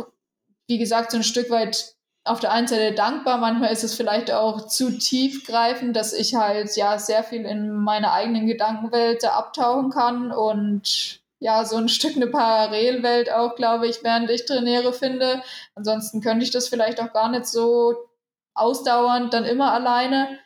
[0.68, 3.40] wie gesagt, so ein Stück weit auf der einen Seite dankbar.
[3.40, 8.14] Manchmal ist es vielleicht auch zu tiefgreifend, dass ich halt ja sehr viel in meiner
[8.14, 14.30] eigenen Gedankenwelt abtauchen kann und ja, so ein Stück eine Parallelwelt auch, glaube ich, während
[14.30, 15.41] ich trainiere finde.
[15.74, 17.95] Ansonsten könnte ich das vielleicht auch gar nicht so
[18.54, 20.38] ausdauernd dann immer alleine.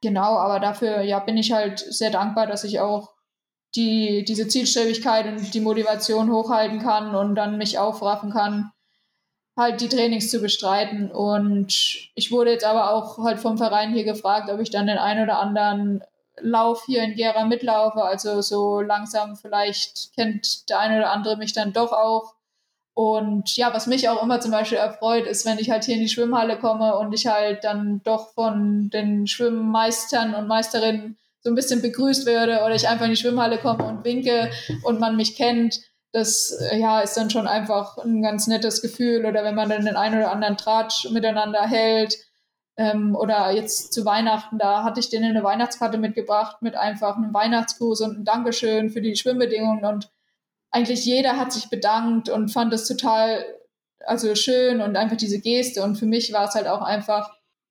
[0.00, 3.10] Genau, aber dafür ja, bin ich halt sehr dankbar, dass ich auch
[3.74, 8.72] die, diese Zielstrebigkeit und die Motivation hochhalten kann und dann mich aufraffen kann,
[9.56, 11.10] halt die Trainings zu bestreiten.
[11.10, 14.98] Und ich wurde jetzt aber auch halt vom Verein hier gefragt, ob ich dann den
[14.98, 16.02] einen oder anderen
[16.40, 18.02] Lauf hier in Gera mitlaufe.
[18.02, 22.34] Also so langsam vielleicht kennt der eine oder andere mich dann doch auch.
[22.94, 26.00] Und ja, was mich auch immer zum Beispiel erfreut, ist, wenn ich halt hier in
[26.00, 31.54] die Schwimmhalle komme und ich halt dann doch von den Schwimmmeistern und Meisterinnen so ein
[31.54, 34.50] bisschen begrüßt werde oder ich einfach in die Schwimmhalle komme und winke
[34.84, 35.80] und man mich kennt.
[36.12, 39.24] Das ja, ist dann schon einfach ein ganz nettes Gefühl.
[39.24, 42.18] Oder wenn man dann den einen oder anderen Tratsch miteinander hält.
[42.76, 47.34] Ähm, oder jetzt zu Weihnachten, da hatte ich denen eine Weihnachtskarte mitgebracht mit einfach einem
[47.34, 49.84] Weihnachtsgruß und einem Dankeschön für die Schwimmbedingungen.
[49.84, 50.10] Und
[50.70, 53.44] eigentlich jeder hat sich bedankt und fand es total
[54.06, 55.82] also schön und einfach diese Geste.
[55.82, 57.30] Und für mich war es halt auch einfach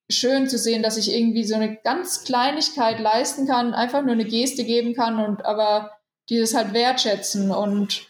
[0.10, 4.26] schön zu sehen, dass ich irgendwie so eine ganz Kleinigkeit leisten kann, einfach nur eine
[4.26, 5.92] Geste geben kann und aber
[6.30, 7.52] dieses halt wertschätzen.
[7.52, 8.08] Und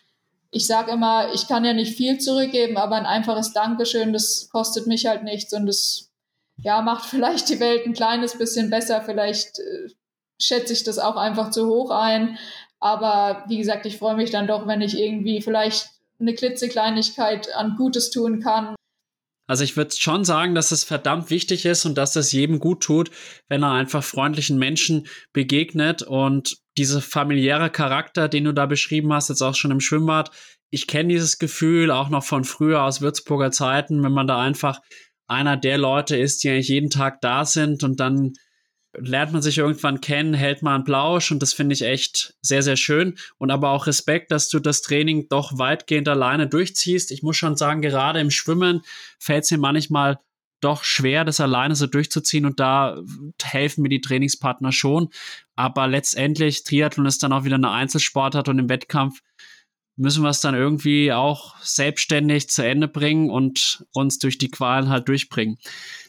[0.51, 4.87] ich sage immer, ich kann ja nicht viel zurückgeben, aber ein einfaches Dankeschön, das kostet
[4.87, 6.09] mich halt nichts und das
[6.57, 9.01] ja, macht vielleicht die Welt ein kleines bisschen besser.
[9.01, 9.89] Vielleicht äh,
[10.39, 12.37] schätze ich das auch einfach zu hoch ein.
[12.79, 17.75] Aber wie gesagt, ich freue mich dann doch, wenn ich irgendwie vielleicht eine klitzekleinigkeit an
[17.77, 18.75] Gutes tun kann
[19.49, 22.83] also ich würde schon sagen, dass es verdammt wichtig ist und dass es jedem gut
[22.83, 23.09] tut,
[23.47, 29.29] wenn er einfach freundlichen Menschen begegnet und diese familiäre Charakter, den du da beschrieben hast,
[29.29, 30.29] jetzt auch schon im Schwimmbad.
[30.69, 34.81] Ich kenne dieses Gefühl auch noch von früher aus Würzburger Zeiten, wenn man da einfach
[35.27, 38.33] einer der Leute ist, die eigentlich jeden Tag da sind und dann
[39.01, 42.63] lernt man sich irgendwann kennen, hält mal einen Plausch und das finde ich echt sehr,
[42.63, 43.17] sehr schön.
[43.37, 47.11] Und aber auch Respekt, dass du das Training doch weitgehend alleine durchziehst.
[47.11, 48.81] Ich muss schon sagen, gerade im Schwimmen
[49.19, 50.19] fällt es mir manchmal
[50.61, 52.97] doch schwer, das alleine so durchzuziehen und da
[53.41, 55.09] helfen mir die Trainingspartner schon.
[55.55, 59.21] Aber letztendlich, Triathlon ist dann auch wieder eine Einzelsportart und im Wettkampf
[59.95, 64.89] müssen wir es dann irgendwie auch selbstständig zu Ende bringen und uns durch die Qualen
[64.89, 65.57] halt durchbringen.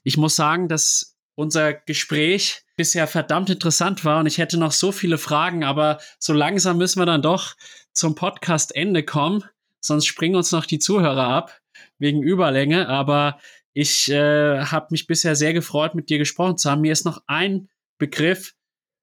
[0.04, 4.90] Ich muss sagen, dass unser Gespräch bisher verdammt interessant war und ich hätte noch so
[4.90, 7.54] viele Fragen, aber so langsam müssen wir dann doch
[7.92, 9.44] zum Podcast-Ende kommen,
[9.80, 11.60] sonst springen uns noch die Zuhörer ab
[11.98, 12.88] wegen Überlänge.
[12.88, 13.38] Aber
[13.74, 16.80] ich äh, habe mich bisher sehr gefreut, mit dir gesprochen zu haben.
[16.80, 18.54] Mir ist noch ein Begriff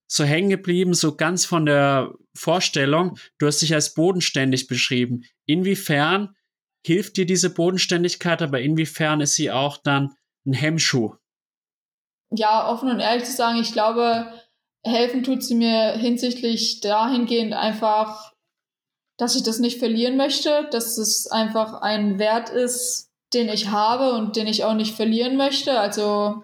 [0.07, 3.19] so hängen geblieben, so ganz von der Vorstellung.
[3.37, 5.23] Du hast dich als bodenständig beschrieben.
[5.45, 6.35] Inwiefern
[6.83, 10.15] hilft dir diese Bodenständigkeit, aber inwiefern ist sie auch dann
[10.47, 11.13] ein Hemmschuh?
[12.29, 14.31] Ja, offen und ehrlich zu sagen, ich glaube,
[14.83, 18.33] helfen tut sie mir hinsichtlich dahingehend einfach,
[19.17, 24.13] dass ich das nicht verlieren möchte, dass es einfach ein Wert ist, den ich habe
[24.13, 25.79] und den ich auch nicht verlieren möchte.
[25.79, 26.43] Also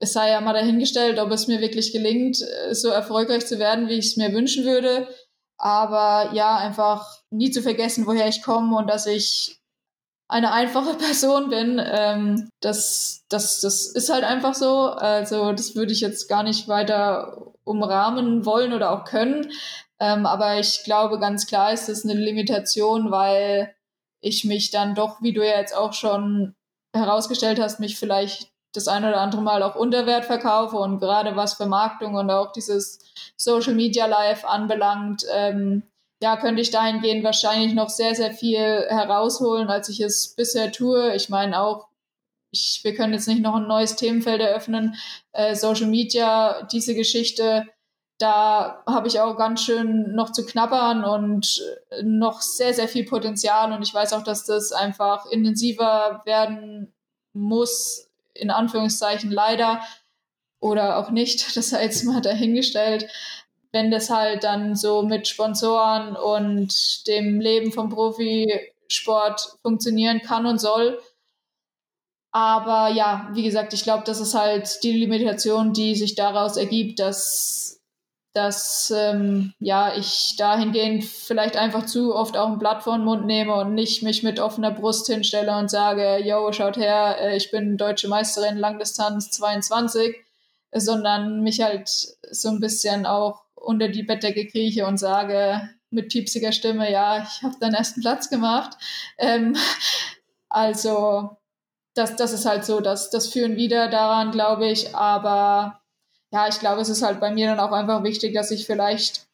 [0.00, 2.38] es sei ja mal dahingestellt, ob es mir wirklich gelingt,
[2.72, 5.08] so erfolgreich zu werden, wie ich es mir wünschen würde.
[5.58, 9.57] Aber ja, einfach nie zu vergessen, woher ich komme und dass ich
[10.28, 11.80] eine einfache Person bin.
[11.84, 14.90] Ähm, das, das, das ist halt einfach so.
[14.90, 19.50] Also das würde ich jetzt gar nicht weiter umrahmen wollen oder auch können.
[20.00, 23.74] Ähm, aber ich glaube, ganz klar ist das eine Limitation, weil
[24.20, 26.54] ich mich dann doch, wie du ja jetzt auch schon
[26.94, 31.36] herausgestellt hast, mich vielleicht das ein oder andere Mal auch unter Wert verkaufe und gerade
[31.36, 33.00] was Vermarktung und auch dieses
[33.36, 35.82] Social Media Live anbelangt, ähm,
[36.20, 41.14] ja, könnte ich dahingehend wahrscheinlich noch sehr, sehr viel herausholen, als ich es bisher tue.
[41.14, 41.88] Ich meine auch,
[42.50, 44.96] ich, wir können jetzt nicht noch ein neues Themenfeld eröffnen.
[45.32, 47.68] Äh, Social Media, diese Geschichte,
[48.18, 51.62] da habe ich auch ganz schön noch zu knabbern und
[52.02, 53.72] noch sehr, sehr viel Potenzial.
[53.72, 56.92] Und ich weiß auch, dass das einfach intensiver werden
[57.32, 59.82] muss, in Anführungszeichen leider,
[60.60, 61.46] oder auch nicht.
[61.54, 63.08] Das sei jetzt mal dahingestellt
[63.72, 70.58] wenn das halt dann so mit Sponsoren und dem Leben vom Profisport funktionieren kann und
[70.58, 70.98] soll.
[72.30, 76.98] Aber ja, wie gesagt, ich glaube, das ist halt die Limitation, die sich daraus ergibt,
[77.00, 77.80] dass,
[78.34, 83.26] dass ähm, ja, ich dahingehend vielleicht einfach zu oft auch ein Blatt vor den Mund
[83.26, 87.50] nehme und nicht mich mit offener Brust hinstelle und sage, yo, schaut her, äh, ich
[87.50, 90.14] bin deutsche Meisterin Langdistanz 22,
[90.72, 96.52] sondern mich halt so ein bisschen auch unter die Bettdecke krieche und sage mit piepsiger
[96.52, 98.78] Stimme, ja, ich habe deinen ersten Platz gemacht.
[99.18, 99.54] Ähm,
[100.48, 101.36] also
[101.94, 104.94] das, das ist halt so, dass das führen wieder daran, glaube ich.
[104.94, 105.82] Aber
[106.32, 109.26] ja, ich glaube, es ist halt bei mir dann auch einfach wichtig, dass ich vielleicht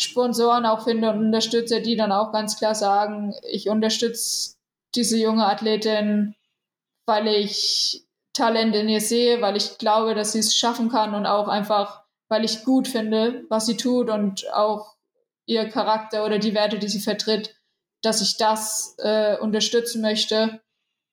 [0.00, 4.56] Sponsoren auch finde und unterstütze, die dann auch ganz klar sagen, ich unterstütze
[4.96, 6.34] diese junge Athletin,
[7.06, 11.24] weil ich Talent in ihr sehe, weil ich glaube, dass sie es schaffen kann und
[11.24, 14.96] auch einfach, weil ich gut finde, was sie tut und auch
[15.46, 17.54] ihr Charakter oder die Werte, die sie vertritt,
[18.02, 20.60] dass ich das äh, unterstützen möchte.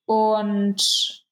[0.06, 1.24] Und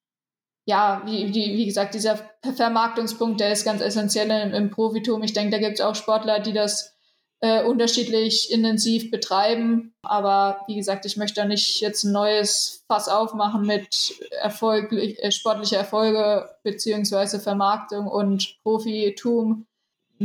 [0.64, 2.18] ja, wie, wie, wie gesagt, dieser
[2.54, 5.22] Vermarktungspunkt, der ist ganz essentiell im, im Profitum.
[5.22, 6.92] Ich denke, da gibt es auch Sportler, die das
[7.40, 9.94] äh, unterschiedlich intensiv betreiben.
[10.02, 15.32] Aber wie gesagt, ich möchte da nicht jetzt ein neues Fass aufmachen mit Erfolg, äh,
[15.32, 19.66] sportlicher Erfolge beziehungsweise Vermarktung und Profitum.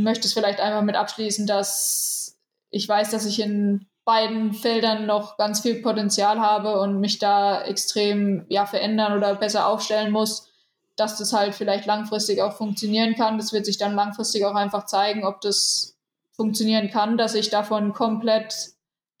[0.02, 2.38] Möchte es vielleicht einmal mit abschließen, dass
[2.70, 7.62] ich weiß, dass ich in beiden Feldern noch ganz viel Potenzial habe und mich da
[7.62, 10.48] extrem ja, verändern oder besser aufstellen muss,
[10.96, 13.38] dass das halt vielleicht langfristig auch funktionieren kann.
[13.38, 15.98] Das wird sich dann langfristig auch einfach zeigen, ob das
[16.32, 18.54] funktionieren kann, dass ich davon komplett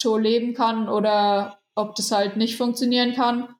[0.00, 3.54] so leben kann oder ob das halt nicht funktionieren kann.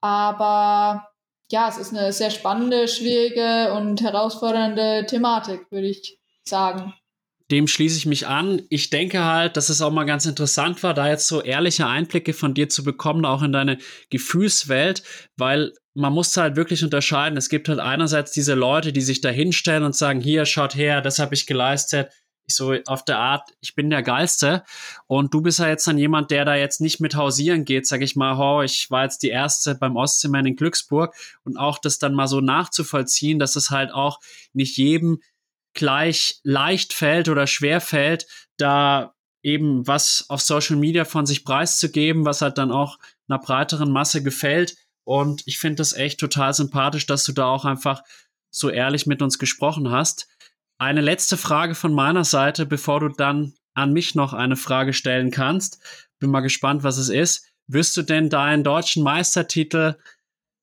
[0.00, 1.10] Aber
[1.50, 6.19] ja, es ist eine sehr spannende, schwierige und herausfordernde Thematik, würde ich
[6.50, 6.92] sagen
[7.50, 8.62] dem schließe ich mich an.
[8.70, 12.32] Ich denke halt, dass es auch mal ganz interessant war, da jetzt so ehrliche Einblicke
[12.32, 13.78] von dir zu bekommen, auch in deine
[14.10, 15.02] Gefühlswelt,
[15.36, 17.36] weil man muss halt wirklich unterscheiden.
[17.36, 21.00] Es gibt halt einerseits diese Leute, die sich da hinstellen und sagen, hier, schaut her,
[21.00, 22.12] das habe ich geleistet.
[22.46, 24.64] Ich so auf der Art, ich bin der Geilste.
[25.06, 28.00] Und du bist ja jetzt dann jemand, der da jetzt nicht mit hausieren geht, sag
[28.02, 31.14] ich mal, ho, ich war jetzt die Erste beim Ostseemann in Glücksburg.
[31.42, 34.20] Und auch das dann mal so nachzuvollziehen, dass es halt auch
[34.52, 35.20] nicht jedem
[35.74, 38.26] gleich leicht fällt oder schwer fällt,
[38.56, 42.98] da eben was auf Social Media von sich preiszugeben, was halt dann auch
[43.28, 44.76] einer breiteren Masse gefällt.
[45.04, 48.02] Und ich finde das echt total sympathisch, dass du da auch einfach
[48.50, 50.28] so ehrlich mit uns gesprochen hast.
[50.78, 55.30] Eine letzte Frage von meiner Seite, bevor du dann an mich noch eine Frage stellen
[55.30, 55.82] kannst.
[56.18, 57.46] Bin mal gespannt, was es ist.
[57.66, 59.96] Wirst du denn deinen deutschen Meistertitel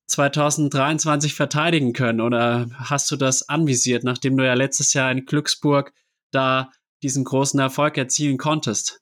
[0.08, 2.22] 2023 verteidigen können?
[2.22, 5.94] Oder hast du das anvisiert, nachdem du ja letztes Jahr in Glücksburg
[6.32, 6.72] da
[7.04, 9.02] diesen großen Erfolg erzielen konntest?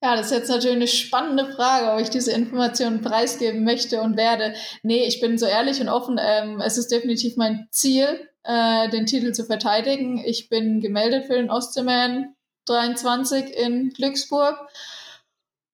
[0.00, 4.16] Ja, das ist jetzt natürlich eine spannende Frage, ob ich diese Informationen preisgeben möchte und
[4.16, 4.54] werde.
[4.84, 6.20] Nee, ich bin so ehrlich und offen.
[6.20, 10.22] Ähm, es ist definitiv mein Ziel, äh, den Titel zu verteidigen.
[10.24, 12.36] Ich bin gemeldet für den Ostseeman
[12.66, 14.56] 23 in Glücksburg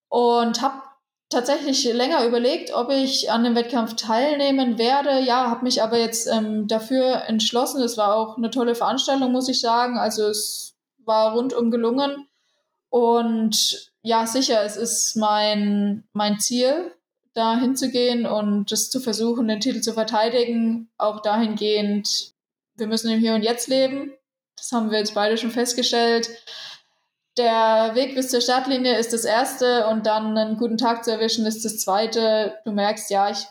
[0.08, 0.80] und habe
[1.30, 5.20] tatsächlich länger überlegt, ob ich an dem Wettkampf teilnehmen werde.
[5.20, 7.82] Ja, habe mich aber jetzt ähm, dafür entschlossen.
[7.82, 9.98] Es war auch eine tolle Veranstaltung, muss ich sagen.
[9.98, 12.28] Also es war rundum gelungen.
[12.90, 16.92] Und ja, sicher, es ist mein, mein Ziel,
[17.32, 20.88] da hinzugehen und das zu versuchen, den Titel zu verteidigen.
[20.98, 22.34] Auch dahingehend,
[22.76, 24.12] wir müssen im Hier und Jetzt leben.
[24.56, 26.30] Das haben wir jetzt beide schon festgestellt
[27.36, 31.46] der Weg bis zur Startlinie ist das erste und dann einen guten Tag zu erwischen
[31.46, 32.58] ist das zweite.
[32.64, 33.46] Du merkst, ja, ich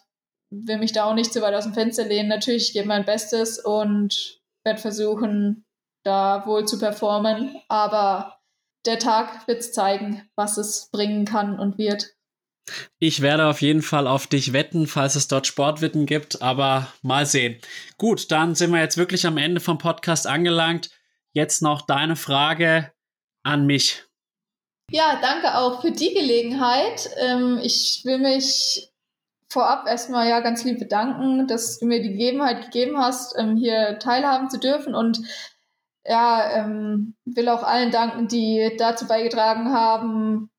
[0.50, 2.30] will mich da auch nicht zu weit aus dem Fenster lehnen.
[2.30, 5.66] Natürlich, ich gebe mein Bestes und werde versuchen,
[6.04, 7.58] da wohl zu performen.
[7.68, 8.40] Aber
[8.86, 12.12] der Tag wird zeigen, was es bringen kann und wird.
[12.98, 17.26] Ich werde auf jeden Fall auf dich wetten, falls es dort Sportwetten gibt, aber mal
[17.26, 17.60] sehen.
[17.98, 20.90] Gut, dann sind wir jetzt wirklich am Ende vom Podcast angelangt.
[21.34, 22.93] Jetzt noch deine Frage
[23.44, 24.04] an mich.
[24.92, 27.10] Ja, danke auch für die Gelegenheit.
[27.18, 28.90] Ähm, ich will mich
[29.50, 34.00] vorab erstmal ja ganz lieb bedanken, dass du mir die Gegebenheit gegeben hast, ähm, hier
[34.00, 35.22] teilhaben zu dürfen und
[36.06, 40.50] ja, ähm, will auch allen danken, die dazu beigetragen haben,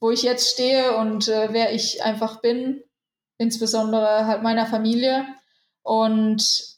[0.00, 2.82] wo ich jetzt stehe und äh, wer ich einfach bin,
[3.38, 5.24] insbesondere halt meiner Familie.
[5.82, 6.75] Und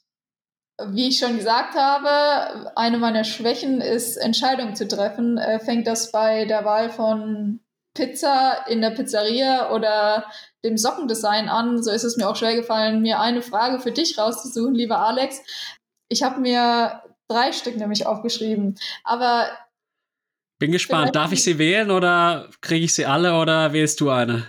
[0.87, 5.37] wie ich schon gesagt habe, eine meiner Schwächen ist, Entscheidungen zu treffen.
[5.37, 7.59] Äh, fängt das bei der Wahl von
[7.93, 10.25] Pizza in der Pizzeria oder
[10.63, 11.83] dem Sockendesign an.
[11.83, 15.41] So ist es mir auch schwer gefallen, mir eine Frage für dich rauszusuchen, lieber Alex.
[16.07, 18.75] Ich habe mir drei Stück nämlich aufgeschrieben.
[19.03, 19.47] Aber
[20.59, 21.15] bin gespannt.
[21.15, 24.45] Darf ich sie wählen oder kriege ich sie alle oder wählst du eine?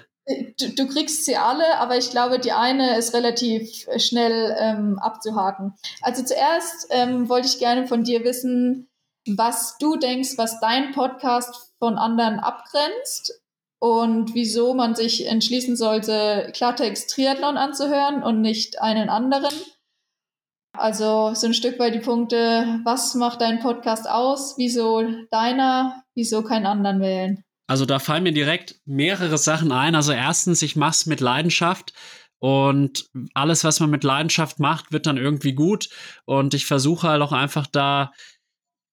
[0.58, 5.74] Du, du, kriegst sie alle, aber ich glaube, die eine ist relativ schnell ähm, abzuhaken.
[6.02, 8.88] Also zuerst ähm, wollte ich gerne von dir wissen,
[9.26, 13.40] was du denkst, was dein Podcast von anderen abgrenzt
[13.80, 19.54] und wieso man sich entschließen sollte, Klartext Triathlon anzuhören und nicht einen anderen.
[20.72, 26.42] Also so ein Stück weit die Punkte, was macht dein Podcast aus, wieso deiner, wieso
[26.42, 27.44] keinen anderen wählen.
[27.70, 29.94] Also da fallen mir direkt mehrere Sachen ein.
[29.94, 31.92] Also erstens, ich mache es mit Leidenschaft.
[32.40, 35.88] Und alles, was man mit Leidenschaft macht, wird dann irgendwie gut.
[36.24, 38.10] Und ich versuche halt auch einfach da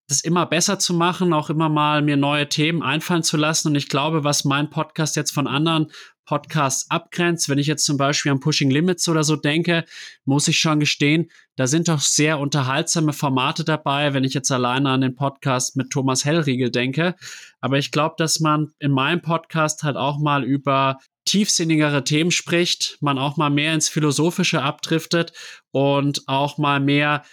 [0.07, 3.69] das immer besser zu machen, auch immer mal mir neue Themen einfallen zu lassen.
[3.69, 5.91] Und ich glaube, was mein Podcast jetzt von anderen
[6.27, 7.49] Podcasts abgrenzt.
[7.49, 9.85] Wenn ich jetzt zum Beispiel an Pushing Limits oder so denke,
[10.25, 14.91] muss ich schon gestehen, da sind doch sehr unterhaltsame Formate dabei, wenn ich jetzt alleine
[14.91, 17.15] an den Podcast mit Thomas Hellriegel denke.
[17.61, 22.97] Aber ich glaube, dass man in meinem Podcast halt auch mal über tiefsinnigere Themen spricht,
[23.01, 25.33] man auch mal mehr ins Philosophische abdriftet
[25.71, 27.23] und auch mal mehr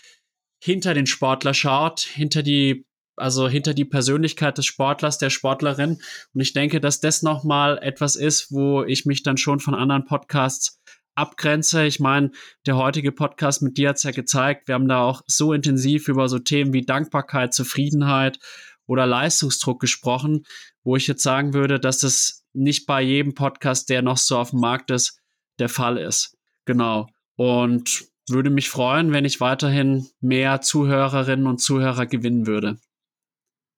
[0.63, 6.01] hinter den Sportler schaut, hinter die also hinter die Persönlichkeit des Sportlers, der Sportlerin.
[6.33, 10.05] Und ich denke, dass das nochmal etwas ist, wo ich mich dann schon von anderen
[10.05, 10.81] Podcasts
[11.15, 11.87] abgrenze.
[11.87, 12.31] Ich meine,
[12.67, 16.09] der heutige Podcast mit dir hat es ja gezeigt, wir haben da auch so intensiv
[16.09, 18.39] über so Themen wie Dankbarkeit, Zufriedenheit
[18.87, 20.45] oder Leistungsdruck gesprochen,
[20.83, 24.51] wo ich jetzt sagen würde, dass es nicht bei jedem Podcast, der noch so auf
[24.51, 25.21] dem Markt ist,
[25.59, 26.37] der Fall ist.
[26.65, 27.09] Genau.
[27.37, 32.79] Und würde mich freuen, wenn ich weiterhin mehr Zuhörerinnen und Zuhörer gewinnen würde.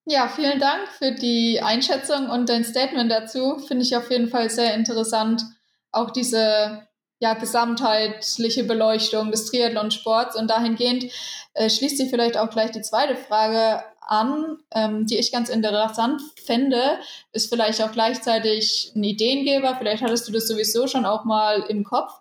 [0.08, 3.58] Ja, vielen Dank für die Einschätzung und dein Statement dazu.
[3.58, 5.42] Finde ich auf jeden Fall sehr interessant.
[5.90, 6.86] Auch diese
[7.18, 10.36] ja, gesamtheitliche Beleuchtung des Triathlon-Sports.
[10.36, 11.06] Und dahingehend
[11.54, 16.22] äh, schließt sich vielleicht auch gleich die zweite Frage an, ähm, die ich ganz interessant
[16.44, 17.00] fände,
[17.32, 19.74] ist vielleicht auch gleichzeitig ein Ideengeber.
[19.76, 22.12] Vielleicht hattest du das sowieso schon auch mal im Kopf.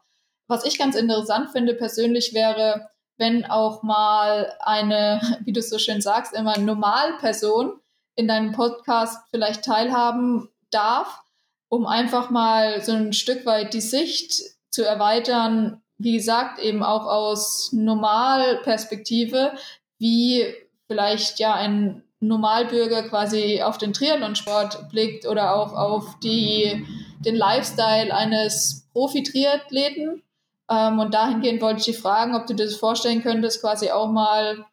[0.48, 6.02] Was ich ganz interessant finde persönlich wäre, wenn auch mal eine, wie du so schön
[6.02, 7.80] sagst, immer Normalperson
[8.16, 11.22] in deinem Podcast vielleicht teilhaben darf,
[11.70, 17.06] um einfach mal so ein Stück weit die Sicht zu erweitern, wie gesagt, eben auch
[17.06, 19.54] aus Normalperspektive,
[19.98, 20.46] wie
[20.88, 26.86] vielleicht ja ein Normalbürger quasi auf den Triathlonsport blickt oder auch auf die,
[27.20, 30.24] den Lifestyle eines Profi-Triathleten
[30.70, 34.12] ähm, und dahingehend wollte ich dich fragen, ob du dir das vorstellen könntest, quasi auch
[34.12, 34.66] mal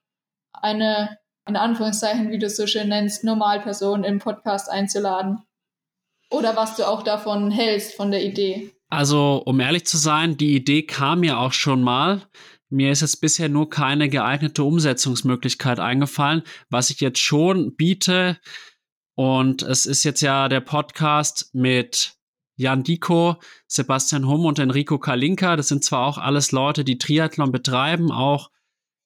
[0.53, 5.43] eine, in Anführungszeichen, wie du es so schön nennst, Normalperson im Podcast einzuladen.
[6.31, 8.73] Oder was du auch davon hältst, von der Idee.
[8.89, 12.23] Also, um ehrlich zu sein, die Idee kam ja auch schon mal.
[12.71, 16.43] Mir ist jetzt bisher nur keine geeignete Umsetzungsmöglichkeit eingefallen.
[16.71, 18.39] Was ich jetzt schon biete,
[19.15, 22.15] und es ist jetzt ja der Podcast mit
[22.63, 23.37] Jan Diko,
[23.67, 25.57] Sebastian Humm und Enrico Kalinka.
[25.57, 28.51] Das sind zwar auch alles Leute, die Triathlon betreiben, auch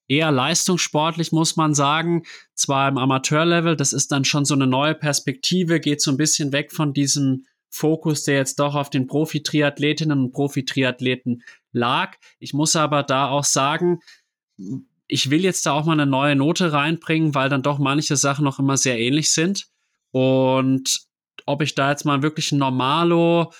[0.08, 2.22] eher leistungssportlich, muss man sagen.
[2.54, 6.52] Zwar im Amateurlevel, das ist dann schon so eine neue Perspektive, geht so ein bisschen
[6.52, 11.42] weg von diesem Fokus, der jetzt doch auf den Profi-Triathletinnen und Profi-Triathleten
[11.72, 12.16] lag.
[12.38, 14.00] Ich muss aber da auch sagen,
[15.08, 18.44] ich will jetzt da auch mal eine neue Note reinbringen, weil dann doch manche Sachen
[18.44, 19.66] noch immer sehr ähnlich sind.
[20.10, 21.05] Und
[21.46, 23.52] ob ich da jetzt mal wirklich ein Normalo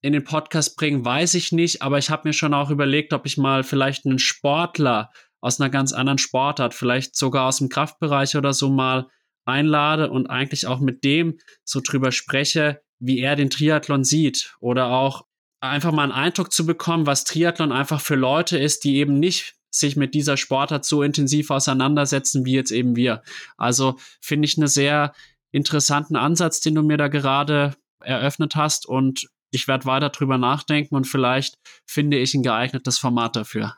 [0.00, 3.24] in den Podcast bringe, weiß ich nicht, aber ich habe mir schon auch überlegt, ob
[3.26, 5.10] ich mal vielleicht einen Sportler
[5.40, 9.08] aus einer ganz anderen Sportart, vielleicht sogar aus dem Kraftbereich oder so mal
[9.44, 14.88] einlade und eigentlich auch mit dem so drüber spreche, wie er den Triathlon sieht oder
[14.88, 15.26] auch
[15.60, 19.54] einfach mal einen Eindruck zu bekommen, was Triathlon einfach für Leute ist, die eben nicht
[19.70, 23.22] sich mit dieser Sportart so intensiv auseinandersetzen wie jetzt eben wir.
[23.56, 25.14] Also finde ich eine sehr
[25.52, 30.94] interessanten Ansatz, den du mir da gerade eröffnet hast und ich werde weiter drüber nachdenken
[30.94, 33.76] und vielleicht finde ich ein geeignetes Format dafür.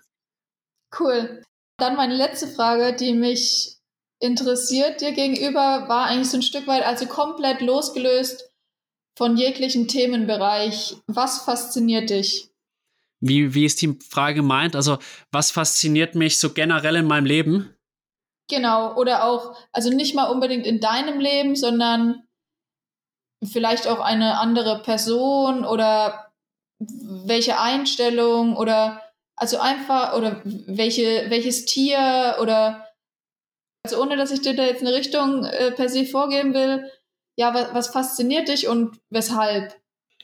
[0.98, 1.42] Cool.
[1.78, 3.76] Dann meine letzte Frage, die mich
[4.20, 8.48] interessiert dir gegenüber, war eigentlich so ein Stück weit, also komplett losgelöst
[9.18, 10.96] von jeglichen Themenbereich.
[11.09, 12.51] Was fasziniert dich?
[13.20, 14.76] Wie, wie ist die Frage gemeint?
[14.76, 14.98] Also,
[15.32, 17.74] was fasziniert mich so generell in meinem Leben?
[18.48, 22.22] Genau, oder auch, also nicht mal unbedingt in deinem Leben, sondern
[23.42, 26.32] vielleicht auch eine andere Person oder
[26.78, 29.00] welche Einstellung oder
[29.36, 32.86] also einfach oder welche, welches Tier oder
[33.84, 36.90] also ohne dass ich dir da jetzt eine Richtung äh, per se vorgeben will,
[37.36, 39.74] ja, was, was fasziniert dich und weshalb?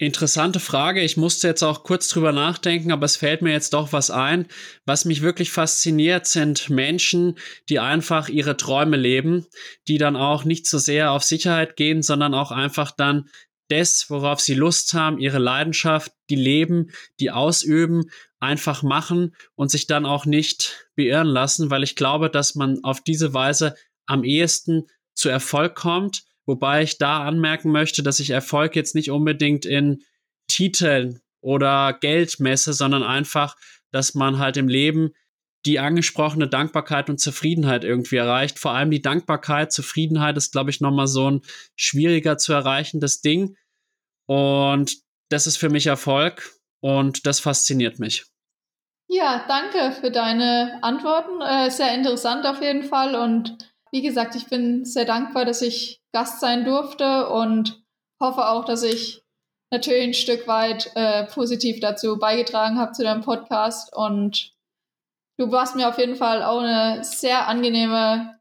[0.00, 1.02] Interessante Frage.
[1.02, 4.46] Ich musste jetzt auch kurz drüber nachdenken, aber es fällt mir jetzt doch was ein.
[4.86, 7.36] Was mich wirklich fasziniert, sind Menschen,
[7.68, 9.44] die einfach ihre Träume leben,
[9.88, 13.28] die dann auch nicht so sehr auf Sicherheit gehen, sondern auch einfach dann
[13.68, 18.04] das, worauf sie Lust haben, ihre Leidenschaft, die leben, die ausüben,
[18.38, 23.02] einfach machen und sich dann auch nicht beirren lassen, weil ich glaube, dass man auf
[23.02, 23.74] diese Weise
[24.06, 29.12] am ehesten zu Erfolg kommt Wobei ich da anmerken möchte, dass ich Erfolg jetzt nicht
[29.12, 30.02] unbedingt in
[30.48, 33.56] Titeln oder Geld messe, sondern einfach,
[33.92, 35.12] dass man halt im Leben
[35.64, 38.58] die angesprochene Dankbarkeit und Zufriedenheit irgendwie erreicht.
[38.58, 41.42] Vor allem die Dankbarkeit, Zufriedenheit ist, glaube ich, nochmal so ein
[41.76, 43.56] schwieriger zu erreichendes Ding.
[44.26, 44.96] Und
[45.28, 46.50] das ist für mich Erfolg
[46.80, 48.24] und das fasziniert mich.
[49.06, 51.40] Ja, danke für deine Antworten.
[51.42, 53.14] Äh, sehr interessant auf jeden Fall.
[53.14, 53.56] Und
[53.92, 57.82] wie gesagt, ich bin sehr dankbar, dass ich Gast sein durfte und
[58.20, 59.22] hoffe auch, dass ich
[59.70, 63.94] natürlich ein Stück weit äh, positiv dazu beigetragen habe zu deinem Podcast.
[63.94, 64.52] Und
[65.38, 68.38] du warst mir auf jeden Fall auch eine sehr angenehme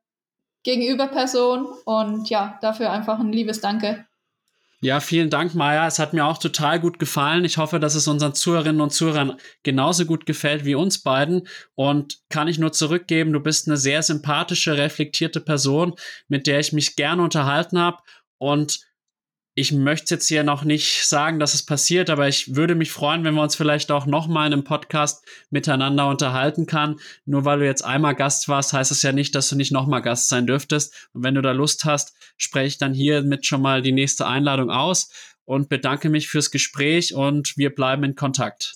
[0.64, 1.68] Gegenüberperson.
[1.86, 4.09] Und ja, dafür einfach ein liebes Danke.
[4.82, 5.88] Ja, vielen Dank, Maya.
[5.88, 7.44] Es hat mir auch total gut gefallen.
[7.44, 11.48] Ich hoffe, dass es unseren Zuhörerinnen und Zuhörern genauso gut gefällt wie uns beiden.
[11.76, 15.96] Und kann ich nur zurückgeben, du bist eine sehr sympathische, reflektierte Person,
[16.30, 17.98] mit der ich mich gerne unterhalten habe.
[18.38, 18.80] Und
[19.60, 23.26] ich möchte jetzt hier noch nicht sagen, dass es passiert, aber ich würde mich freuen,
[23.26, 26.98] wenn wir uns vielleicht auch noch mal in einem Podcast miteinander unterhalten kann.
[27.26, 29.86] Nur weil du jetzt einmal Gast warst, heißt es ja nicht, dass du nicht noch
[29.86, 31.10] mal Gast sein dürftest.
[31.14, 34.72] Und wenn du da Lust hast, spreche ich dann hiermit schon mal die nächste Einladung
[34.72, 35.12] aus
[35.44, 38.76] und bedanke mich fürs Gespräch und wir bleiben in Kontakt.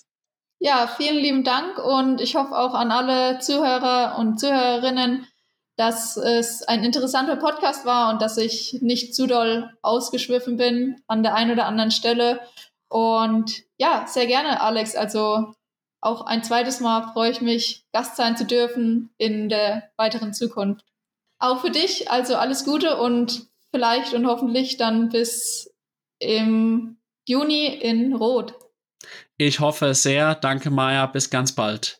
[0.58, 5.26] Ja, vielen lieben Dank und ich hoffe auch an alle Zuhörer und Zuhörerinnen,
[5.76, 11.22] dass es ein interessanter Podcast war und dass ich nicht zu doll ausgeschwiffen bin an
[11.22, 12.40] der einen oder anderen Stelle.
[12.88, 14.94] Und ja, sehr gerne, Alex.
[14.94, 15.52] Also
[16.00, 20.84] auch ein zweites Mal freue ich mich, Gast sein zu dürfen in der weiteren Zukunft.
[21.38, 25.74] Auch für dich, also alles Gute und vielleicht und hoffentlich dann bis
[26.20, 28.54] im Juni in Rot.
[29.36, 30.34] Ich hoffe sehr.
[30.34, 31.06] Danke, Maja.
[31.06, 31.98] Bis ganz bald.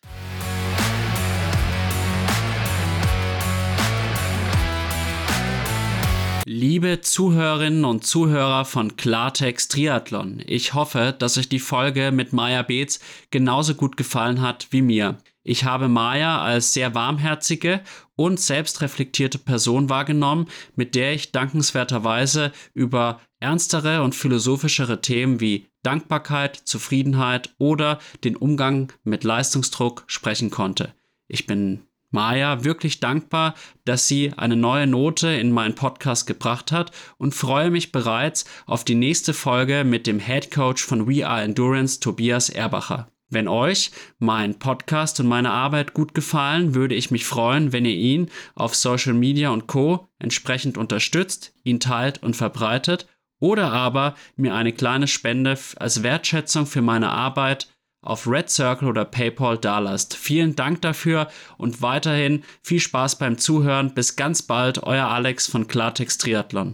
[6.67, 12.63] Liebe Zuhörerinnen und Zuhörer von Klartext Triathlon, ich hoffe, dass euch die Folge mit Maya
[12.63, 13.01] Beetz
[13.31, 15.19] genauso gut gefallen hat wie mir.
[15.43, 17.83] Ich habe Maya als sehr warmherzige
[18.17, 26.57] und selbstreflektierte Person wahrgenommen, mit der ich dankenswerterweise über ernstere und philosophischere Themen wie Dankbarkeit,
[26.57, 30.95] Zufriedenheit oder den Umgang mit Leistungsdruck sprechen konnte.
[31.29, 31.83] Ich bin
[32.15, 33.55] Maja wirklich dankbar,
[33.85, 38.85] dass sie eine neue Note in meinen Podcast gebracht hat und freue mich bereits auf
[38.85, 43.09] die nächste Folge mit dem Head Coach von We Are Endurance, Tobias Erbacher.
[43.31, 47.97] Wenn euch mein Podcast und meine Arbeit gut gefallen, würde ich mich freuen, wenn ihr
[47.97, 53.09] ihn auf Social Media und Co entsprechend unterstützt, ihn teilt und verbreitet
[53.41, 57.74] oder aber mir eine kleine Spende als Wertschätzung für meine Arbeit
[58.05, 60.15] auf Red Circle oder PayPal dalasst.
[60.15, 63.95] Vielen Dank dafür und weiterhin viel Spaß beim Zuhören.
[63.95, 66.73] Bis ganz bald, euer Alex von Klartext Triathlon.